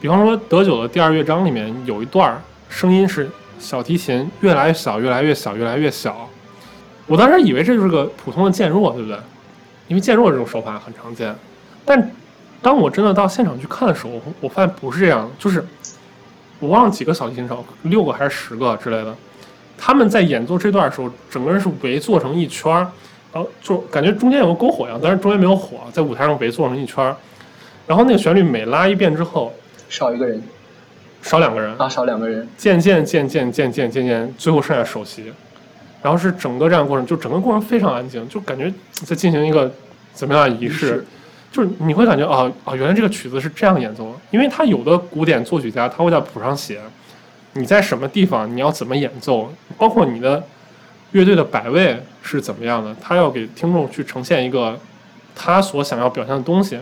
[0.02, 6.30] 比方说德九的第二乐章里面有一段声音是小提琴越来越小，越来越小，越来越小，
[7.08, 9.18] 我当时以为这就是个普通的渐弱，对不对？
[9.88, 11.34] 因为渐弱这种手法很常见，
[11.86, 12.12] 但
[12.62, 15.64] 当我真的到现场去看的时候，我我发现不是这样，就是
[16.60, 19.16] 我忘了几个小提琴手，六个还是十个之类的，
[19.86, 22.88] 他们在演奏这段的时候，整个人是围坐成一圈儿，
[23.34, 27.14] 然后就感觉中间有个篝火一样，但是中间没有火，在舞台上围坐成一圈儿，
[27.86, 29.52] 然后那个旋律每拉一遍之后，
[29.90, 30.42] 少一个人。
[31.22, 35.34] 少两个人，啊，少两个人，渐渐渐渐渐渐渐渐，最后剩下首席，
[36.02, 39.70] 然后是整个这样的过程，就整个过程非常安静，就感觉在进行一个
[40.14, 41.06] 怎么样的仪式，
[41.52, 46.80] 就是你会感觉啊啊，原来这个曲子是这样演奏的，因为他有的古典作曲家他会在谱上写，
[47.54, 50.44] 你在什么地方你要怎么演奏，包括你的
[51.12, 54.80] 乐队的摆位是怎么样的，他要给听众去呈现一个
[55.36, 56.78] 他所想要表现的东西。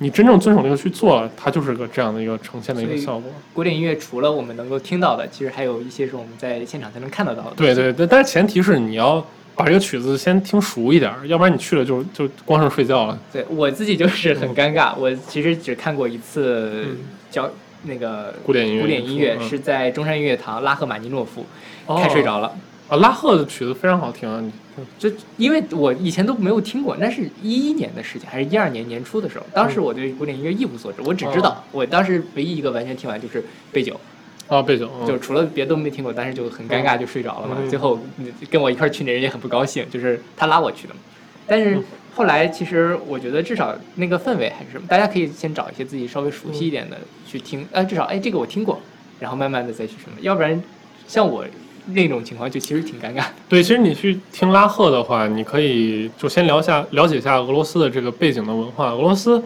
[0.00, 3.32] 你真正遵守这个去做了，它就是个这样的一个呈现的一个效果。
[3.52, 7.54] 古典音乐除了我们能够听到的，其实还有一些是我们在现场才能看得到的。
[7.56, 9.20] 对对对，但是前提是你要
[9.56, 13.18] 把这个曲子先听熟一点儿，要不然你去了就就光剩睡觉了。
[13.32, 16.98] 对我自己就是很尴尬，我其实只看过一次嗯
[17.32, 17.50] 教
[17.88, 21.44] 那个古典音乐古典音乐嗯是在中山音乐堂拉赫玛尼诺夫，
[21.86, 22.54] 哦看睡着了。
[22.88, 24.50] 啊，拉赫的曲子非常好听啊，你
[24.98, 29.44] 就因为我以前都没有听过，那是一一年的事情，还是一二年年初的时候。
[29.52, 34.00] 当时我对古典音乐一无所知，我只知道，我当时唯一一个完全听完就是贝九，
[34.46, 37.58] 啊贝九，嗯就除了别的都没听过，但是就很尴尬，就睡着了嘛。
[37.60, 41.00] 嗯最后嗯跟我一块儿去那人也很不高兴，就是他拉我去的嘛。
[41.48, 41.80] 但是
[42.14, 48.80] 后来其实我觉得至少那个氛围还是什么，大家可以先找一些自己稍微熟悉一点的去听，呃，至少哎这个我听过，
[49.18, 50.62] 然后慢慢的再去什么，要不然
[51.06, 51.44] 像我
[51.86, 53.34] 那种情况就其实挺尴尬的。
[53.48, 58.92] 对，其实你去听拉赫的话，你可以就先聊下了解一下俄罗斯的这个背景的文化。
[58.92, 59.42] 俄罗斯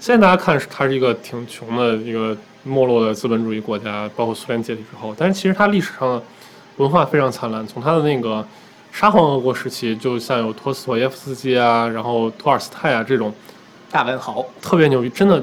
[0.00, 6.22] 现在大家看是它是一个挺穷的一个没落的资本主义国家，包括苏联解体之后，但是其实它历史上的
[6.78, 7.64] 文化非常灿烂。
[7.64, 8.44] 从它的那个
[8.92, 13.32] 沙皇俄国时期，就像有托斯妥耶夫斯基啊，然后托尔斯泰啊这种
[13.90, 15.42] 大文豪，特别牛逼，真的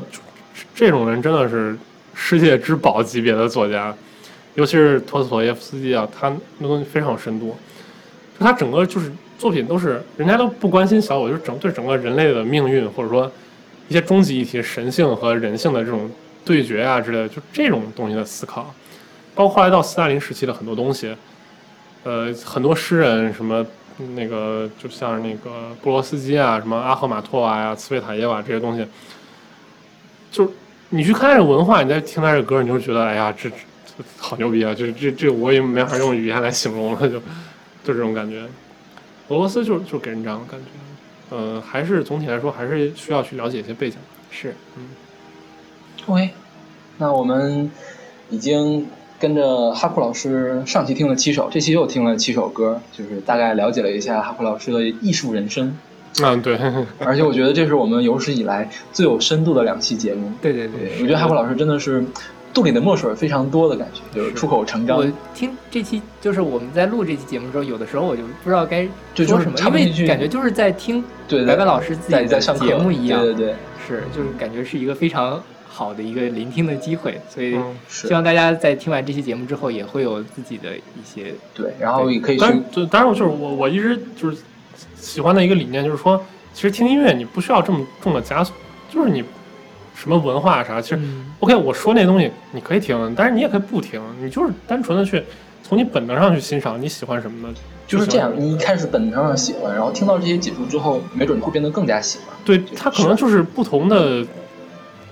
[0.75, 1.75] 这种人真的是
[2.13, 3.93] 世界之宝级别的作家，
[4.53, 7.57] 尤其是托斯妥耶夫斯基啊，他那东西非常有深度，
[8.39, 13.29] 就他整个就是作品都是人家都不关心小我，就整对整个人类的命运或者说
[13.87, 16.09] 一些终极议题、神性和人性的这种
[16.45, 18.73] 对决啊之类的，就这种东西的思考，
[19.33, 21.13] 包括后来到斯大林时期的很多东西，
[22.03, 23.65] 呃，很多诗人什么。
[24.15, 28.87] 那个就像是那个布罗斯基啊，什么阿赫玛托娃呀、茨维塔耶娃这些东西，
[30.31, 30.49] 就是
[30.87, 34.71] 你去看这个文化，你再听他这歌，你就觉得哎呀，这这这好牛逼啊！
[34.79, 38.43] 就是这这我也没法用语言来形容了，就就这种感觉。
[39.27, 43.97] 俄罗斯就就给人这样的感觉，呃，还是总体来说还是需要去了解一些背景。
[44.31, 44.55] 是
[46.05, 46.29] OK，
[46.97, 47.69] 那我们
[48.29, 48.87] 已经
[49.19, 55.77] 跟着哈库老师上期听了七首，这期又听了七首歌，就是大概了解了一下哈库老师的艺术人生。
[56.21, 56.59] 嗯，对，
[56.99, 60.31] 而且我觉得这是我们有史以来最有深度的两期节目。
[60.41, 62.03] 对对对对，我觉得哈库老师真的是
[62.53, 65.07] 肚里的墨水非常多的感觉，就是出口成章我。
[65.35, 71.03] 听这期就是我们在录这期节目的时候，有的时候我就不知道该说什么，因为感觉就是在听
[71.45, 73.55] 白白老师自己在上节目一样，对对对，
[73.87, 75.41] 是就是感觉是一个非常
[75.79, 77.57] 好的一个聆听的机会，所以
[77.87, 84.37] 希望大家在听完这期节目之后，也会有自己的一些对，然后也可以去但是就当然就是我我一直就是
[84.97, 86.21] 喜欢的一个理念，就是说，
[86.53, 88.53] 其实听音乐你不需要这么重的枷锁，
[88.93, 89.23] 就是你
[89.95, 91.33] 什么文化啥，其实嗯。
[91.39, 95.23] OK，我说那东西你可以听，但是你也可以不听，你就是单纯的去
[95.63, 97.53] 从你本能上去欣赏你喜欢什么的，
[97.87, 102.35] 就是这样你一开始本能上喜欢，然后听到这些解说之后，没准会变得更加喜欢。
[102.43, 104.25] 对，它可能就是不同的，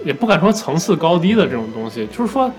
[0.07, 2.49] 也不敢说层次高低的这种东西，就是说，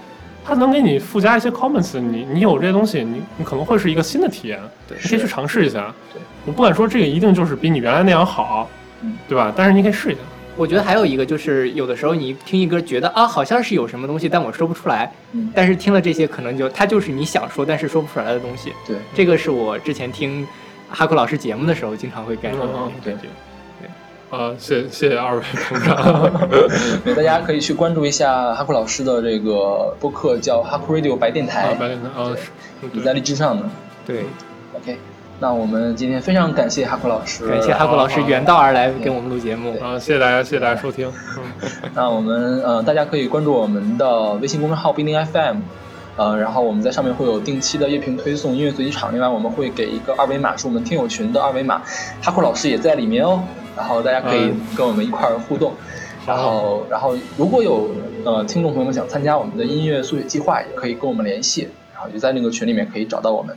[0.44, 6.20] 它能给你附加一些 comments，你你有这些东西，你你可能会是一个新的体验，对你可以去尝试一下对。
[6.44, 8.68] 我不敢说这个一定就是比你原来那样好
[9.02, 9.50] 嗯，对吧？
[9.56, 10.20] 但是你可以试一下。
[10.56, 15.10] 我觉得还有一个就是，有的时候你听一歌，觉得啊好像是有什么东西，但我说不出来。
[15.32, 18.72] 嗯但是听了这些，可能就它就是你想说但是说不出来的东西。
[18.86, 20.46] 对，这个是我之前听
[20.90, 23.18] 哈库老师节目的时候，经常会感受到的嗯那种感
[24.30, 24.36] 觉。
[24.36, 26.30] 呃，谢谢谢二位捧场。
[27.04, 33.70] 对，大家可以去关注一下哈库老师的这个播客，叫哈库 Radio 白电啊，台，白电台啊，是，也在荔枝上呢。
[34.06, 34.24] 对
[34.74, 34.98] ，OK，
[35.40, 39.78] 那我们今天非常感谢哈库老师，感谢哈库老师远道而来给我们录节目。
[39.80, 41.10] 啊，谢谢大家，谢谢大家收听。
[41.36, 45.56] 嗯， 那我们呃，大家可以关注我们的微信公众号必定 FM，
[46.18, 51.80] 呃，然后我们在上面会有定期的乐评推送、音乐随机场，另外我们会给一个二维码，是我们听友群的二维码，
[52.20, 53.40] 哈库老师也在里面哦，
[53.76, 55.72] 然后大家可以嗯跟我们一块儿互动。
[56.26, 57.90] 然后，然后如果有
[58.24, 63.56] 呃听众朋友们想参加我们的音乐速写计划，也可以跟我们联系，然后就在那个群里面可以找到我们。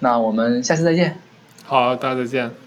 [0.00, 1.16] 那我们下次再见。
[1.64, 2.65] 好，大家再见。